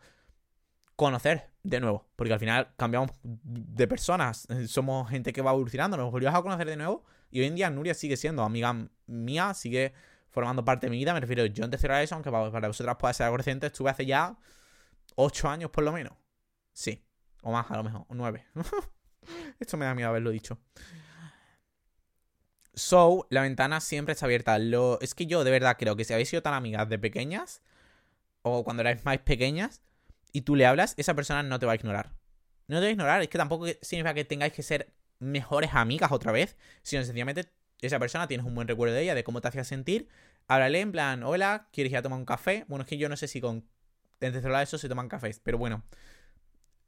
conocer 0.96 1.50
de 1.62 1.80
nuevo, 1.80 2.06
porque 2.16 2.32
al 2.32 2.38
final 2.38 2.72
cambiamos 2.76 3.10
de 3.22 3.86
personas, 3.86 4.46
somos 4.66 5.08
gente 5.08 5.32
que 5.32 5.42
va 5.42 5.52
evolucionando, 5.52 5.96
nos 5.96 6.10
volvimos 6.10 6.34
a 6.34 6.42
conocer 6.42 6.66
de 6.66 6.76
nuevo 6.76 7.04
y 7.30 7.40
hoy 7.40 7.46
en 7.46 7.54
día 7.54 7.70
Nuria 7.70 7.94
sigue 7.94 8.16
siendo 8.16 8.42
amiga 8.42 8.88
mía, 9.06 9.54
sigue 9.54 9.94
formando 10.28 10.64
parte 10.64 10.86
de 10.86 10.90
mi 10.90 10.98
vida, 10.98 11.14
me 11.14 11.20
refiero, 11.20 11.44
yo 11.46 11.68
tercero 11.68 11.94
de 11.94 12.04
eso, 12.04 12.14
aunque 12.14 12.30
para 12.30 12.68
vosotras 12.68 12.96
pueda 12.98 13.14
ser 13.14 13.24
algo 13.24 13.36
reciente, 13.36 13.66
estuve 13.66 13.90
hace 13.90 14.06
ya 14.06 14.36
8 15.16 15.48
años 15.48 15.70
por 15.70 15.84
lo 15.84 15.92
menos. 15.92 16.14
Sí, 16.72 17.04
o 17.42 17.52
más 17.52 17.70
a 17.70 17.76
lo 17.76 17.84
mejor, 17.84 18.06
o 18.08 18.14
9. 18.14 18.46
Esto 19.60 19.76
me 19.76 19.84
da 19.84 19.94
miedo 19.94 20.08
haberlo 20.08 20.30
dicho. 20.30 20.58
So, 22.74 23.26
la 23.28 23.42
ventana 23.42 23.80
siempre 23.80 24.12
está 24.12 24.24
abierta. 24.24 24.58
Lo... 24.58 24.98
Es 25.00 25.14
que 25.14 25.26
yo 25.26 25.44
de 25.44 25.50
verdad 25.50 25.76
creo 25.78 25.94
que 25.94 26.04
si 26.04 26.14
habéis 26.14 26.30
sido 26.30 26.42
tan 26.42 26.54
amigas 26.54 26.88
de 26.88 26.98
pequeñas, 26.98 27.62
o 28.40 28.64
cuando 28.64 28.80
erais 28.80 29.04
más 29.04 29.18
pequeñas, 29.18 29.82
y 30.32 30.42
tú 30.42 30.56
le 30.56 30.66
hablas, 30.66 30.94
esa 30.96 31.14
persona 31.14 31.42
no 31.42 31.58
te 31.58 31.66
va 31.66 31.72
a 31.72 31.74
ignorar. 31.76 32.12
No 32.66 32.76
te 32.78 32.82
va 32.82 32.88
a 32.88 32.90
ignorar, 32.90 33.22
es 33.22 33.28
que 33.28 33.38
tampoco 33.38 33.66
significa 33.82 34.14
que 34.14 34.24
tengáis 34.24 34.52
que 34.52 34.62
ser 34.62 34.92
mejores 35.18 35.70
amigas 35.74 36.10
otra 36.10 36.32
vez, 36.32 36.56
sino 36.82 37.04
sencillamente 37.04 37.52
esa 37.80 37.98
persona 37.98 38.28
tienes 38.28 38.46
un 38.46 38.54
buen 38.54 38.68
recuerdo 38.68 38.94
de 38.94 39.02
ella, 39.02 39.14
de 39.14 39.24
cómo 39.24 39.40
te 39.40 39.48
hacía 39.48 39.64
sentir. 39.64 40.08
Háblale 40.48 40.80
en 40.80 40.92
plan, 40.92 41.22
hola, 41.22 41.68
¿quieres 41.72 41.92
ir 41.92 41.98
a 41.98 42.02
tomar 42.02 42.18
un 42.18 42.24
café? 42.24 42.64
Bueno, 42.68 42.82
es 42.82 42.88
que 42.88 42.96
yo 42.96 43.08
no 43.08 43.16
sé 43.16 43.28
si 43.28 43.40
con. 43.40 43.68
Entre 44.20 44.40
de 44.40 44.62
eso 44.62 44.78
se 44.78 44.88
toman 44.88 45.08
cafés, 45.08 45.40
pero 45.40 45.58
bueno. 45.58 45.82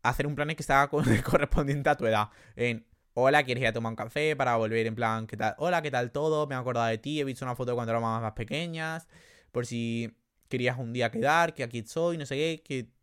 Hacer 0.02 0.26
un 0.26 0.34
plan 0.34 0.48
que 0.48 0.62
estaba 0.62 0.88
correspondiente 0.88 1.88
a 1.90 1.96
tu 1.96 2.06
edad. 2.06 2.28
En, 2.56 2.86
hola, 3.14 3.42
¿quieres 3.42 3.62
ir 3.62 3.68
a 3.68 3.72
tomar 3.72 3.90
un 3.90 3.96
café? 3.96 4.36
Para 4.36 4.56
volver 4.56 4.86
en 4.86 4.94
plan, 4.94 5.26
¿qué 5.26 5.36
tal? 5.36 5.54
Hola, 5.58 5.82
¿qué 5.82 5.90
tal 5.90 6.12
todo? 6.12 6.46
Me 6.46 6.54
he 6.54 6.58
acordado 6.58 6.86
de 6.86 6.98
ti, 6.98 7.20
he 7.20 7.24
visto 7.24 7.44
una 7.44 7.56
foto 7.56 7.74
cuando 7.74 7.90
éramos 7.90 8.20
más 8.20 8.32
pequeñas. 8.32 9.08
Por 9.50 9.66
si 9.66 10.16
querías 10.48 10.78
un 10.78 10.92
día 10.92 11.10
quedar, 11.10 11.54
que 11.54 11.64
aquí 11.64 11.78
estoy, 11.78 12.18
no 12.18 12.26
sé 12.26 12.36
qué, 12.36 12.62
que 12.64 12.93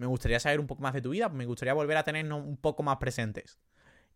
me 0.00 0.06
gustaría 0.06 0.40
saber 0.40 0.60
un 0.60 0.66
poco 0.66 0.80
más 0.80 0.94
de 0.94 1.02
tu 1.02 1.10
vida, 1.10 1.28
me 1.28 1.44
gustaría 1.44 1.74
volver 1.74 1.98
a 1.98 2.04
tenernos 2.04 2.42
un 2.42 2.56
poco 2.56 2.82
más 2.82 2.96
presentes. 2.96 3.58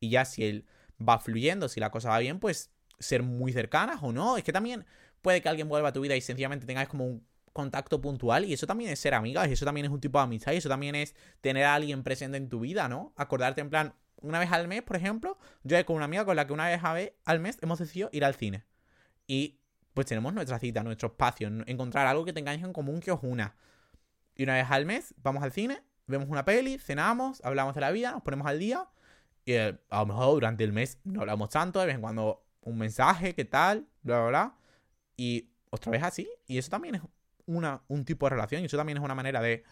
Y 0.01 0.09
ya 0.09 0.25
si 0.25 0.43
él 0.43 0.67
va 0.99 1.19
fluyendo, 1.19 1.69
si 1.69 1.79
la 1.79 1.91
cosa 1.91 2.09
va 2.09 2.19
bien, 2.21 2.41
pues 2.41 2.71
ser 2.99 3.23
muy 3.23 3.53
cercanas 3.53 3.99
o 4.01 4.11
no. 4.11 4.39
Es 4.39 4.45
que 4.45 4.53
también 4.53 4.87
puede 5.21 5.43
que 5.43 5.49
alguien 5.51 5.69
vuelva 5.69 5.91
a 5.91 5.93
tu 5.93 6.01
vida 6.01 6.17
y 6.17 6.23
sencillamente 6.23 6.65
tengáis 6.65 6.89
como 6.89 7.07
un 7.07 7.27
contacto 7.53 8.01
puntual 8.01 8.47
y 8.47 8.55
eso 8.55 8.67
también 8.67 8.91
es 8.91 8.99
ser 8.99 9.13
amigas 9.13 9.47
y 9.49 9.53
eso 9.53 9.67
también 9.67 9.85
es 9.85 9.93
un 9.93 10.01
tipo 10.01 10.17
de 10.19 10.25
amistad 10.25 10.53
y 10.53 10.57
eso 10.57 10.71
también 10.71 10.95
es 10.95 11.15
tener 11.43 11.65
a 11.65 11.75
alguien 11.75 12.03
presente 12.03 12.39
en 12.39 12.49
tu 12.49 12.61
vida, 12.61 12.89
¿no? 12.89 13.13
Acordarte 13.17 13.61
en 13.61 13.69
plan, 13.69 13.95
una 14.23 14.39
vez 14.39 14.51
al 14.53 14.67
mes, 14.67 14.81
por 14.83 14.97
ejemplo, 14.97 15.37
yo 15.65 15.85
con 15.85 15.97
una 15.97 16.07
amiga 16.07 16.25
con 16.25 16.35
la 16.35 16.47
que 16.47 16.55
una 16.55 16.67
vez 16.67 17.13
al 17.27 17.41
mes 17.41 17.59
hemos 17.61 17.79
decidido 17.79 18.09
ir 18.11 18.25
al 18.25 18.35
cine. 18.35 18.65
Y 19.27 19.61
pues 19.93 20.07
tenemos 20.07 20.33
nuestra 20.33 20.59
cita, 20.59 20.83
nuestro 20.83 21.09
espacio, 21.09 21.49
encontrar 21.67 22.07
algo 22.07 22.25
que 22.25 22.33
tengáis 22.33 22.63
en 22.63 22.73
común 22.73 23.01
que 23.01 23.13
os 23.13 23.21
una. 23.23 23.55
Y 24.37 24.43
una 24.43 24.55
vez 24.55 24.67
al 24.71 24.87
mes 24.87 25.15
vamos 25.23 25.43
al 25.43 25.53
cine, 25.53 25.83
vemos 26.07 26.29
una 26.29 26.45
peli, 26.45 26.79
cenamos, 26.79 27.41
hablamos 27.45 27.75
de 27.75 27.81
la 27.81 27.91
vida, 27.91 28.13
nos 28.13 28.23
ponemos 28.23 28.47
al 28.47 28.59
día. 28.59 28.89
Y 29.45 29.53
eh, 29.53 29.79
a 29.91 30.01
lo 30.01 30.07
mejor 30.07 30.35
durante 30.35 30.65
el 30.65 30.73
mes 30.73 30.99
no 31.05 31.21
hablamos 31.21 31.51
tanto, 31.51 31.81
de 31.81 31.87
vez 31.87 31.95
en 31.95 32.01
cuando 32.01 32.45
un 32.63 32.79
mensaje, 32.79 33.35
qué 33.35 33.45
tal, 33.45 33.87
bla, 34.03 34.21
bla, 34.21 34.29
bla. 34.29 34.59
Y 35.17 35.51
otra 35.71 35.93
vez 35.93 36.03
así. 36.03 36.29
Y 36.47 36.59
eso 36.59 36.71
también 36.71 36.97
es 36.97 37.03
una, 37.47 37.83
un 37.89 38.05
tipo 38.05 38.27
de 38.27 38.31
relación. 38.31 38.63
Y 38.63 38.67
eso 38.67 38.77
también 38.77 38.99
es 38.99 39.05
una 39.05 39.15
manera 39.15 39.41
de 39.41 39.65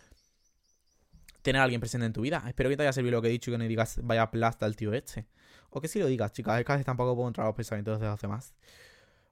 tener 1.43 1.61
a 1.61 1.65
alguien 1.65 1.81
presente 1.81 2.07
en 2.07 2.13
tu 2.13 2.21
vida. 2.21 2.43
Espero 2.47 2.71
que 2.71 2.77
te 2.77 2.83
haya 2.83 2.93
servido 2.93 3.13
lo 3.13 3.23
que 3.23 3.29
he 3.29 3.33
dicho 3.33 3.51
y 3.51 3.55
que 3.55 3.59
no 3.59 3.65
digas 3.65 4.01
vaya 4.03 4.31
plasta 4.31 4.67
al 4.67 4.77
tío 4.77 4.93
este. 4.93 5.27
O 5.71 5.81
que 5.81 5.89
si 5.89 5.99
lo 5.99 6.07
digas, 6.07 6.33
chicas, 6.33 6.61
es 6.61 6.65
que 6.65 6.85
tampoco 6.85 7.15
puedo 7.17 7.29
entrar 7.29 7.47
a 7.47 7.49
los 7.49 7.57
pensamientos 7.57 7.99
de 8.01 8.07
los 8.07 8.21
demás. 8.21 8.55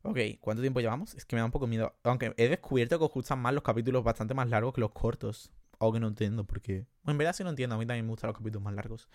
Ok, 0.03 0.19
¿cuánto 0.41 0.63
tiempo 0.63 0.81
llevamos? 0.81 1.15
Es 1.15 1.25
que 1.25 1.37
me 1.37 1.41
da 1.41 1.47
un 1.47 1.51
poco 1.51 1.67
miedo. 1.67 1.95
Aunque 2.05 2.33
he 2.37 2.49
descubierto 2.49 2.99
que 2.99 3.05
os 3.05 3.13
gustan 3.13 3.39
más 3.39 3.53
los 3.53 3.63
capítulos 3.63 4.03
bastante 4.03 4.33
más 4.33 4.49
largos 4.49 4.73
que 4.73 4.81
los 4.81 4.93
cortos. 4.93 5.51
O 5.79 5.93
que 5.93 6.01
no 6.01 6.09
entiendo 6.09 6.45
por 6.45 6.61
qué. 6.61 6.87
Bueno, 7.03 7.13
en 7.13 7.19
verdad 7.19 7.35
sí 7.35 7.45
no 7.45 7.51
entiendo. 7.51 7.77
A 7.77 7.79
mí 7.79 7.87
también 7.87 8.07
me 8.07 8.11
gustan 8.11 8.29
los 8.29 8.37
capítulos 8.37 8.63
más 8.63 8.75
largos. 8.75 9.09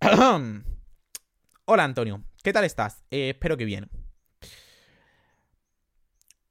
Hola 1.64 1.84
Antonio, 1.84 2.24
¿qué 2.42 2.52
tal 2.52 2.64
estás? 2.64 3.04
Eh, 3.10 3.30
espero 3.30 3.56
que 3.56 3.64
bien. 3.64 3.90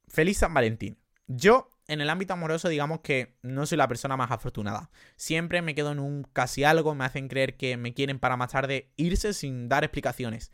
Feliz 0.06 0.38
San 0.38 0.54
Valentín. 0.54 0.98
Yo, 1.26 1.70
en 1.86 2.00
el 2.00 2.10
ámbito 2.10 2.34
amoroso, 2.34 2.68
digamos 2.68 3.00
que 3.00 3.36
no 3.42 3.66
soy 3.66 3.78
la 3.78 3.88
persona 3.88 4.16
más 4.16 4.30
afortunada. 4.30 4.90
Siempre 5.16 5.60
me 5.60 5.74
quedo 5.74 5.92
en 5.92 5.98
un 5.98 6.22
casi 6.22 6.64
algo, 6.64 6.94
me 6.94 7.04
hacen 7.04 7.28
creer 7.28 7.56
que 7.56 7.76
me 7.76 7.94
quieren 7.94 8.18
para 8.18 8.36
más 8.36 8.52
tarde 8.52 8.92
irse 8.96 9.34
sin 9.34 9.68
dar 9.68 9.84
explicaciones. 9.84 10.52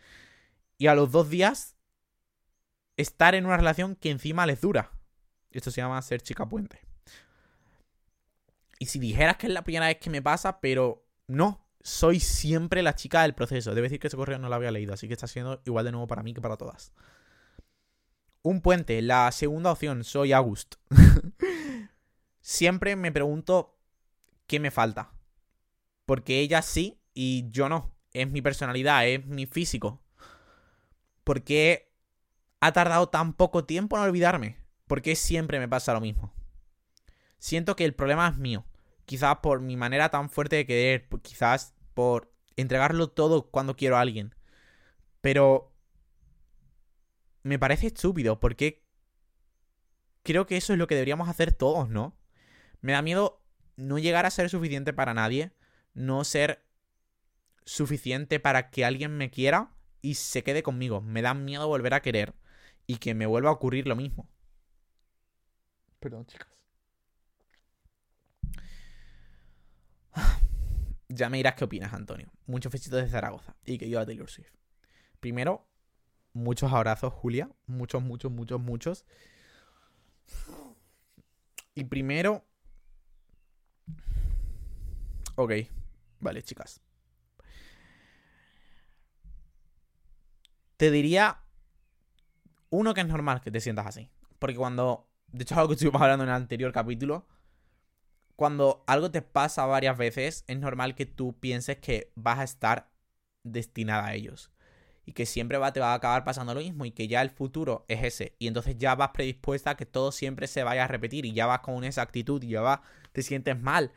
Y 0.78 0.86
a 0.86 0.94
los 0.94 1.12
dos 1.12 1.28
días 1.28 1.73
estar 2.96 3.34
en 3.34 3.46
una 3.46 3.56
relación 3.56 3.96
que 3.96 4.10
encima 4.10 4.46
les 4.46 4.60
dura. 4.60 4.92
Esto 5.50 5.70
se 5.70 5.80
llama 5.80 6.00
ser 6.02 6.20
chica 6.20 6.48
puente. 6.48 6.80
Y 8.78 8.86
si 8.86 8.98
dijeras 8.98 9.36
que 9.36 9.46
es 9.46 9.52
la 9.52 9.62
primera 9.62 9.86
vez 9.86 9.98
que 9.98 10.10
me 10.10 10.22
pasa, 10.22 10.60
pero 10.60 11.06
no, 11.26 11.66
soy 11.80 12.20
siempre 12.20 12.82
la 12.82 12.94
chica 12.94 13.22
del 13.22 13.34
proceso. 13.34 13.74
Debe 13.74 13.86
decir 13.86 14.00
que 14.00 14.08
ese 14.08 14.16
correo 14.16 14.38
no 14.38 14.48
lo 14.48 14.54
había 14.54 14.70
leído, 14.70 14.94
así 14.94 15.06
que 15.06 15.14
está 15.14 15.26
siendo 15.26 15.62
igual 15.64 15.84
de 15.84 15.92
nuevo 15.92 16.06
para 16.06 16.22
mí 16.22 16.34
que 16.34 16.40
para 16.40 16.56
todas. 16.56 16.92
Un 18.42 18.60
puente, 18.60 19.00
la 19.00 19.30
segunda 19.32 19.72
opción, 19.72 20.04
soy 20.04 20.32
August. 20.32 20.74
siempre 22.40 22.96
me 22.96 23.12
pregunto 23.12 23.78
qué 24.46 24.60
me 24.60 24.70
falta. 24.70 25.12
Porque 26.04 26.40
ella 26.40 26.60
sí 26.60 27.00
y 27.14 27.50
yo 27.50 27.68
no. 27.68 27.96
Es 28.12 28.30
mi 28.30 28.42
personalidad, 28.42 29.06
es 29.06 29.24
mi 29.26 29.46
físico. 29.46 30.02
Porque 31.24 31.93
ha 32.66 32.72
tardado 32.72 33.10
tan 33.10 33.34
poco 33.34 33.66
tiempo 33.66 33.96
en 33.96 34.04
olvidarme? 34.04 34.56
Porque 34.86 35.16
siempre 35.16 35.58
me 35.58 35.68
pasa 35.68 35.92
lo 35.92 36.00
mismo. 36.00 36.32
Siento 37.38 37.76
que 37.76 37.84
el 37.84 37.94
problema 37.94 38.26
es 38.26 38.38
mío. 38.38 38.64
Quizás 39.04 39.36
por 39.42 39.60
mi 39.60 39.76
manera 39.76 40.08
tan 40.08 40.30
fuerte 40.30 40.56
de 40.56 40.66
querer, 40.66 41.06
quizás 41.20 41.74
por 41.92 42.32
entregarlo 42.56 43.10
todo 43.10 43.50
cuando 43.50 43.76
quiero 43.76 43.98
a 43.98 44.00
alguien. 44.00 44.34
Pero 45.20 45.76
me 47.42 47.58
parece 47.58 47.88
estúpido 47.88 48.40
porque 48.40 48.82
creo 50.22 50.46
que 50.46 50.56
eso 50.56 50.72
es 50.72 50.78
lo 50.78 50.86
que 50.86 50.94
deberíamos 50.94 51.28
hacer 51.28 51.52
todos, 51.52 51.90
¿no? 51.90 52.16
Me 52.80 52.92
da 52.92 53.02
miedo 53.02 53.44
no 53.76 53.98
llegar 53.98 54.24
a 54.24 54.30
ser 54.30 54.48
suficiente 54.48 54.94
para 54.94 55.12
nadie, 55.12 55.52
no 55.92 56.24
ser 56.24 56.64
suficiente 57.66 58.40
para 58.40 58.70
que 58.70 58.86
alguien 58.86 59.18
me 59.18 59.30
quiera 59.30 59.76
y 60.00 60.14
se 60.14 60.42
quede 60.42 60.62
conmigo. 60.62 61.02
Me 61.02 61.20
da 61.20 61.34
miedo 61.34 61.68
volver 61.68 61.92
a 61.92 62.00
querer 62.00 62.34
y 62.86 62.96
que 62.96 63.14
me 63.14 63.26
vuelva 63.26 63.50
a 63.50 63.52
ocurrir 63.52 63.86
lo 63.86 63.96
mismo. 63.96 64.28
Perdón, 66.00 66.26
chicas. 66.26 66.48
Ya 71.08 71.28
me 71.28 71.36
dirás 71.36 71.54
qué 71.54 71.64
opinas, 71.64 71.92
Antonio. 71.92 72.32
Muchos 72.46 72.72
besitos 72.72 73.00
de 73.00 73.08
Zaragoza 73.08 73.54
y 73.64 73.78
que 73.78 73.88
yo 73.88 74.00
a 74.00 74.06
Taylor 74.06 74.28
Swift. 74.28 74.52
Primero, 75.20 75.68
muchos 76.32 76.72
abrazos, 76.72 77.12
Julia. 77.12 77.50
Muchos, 77.66 78.02
muchos, 78.02 78.32
muchos, 78.32 78.60
muchos. 78.60 79.04
Y 81.74 81.84
primero... 81.84 82.44
Ok, 85.36 85.52
vale, 86.20 86.42
chicas. 86.42 86.80
Te 90.76 90.90
diría 90.90 91.43
uno, 92.74 92.94
que 92.94 93.00
es 93.00 93.06
normal 93.06 93.40
que 93.40 93.50
te 93.50 93.60
sientas 93.60 93.86
así. 93.86 94.10
Porque 94.38 94.56
cuando. 94.56 95.08
De 95.28 95.42
hecho, 95.42 95.54
algo 95.54 95.68
que 95.68 95.74
estuvimos 95.74 96.00
hablando 96.00 96.24
en 96.24 96.30
el 96.30 96.36
anterior 96.36 96.72
capítulo. 96.72 97.26
Cuando 98.36 98.82
algo 98.86 99.10
te 99.10 99.22
pasa 99.22 99.64
varias 99.66 99.96
veces, 99.96 100.44
es 100.48 100.58
normal 100.58 100.94
que 100.94 101.06
tú 101.06 101.38
pienses 101.38 101.78
que 101.78 102.12
vas 102.16 102.40
a 102.40 102.44
estar 102.44 102.90
destinada 103.44 104.06
a 104.06 104.14
ellos. 104.14 104.50
Y 105.06 105.12
que 105.12 105.26
siempre 105.26 105.58
va, 105.58 105.72
te 105.72 105.80
va 105.80 105.92
a 105.92 105.94
acabar 105.94 106.24
pasando 106.24 106.54
lo 106.54 106.60
mismo. 106.60 106.84
Y 106.84 106.90
que 106.90 107.06
ya 107.06 107.22
el 107.22 107.30
futuro 107.30 107.84
es 107.88 108.02
ese. 108.02 108.34
Y 108.38 108.48
entonces 108.48 108.76
ya 108.76 108.94
vas 108.96 109.10
predispuesta 109.10 109.70
a 109.70 109.76
que 109.76 109.86
todo 109.86 110.12
siempre 110.12 110.46
se 110.46 110.64
vaya 110.64 110.84
a 110.84 110.88
repetir. 110.88 111.26
Y 111.26 111.32
ya 111.32 111.46
vas 111.46 111.60
con 111.60 111.84
esa 111.84 112.02
actitud. 112.02 112.42
Y 112.42 112.48
ya 112.48 112.60
vas, 112.60 112.80
te 113.12 113.22
sientes 113.22 113.60
mal. 113.60 113.92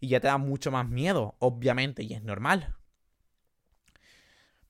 Y 0.00 0.08
ya 0.08 0.20
te 0.20 0.28
da 0.28 0.38
mucho 0.38 0.70
más 0.70 0.88
miedo, 0.88 1.36
obviamente. 1.38 2.02
Y 2.02 2.14
es 2.14 2.22
normal. 2.22 2.76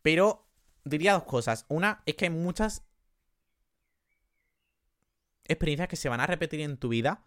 Pero 0.02 0.46
diría 0.84 1.12
dos 1.12 1.24
cosas. 1.24 1.66
Una 1.68 2.02
es 2.06 2.14
que 2.14 2.26
hay 2.26 2.30
muchas 2.30 2.85
experiencias 5.48 5.88
que 5.88 5.96
se 5.96 6.08
van 6.08 6.20
a 6.20 6.26
repetir 6.26 6.60
en 6.60 6.76
tu 6.76 6.88
vida, 6.88 7.24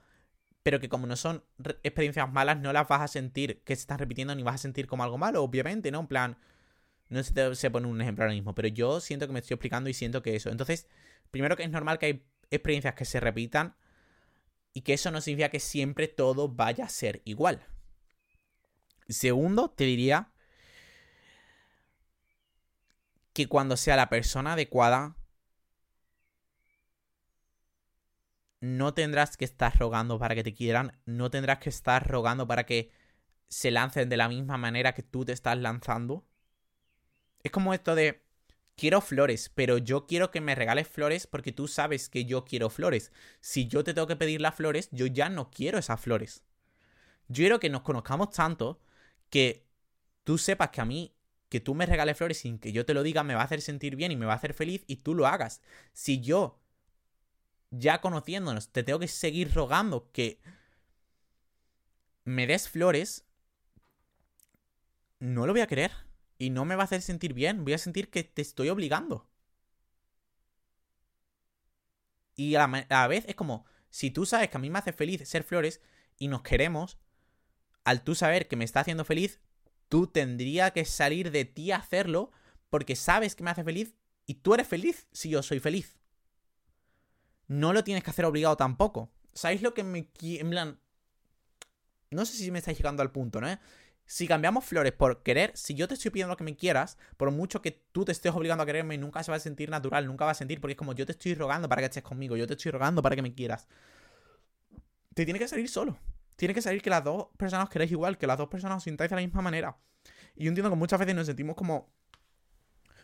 pero 0.64 0.80
que 0.80 0.90
como 0.90 1.08
no 1.08 1.16
son 1.16 1.44
experiencias 1.84 2.32
malas, 2.32 2.60
no 2.60 2.74
las 2.74 2.88
vas 2.88 3.02
a 3.02 3.08
sentir 3.08 3.62
que 3.64 3.76
se 3.76 3.82
están 3.82 4.00
repitiendo 4.00 4.36
ni 4.36 4.44
vas 4.44 4.56
a 4.56 4.58
sentir 4.60 4.88
como 4.88 5.04
algo 5.04 5.18
malo, 5.18 5.44
obviamente, 5.44 5.92
¿no? 5.92 6.02
En 6.02 6.08
plan, 6.08 6.38
no 7.10 7.24
se, 7.24 7.34
te, 7.34 7.56
se 7.56 7.72
pone 7.72 7.88
un 7.88 8.02
ejemplo 8.02 8.24
ahora 8.24 8.34
mismo, 8.34 8.54
pero 8.54 8.68
yo 8.68 9.00
siento 9.00 9.28
que 9.28 9.34
me 9.34 9.40
estoy 9.40 9.56
explicando 9.56 9.90
y 9.90 9.94
siento 9.94 10.22
que 10.22 10.36
eso. 10.36 10.50
Entonces, 10.50 10.88
primero 11.32 11.56
que 11.56 11.64
es 11.64 11.70
normal 11.70 11.98
que 11.98 12.06
hay 12.06 12.26
experiencias 12.52 12.94
que 12.96 13.06
se 13.06 13.20
repitan 13.20 13.76
y 14.74 14.82
que 14.82 14.94
eso 14.94 15.12
no 15.12 15.22
significa 15.22 15.50
que 15.50 15.60
siempre 15.60 16.08
todo 16.08 16.50
vaya 16.50 16.86
a 16.86 16.90
ser 16.90 17.22
igual. 17.26 17.66
Segundo, 19.08 19.72
te 19.72 19.86
diría 19.86 20.32
que 23.34 23.48
cuando 23.48 23.78
sea 23.78 23.96
la 23.96 24.10
persona 24.10 24.54
adecuada, 24.54 25.16
no 28.62 28.94
tendrás 28.94 29.38
que 29.38 29.46
estar 29.46 29.78
rogando 29.78 30.20
para 30.20 30.36
que 30.36 30.44
te 30.44 30.54
quieran, 30.54 30.98
no 31.06 31.30
tendrás 31.30 31.60
que 31.60 31.70
estar 31.70 32.08
rogando 32.08 32.48
para 32.48 32.66
que 32.66 32.92
se 33.48 33.72
lancen 33.72 34.10
de 34.10 34.18
la 34.18 34.30
misma 34.30 34.58
manera 34.58 34.94
que 34.94 35.04
tú 35.04 35.26
te 35.26 35.32
estás 35.32 35.58
lanzando. 35.58 36.26
Es 37.44 37.52
como 37.52 37.74
esto 37.74 37.96
de, 37.96 38.22
quiero 38.76 39.02
flores, 39.02 39.52
pero 39.54 39.78
yo 39.78 40.06
quiero 40.08 40.32
que 40.32 40.42
me 40.42 40.56
regales 40.56 40.88
flores 40.88 41.28
porque 41.28 41.52
tú 41.52 41.68
sabes 41.68 42.10
que 42.10 42.26
yo 42.26 42.46
quiero 42.46 42.70
flores. 42.70 43.12
Si 43.42 43.68
yo 43.68 43.84
te 43.84 43.94
tengo 43.94 44.08
que 44.08 44.16
pedir 44.16 44.42
las 44.42 44.56
flores, 44.56 44.90
yo 44.92 45.06
ya 45.06 45.30
no 45.30 45.52
quiero 45.52 45.78
esas 45.78 46.00
flores. 46.00 46.44
Yo 47.28 47.44
quiero 47.44 47.60
que 47.60 47.70
nos 47.70 47.82
conozcamos 47.82 48.32
tanto 48.32 48.82
que 49.30 49.66
tú 50.24 50.38
sepas 50.38 50.70
que 50.70 50.82
a 50.82 50.86
mí, 50.86 51.16
que 51.50 51.60
tú 51.60 51.76
me 51.76 51.86
regales 51.86 52.18
flores 52.18 52.40
sin 52.40 52.60
que 52.60 52.72
yo 52.72 52.86
te 52.86 52.94
lo 52.94 53.04
diga, 53.04 53.24
me 53.24 53.36
va 53.36 53.42
a 53.42 53.46
hacer 53.46 53.62
sentir 53.62 53.96
bien 53.96 54.12
y 54.12 54.16
me 54.16 54.26
va 54.26 54.34
a 54.34 54.38
hacer 54.38 54.54
feliz 54.54 54.84
y 54.88 54.98
tú 54.98 55.16
lo 55.16 55.28
hagas. 55.28 55.62
Si 55.94 56.22
yo 56.22 56.59
ya 57.72 58.02
conociéndonos, 58.02 58.72
te 58.72 58.84
tengo 58.84 59.00
que 59.00 59.08
seguir 59.08 59.54
rogando 59.54 60.12
que 60.12 60.40
me 62.24 62.48
des 62.48 62.70
flores, 62.70 63.26
no 65.20 65.46
lo 65.46 65.54
voy 65.54 65.62
a 65.62 65.68
querer. 65.68 65.92
Y 66.38 66.52
no 66.52 66.64
me 66.64 66.76
va 66.76 66.84
a 66.84 66.86
hacer 66.86 67.02
sentir 67.02 67.34
bien. 67.34 67.66
Voy 67.66 67.74
a 67.74 67.78
sentir 67.78 68.10
que 68.10 68.24
te 68.24 68.42
estoy 68.42 68.70
obligando. 68.70 69.28
Y 72.36 72.56
a 72.56 72.66
la, 72.90 73.08
vez 73.08 73.26
es 73.28 73.36
como, 73.36 73.66
si 73.90 74.12
tú 74.12 74.26
sabes 74.26 74.50
que 74.50 74.56
a 74.56 74.62
mí 74.62 74.70
me 74.70 74.80
hace 74.80 74.94
feliz 74.94 75.28
ser 75.28 75.44
flores 75.44 75.82
y 76.18 76.30
nos 76.30 76.42
queremos, 76.42 76.98
al 77.84 78.04
tú 78.04 78.16
saber 78.16 78.48
que 78.48 78.56
me 78.56 78.64
está 78.64 78.80
haciendo 78.80 79.04
feliz, 79.04 79.42
tú 79.90 80.08
tendría 80.08 80.72
que 80.72 80.86
salir 80.86 81.32
de 81.32 81.44
ti 81.44 81.74
a 81.74 81.78
hacerlo 81.78 82.32
porque 82.70 82.96
sabes 82.96 83.36
que 83.36 83.44
me 83.44 83.52
hace 83.52 83.66
feliz 83.66 83.94
y 84.26 84.36
tú 84.36 84.54
eres 84.54 84.68
feliz 84.70 85.10
si 85.12 85.30
yo 85.30 85.44
soy 85.44 85.60
feliz 85.60 85.99
no 87.50 87.74
lo 87.74 87.84
tienes 87.84 88.04
que 88.04 88.12
hacer 88.12 88.24
obligado 88.24 88.56
tampoco. 88.56 89.12
¿Sabéis 89.34 89.62
lo 89.62 89.74
que 89.74 89.84
me... 89.84 90.08
En 90.22 90.50
plan... 90.50 90.80
No 92.12 92.26
sé 92.26 92.38
si 92.38 92.50
me 92.52 92.60
estáis 92.60 92.78
llegando 92.78 93.02
al 93.02 93.12
punto, 93.12 93.42
¿no? 93.42 93.60
Si 94.06 94.28
cambiamos 94.28 94.66
flores 94.66 94.94
por 94.94 95.22
querer, 95.22 95.52
si 95.56 95.76
yo 95.76 95.88
te 95.88 95.94
estoy 95.94 96.10
pidiendo 96.10 96.36
que 96.36 96.44
me 96.44 96.56
quieras, 96.56 96.98
por 97.18 97.30
mucho 97.30 97.62
que 97.62 97.72
tú 97.92 98.06
te 98.06 98.12
estés 98.12 98.34
obligando 98.34 98.64
a 98.64 98.66
quererme, 98.66 98.98
nunca 98.98 99.22
se 99.22 99.30
va 99.30 99.38
a 99.38 99.40
sentir 99.40 99.70
natural, 99.70 100.08
nunca 100.08 100.26
va 100.26 100.32
a 100.32 100.36
sentir, 100.36 100.60
porque 100.60 100.72
es 100.72 100.78
como 100.78 100.94
yo 100.94 101.06
te 101.06 101.12
estoy 101.12 101.36
rogando 101.36 101.70
para 101.70 101.82
que 101.82 101.86
estés 101.86 102.02
conmigo, 102.02 102.36
yo 102.36 102.48
te 102.48 102.54
estoy 102.54 102.72
rogando 102.72 103.04
para 103.04 103.16
que 103.16 103.22
me 103.22 103.36
quieras. 103.36 103.68
Te 105.14 105.26
tiene 105.26 105.38
que 105.38 105.48
salir 105.48 105.70
solo. 105.70 106.00
Tiene 106.36 106.56
que 106.56 106.62
salir 106.62 106.82
que 106.82 106.90
las 106.90 107.04
dos 107.04 107.28
personas 107.38 107.66
os 107.66 107.70
queréis 107.70 107.92
igual, 107.92 108.18
que 108.18 108.26
las 108.26 108.38
dos 108.38 108.48
personas 108.48 108.78
os 108.78 108.84
sintáis 108.84 109.12
de 109.12 109.16
la 109.16 109.22
misma 109.22 109.42
manera. 109.42 109.78
Y 110.36 110.46
yo 110.46 110.50
entiendo 110.50 110.72
que 110.72 110.76
muchas 110.76 111.00
veces 111.00 111.14
nos 111.14 111.28
sentimos 111.28 111.56
como. 111.56 111.92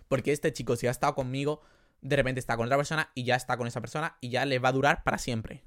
Porque 0.08 0.32
este 0.32 0.54
chico, 0.54 0.76
si 0.76 0.88
ha 0.88 0.92
estado 0.92 1.14
conmigo, 1.14 1.62
de 2.02 2.16
repente 2.16 2.40
está 2.40 2.56
con 2.58 2.66
otra 2.66 2.78
persona 2.78 3.12
y 3.16 3.24
ya 3.24 3.36
está 3.36 3.58
con 3.58 3.68
esa 3.68 3.82
persona 3.82 4.18
y 4.22 4.30
ya 4.30 4.46
le 4.46 4.60
va 4.60 4.70
a 4.70 4.74
durar 4.74 5.04
para 5.04 5.18
siempre. 5.18 5.64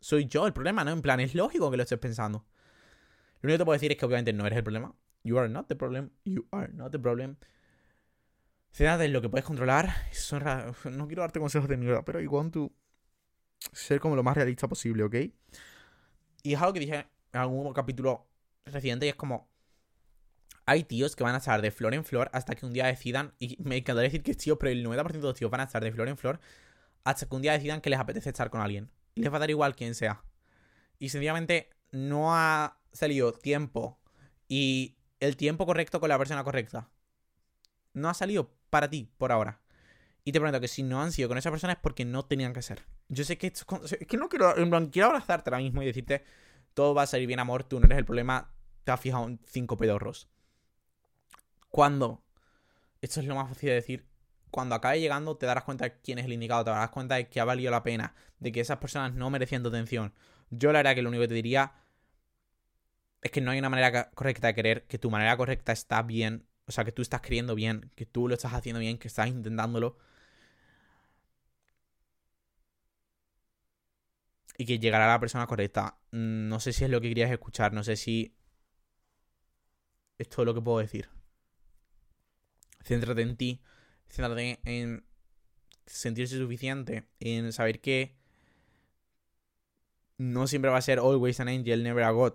Soy 0.00 0.26
yo 0.26 0.46
el 0.46 0.52
problema, 0.52 0.84
¿no? 0.84 0.90
En 0.90 1.02
plan, 1.02 1.20
es 1.20 1.34
lógico 1.34 1.70
que 1.70 1.76
lo 1.76 1.82
estés 1.82 1.98
pensando. 1.98 2.46
Lo 3.40 3.48
único 3.48 3.54
que 3.54 3.58
te 3.58 3.64
puedo 3.64 3.74
decir 3.74 3.92
es 3.92 3.98
que 3.98 4.06
obviamente 4.06 4.32
no 4.32 4.46
eres 4.46 4.56
el 4.56 4.64
problema. 4.64 4.94
You 5.24 5.38
are 5.38 5.48
not 5.48 5.68
the 5.68 5.76
problem. 5.76 6.10
You 6.24 6.48
are 6.50 6.72
not 6.72 6.90
the 6.92 6.98
problem. 6.98 7.36
Céntrate 8.72 9.04
en 9.04 9.12
lo 9.12 9.20
que 9.20 9.28
puedes 9.28 9.44
controlar. 9.44 9.94
No 10.90 11.06
quiero 11.06 11.22
darte 11.22 11.38
consejos 11.38 11.68
de 11.68 11.76
mierda, 11.76 12.04
pero 12.04 12.20
I 12.20 12.26
want 12.26 12.54
to 12.54 12.72
ser 13.72 14.00
como 14.00 14.16
lo 14.16 14.22
más 14.22 14.36
realista 14.36 14.66
posible, 14.68 15.04
¿ok? 15.04 15.14
Y 16.42 16.54
es 16.54 16.60
algo 16.60 16.72
que 16.72 16.80
dije 16.80 17.06
en 17.32 17.40
algún 17.40 17.72
capítulo 17.72 18.26
reciente 18.64 19.06
y 19.06 19.10
es 19.10 19.14
como... 19.14 19.51
Hay 20.64 20.84
tíos 20.84 21.16
que 21.16 21.24
van 21.24 21.34
a 21.34 21.38
estar 21.38 21.60
de 21.60 21.70
flor 21.70 21.94
en 21.94 22.04
flor 22.04 22.30
hasta 22.32 22.54
que 22.54 22.64
un 22.66 22.72
día 22.72 22.86
decidan, 22.86 23.34
y 23.38 23.56
me 23.62 23.76
encantaría 23.76 24.08
decir 24.08 24.22
que 24.22 24.34
tíos, 24.34 24.58
pero 24.58 24.70
el 24.70 24.84
90% 24.84 25.12
de 25.12 25.20
los 25.20 25.34
tíos 25.34 25.50
van 25.50 25.60
a 25.60 25.64
estar 25.64 25.82
de 25.82 25.92
flor 25.92 26.08
en 26.08 26.16
flor 26.16 26.40
hasta 27.04 27.26
que 27.26 27.34
un 27.34 27.42
día 27.42 27.52
decidan 27.52 27.80
que 27.80 27.90
les 27.90 27.98
apetece 27.98 28.30
estar 28.30 28.50
con 28.50 28.60
alguien. 28.60 28.90
Y 29.14 29.22
les 29.22 29.32
va 29.32 29.36
a 29.36 29.40
dar 29.40 29.50
igual 29.50 29.74
quién 29.74 29.94
sea. 29.94 30.24
Y 30.98 31.08
sencillamente 31.08 31.70
no 31.90 32.34
ha 32.34 32.78
salido 32.92 33.32
tiempo 33.32 33.98
y 34.48 34.96
el 35.20 35.36
tiempo 35.36 35.66
correcto 35.66 36.00
con 36.00 36.08
la 36.08 36.18
persona 36.18 36.44
correcta. 36.44 36.88
No 37.92 38.08
ha 38.08 38.14
salido 38.14 38.54
para 38.70 38.88
ti 38.88 39.10
por 39.18 39.32
ahora. 39.32 39.60
Y 40.24 40.32
te 40.32 40.38
prometo 40.38 40.60
que 40.60 40.68
si 40.68 40.82
no 40.82 41.02
han 41.02 41.12
sido 41.12 41.28
con 41.28 41.38
esa 41.38 41.50
persona 41.50 41.74
es 41.74 41.78
porque 41.80 42.04
no 42.04 42.24
tenían 42.24 42.52
que 42.52 42.62
ser. 42.62 42.82
Yo 43.08 43.24
sé 43.24 43.36
que 43.36 43.48
es 43.48 43.64
que 43.64 44.16
no 44.16 44.28
quiero, 44.28 44.54
quiero 44.90 45.08
abrazarte 45.08 45.50
ahora 45.50 45.62
mismo 45.62 45.82
y 45.82 45.86
decirte, 45.86 46.24
todo 46.74 46.94
va 46.94 47.02
a 47.02 47.06
salir 47.06 47.26
bien, 47.26 47.40
amor, 47.40 47.64
tú 47.64 47.80
no 47.80 47.86
eres 47.86 47.98
el 47.98 48.04
problema, 48.04 48.54
te 48.84 48.92
has 48.92 49.00
fijado 49.00 49.26
en 49.26 49.40
cinco 49.44 49.76
pedorros. 49.76 50.28
Cuando, 51.72 52.22
esto 53.00 53.20
es 53.20 53.26
lo 53.26 53.34
más 53.34 53.48
fácil 53.48 53.70
de 53.70 53.76
decir, 53.76 54.06
cuando 54.50 54.74
acabe 54.76 55.00
llegando 55.00 55.36
te 55.36 55.46
darás 55.46 55.64
cuenta 55.64 55.86
de 55.86 55.98
quién 56.02 56.18
es 56.18 56.26
el 56.26 56.32
indicado, 56.34 56.64
te 56.64 56.70
darás 56.70 56.90
cuenta 56.90 57.16
de 57.16 57.28
que 57.28 57.40
ha 57.40 57.44
valido 57.44 57.70
la 57.72 57.82
pena, 57.82 58.14
de 58.38 58.52
que 58.52 58.60
esas 58.60 58.78
personas 58.78 59.14
no 59.14 59.30
merecían 59.30 59.62
tu 59.62 59.70
atención. 59.70 60.14
Yo 60.50 60.72
la 60.72 60.80
verdad 60.80 60.94
que 60.94 61.02
lo 61.02 61.08
único 61.08 61.22
que 61.22 61.28
te 61.28 61.34
diría 61.34 61.72
es 63.22 63.30
que 63.30 63.40
no 63.40 63.50
hay 63.52 63.58
una 63.58 63.70
manera 63.70 64.10
correcta 64.10 64.48
de 64.48 64.54
querer, 64.54 64.86
que 64.86 64.98
tu 64.98 65.10
manera 65.10 65.36
correcta 65.36 65.72
está 65.72 66.02
bien, 66.02 66.46
o 66.66 66.72
sea, 66.72 66.84
que 66.84 66.92
tú 66.92 67.02
estás 67.02 67.20
queriendo 67.22 67.54
bien, 67.54 67.90
que 67.94 68.06
tú 68.06 68.28
lo 68.28 68.34
estás 68.34 68.52
haciendo 68.54 68.80
bien, 68.80 68.98
que 68.98 69.08
estás 69.08 69.28
intentándolo. 69.28 69.96
Y 74.58 74.66
que 74.66 74.78
llegará 74.78 75.06
la 75.08 75.20
persona 75.20 75.46
correcta. 75.46 75.98
No 76.10 76.60
sé 76.60 76.72
si 76.72 76.84
es 76.84 76.90
lo 76.90 77.00
que 77.00 77.08
querías 77.08 77.30
escuchar, 77.30 77.72
no 77.72 77.82
sé 77.84 77.96
si 77.96 78.34
es 80.18 80.28
todo 80.28 80.44
lo 80.46 80.54
que 80.54 80.60
puedo 80.62 80.78
decir. 80.78 81.08
Céntrate 82.84 83.22
en 83.22 83.36
ti, 83.36 83.62
céntrate 84.08 84.60
en 84.64 85.04
sentirse 85.86 86.36
suficiente, 86.36 87.04
en 87.20 87.52
saber 87.52 87.80
que 87.80 88.16
no 90.18 90.46
siempre 90.46 90.70
va 90.70 90.78
a 90.78 90.82
ser 90.82 90.98
always 90.98 91.40
an 91.40 91.48
angel, 91.48 91.82
never 91.82 92.04
a 92.04 92.10
god 92.10 92.34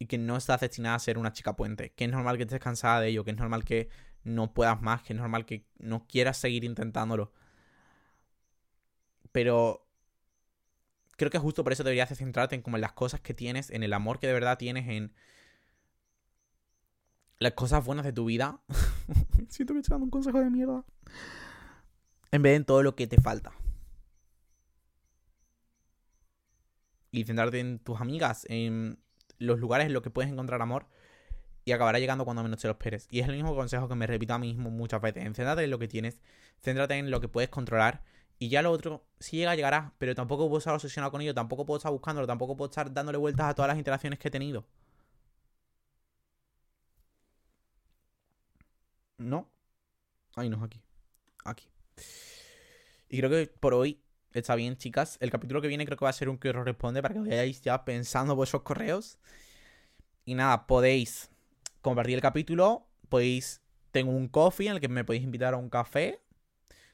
y 0.00 0.06
que 0.06 0.18
no 0.18 0.36
estás 0.36 0.62
destinada 0.62 0.96
a 0.96 0.98
ser 0.98 1.18
una 1.18 1.32
chica 1.32 1.54
puente. 1.54 1.92
Que 1.92 2.06
es 2.06 2.10
normal 2.10 2.38
que 2.38 2.44
estés 2.44 2.58
cansada 2.58 3.02
de 3.02 3.08
ello, 3.08 3.22
que 3.22 3.32
es 3.32 3.36
normal 3.36 3.64
que 3.64 3.90
no 4.24 4.54
puedas 4.54 4.80
más, 4.80 5.02
que 5.02 5.12
es 5.12 5.18
normal 5.18 5.44
que 5.44 5.66
no 5.78 6.06
quieras 6.08 6.38
seguir 6.38 6.64
intentándolo. 6.64 7.32
Pero 9.30 9.86
creo 11.18 11.30
que 11.30 11.38
justo 11.38 11.62
por 11.64 11.74
eso 11.74 11.84
deberías 11.84 12.08
centrarte 12.16 12.54
en 12.54 12.62
como 12.62 12.78
en 12.78 12.80
las 12.80 12.92
cosas 12.92 13.20
que 13.20 13.34
tienes, 13.34 13.68
en 13.68 13.82
el 13.82 13.92
amor 13.92 14.18
que 14.18 14.26
de 14.26 14.32
verdad 14.32 14.56
tienes, 14.56 14.88
en 14.88 15.12
las 17.40 17.54
cosas 17.54 17.84
buenas 17.84 18.04
de 18.04 18.12
tu 18.12 18.26
vida. 18.26 18.60
Siento 19.48 19.74
que 19.74 19.80
estoy 19.80 19.94
dando 19.94 20.04
un 20.04 20.10
consejo 20.10 20.38
de 20.38 20.50
mierda. 20.50 20.84
En 22.30 22.42
vez 22.42 22.52
de 22.52 22.56
en 22.56 22.64
todo 22.64 22.82
lo 22.82 22.94
que 22.94 23.06
te 23.06 23.20
falta. 23.20 23.52
Y 27.10 27.24
centrarte 27.24 27.58
en 27.58 27.80
tus 27.80 28.00
amigas, 28.00 28.46
en 28.48 29.00
los 29.38 29.58
lugares 29.58 29.86
en 29.86 29.94
los 29.94 30.02
que 30.02 30.10
puedes 30.10 30.30
encontrar 30.30 30.62
amor 30.62 30.86
y 31.64 31.72
acabará 31.72 31.98
llegando 31.98 32.24
cuando 32.24 32.42
menos 32.42 32.60
te 32.60 32.68
lo 32.68 32.72
esperes. 32.72 33.08
Y 33.10 33.20
es 33.20 33.28
el 33.28 33.34
mismo 33.34 33.56
consejo 33.56 33.88
que 33.88 33.94
me 33.94 34.06
repito 34.06 34.34
a 34.34 34.38
mí 34.38 34.48
mismo 34.48 34.70
muchas 34.70 35.00
veces. 35.00 35.24
Céntrate 35.24 35.64
en 35.64 35.70
lo 35.70 35.78
que 35.78 35.88
tienes, 35.88 36.20
céntrate 36.62 36.94
en 36.98 37.10
lo 37.10 37.20
que 37.20 37.28
puedes 37.28 37.48
controlar 37.48 38.04
y 38.38 38.48
ya 38.48 38.62
lo 38.62 38.70
otro, 38.70 39.04
si 39.18 39.38
llega, 39.38 39.54
llegará, 39.54 39.94
pero 39.98 40.14
tampoco 40.14 40.46
puedo 40.48 40.58
estar 40.58 40.74
obsesionado 40.74 41.10
con 41.10 41.20
ello, 41.20 41.34
tampoco 41.34 41.66
puedo 41.66 41.78
estar 41.78 41.92
buscándolo, 41.92 42.26
tampoco 42.26 42.56
puedo 42.56 42.70
estar 42.70 42.92
dándole 42.92 43.18
vueltas 43.18 43.48
a 43.48 43.54
todas 43.54 43.68
las 43.68 43.78
interacciones 43.78 44.18
que 44.18 44.28
he 44.28 44.30
tenido. 44.30 44.66
No. 49.20 49.50
Ay, 50.34 50.48
no, 50.48 50.64
aquí. 50.64 50.82
Aquí. 51.44 51.68
Y 53.08 53.18
creo 53.18 53.30
que 53.30 53.46
por 53.46 53.74
hoy 53.74 54.02
Está 54.32 54.54
bien, 54.54 54.76
chicas. 54.76 55.16
El 55.20 55.30
capítulo 55.30 55.60
que 55.60 55.66
viene 55.66 55.84
creo 55.84 55.98
que 55.98 56.04
va 56.04 56.10
a 56.10 56.12
ser 56.12 56.28
un 56.28 56.38
que 56.38 56.50
os 56.50 56.54
responde 56.54 57.02
para 57.02 57.14
que 57.14 57.20
vayáis 57.20 57.62
ya 57.62 57.84
pensando 57.84 58.36
vuestros 58.36 58.62
correos. 58.62 59.18
Y 60.24 60.34
nada, 60.34 60.68
podéis 60.68 61.30
compartir 61.80 62.14
el 62.14 62.20
capítulo. 62.20 62.86
Podéis. 63.08 63.60
Tengo 63.90 64.12
un 64.12 64.28
coffee 64.28 64.68
en 64.68 64.74
el 64.74 64.80
que 64.80 64.88
me 64.88 65.04
podéis 65.04 65.24
invitar 65.24 65.54
a 65.54 65.56
un 65.56 65.68
café. 65.68 66.20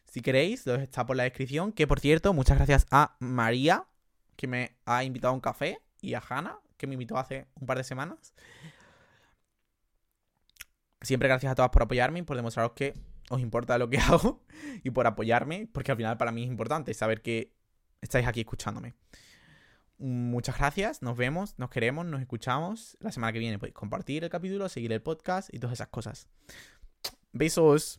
Si 0.06 0.22
queréis, 0.22 0.66
está 0.66 1.04
por 1.04 1.14
la 1.14 1.24
descripción. 1.24 1.72
Que 1.72 1.86
por 1.86 2.00
cierto, 2.00 2.32
muchas 2.32 2.56
gracias 2.56 2.86
a 2.90 3.16
María, 3.20 3.86
que 4.36 4.46
me 4.46 4.78
ha 4.86 5.04
invitado 5.04 5.32
a 5.32 5.34
un 5.34 5.42
café. 5.42 5.82
Y 6.00 6.14
a 6.14 6.22
Hanna, 6.26 6.58
que 6.78 6.86
me 6.86 6.94
invitó 6.94 7.18
hace 7.18 7.48
un 7.60 7.66
par 7.66 7.76
de 7.76 7.84
semanas. 7.84 8.32
Siempre 11.00 11.28
gracias 11.28 11.52
a 11.52 11.54
todas 11.54 11.70
por 11.70 11.82
apoyarme 11.82 12.20
y 12.20 12.22
por 12.22 12.36
demostraros 12.36 12.72
que 12.72 12.94
os 13.30 13.40
importa 13.40 13.78
lo 13.78 13.90
que 13.90 13.98
hago 13.98 14.42
y 14.82 14.90
por 14.90 15.06
apoyarme, 15.06 15.68
porque 15.72 15.92
al 15.92 15.96
final 15.96 16.16
para 16.16 16.32
mí 16.32 16.44
es 16.44 16.48
importante 16.48 16.92
saber 16.94 17.22
que 17.22 17.52
estáis 18.00 18.26
aquí 18.26 18.40
escuchándome. 18.40 18.94
Muchas 19.98 20.58
gracias, 20.58 21.00
nos 21.00 21.16
vemos, 21.16 21.54
nos 21.58 21.70
queremos, 21.70 22.04
nos 22.04 22.20
escuchamos. 22.20 22.98
La 23.00 23.12
semana 23.12 23.32
que 23.32 23.38
viene 23.38 23.58
podéis 23.58 23.74
compartir 23.74 24.24
el 24.24 24.30
capítulo, 24.30 24.68
seguir 24.68 24.92
el 24.92 25.00
podcast 25.00 25.52
y 25.52 25.58
todas 25.58 25.74
esas 25.74 25.88
cosas. 25.88 26.28
Besos. 27.32 27.94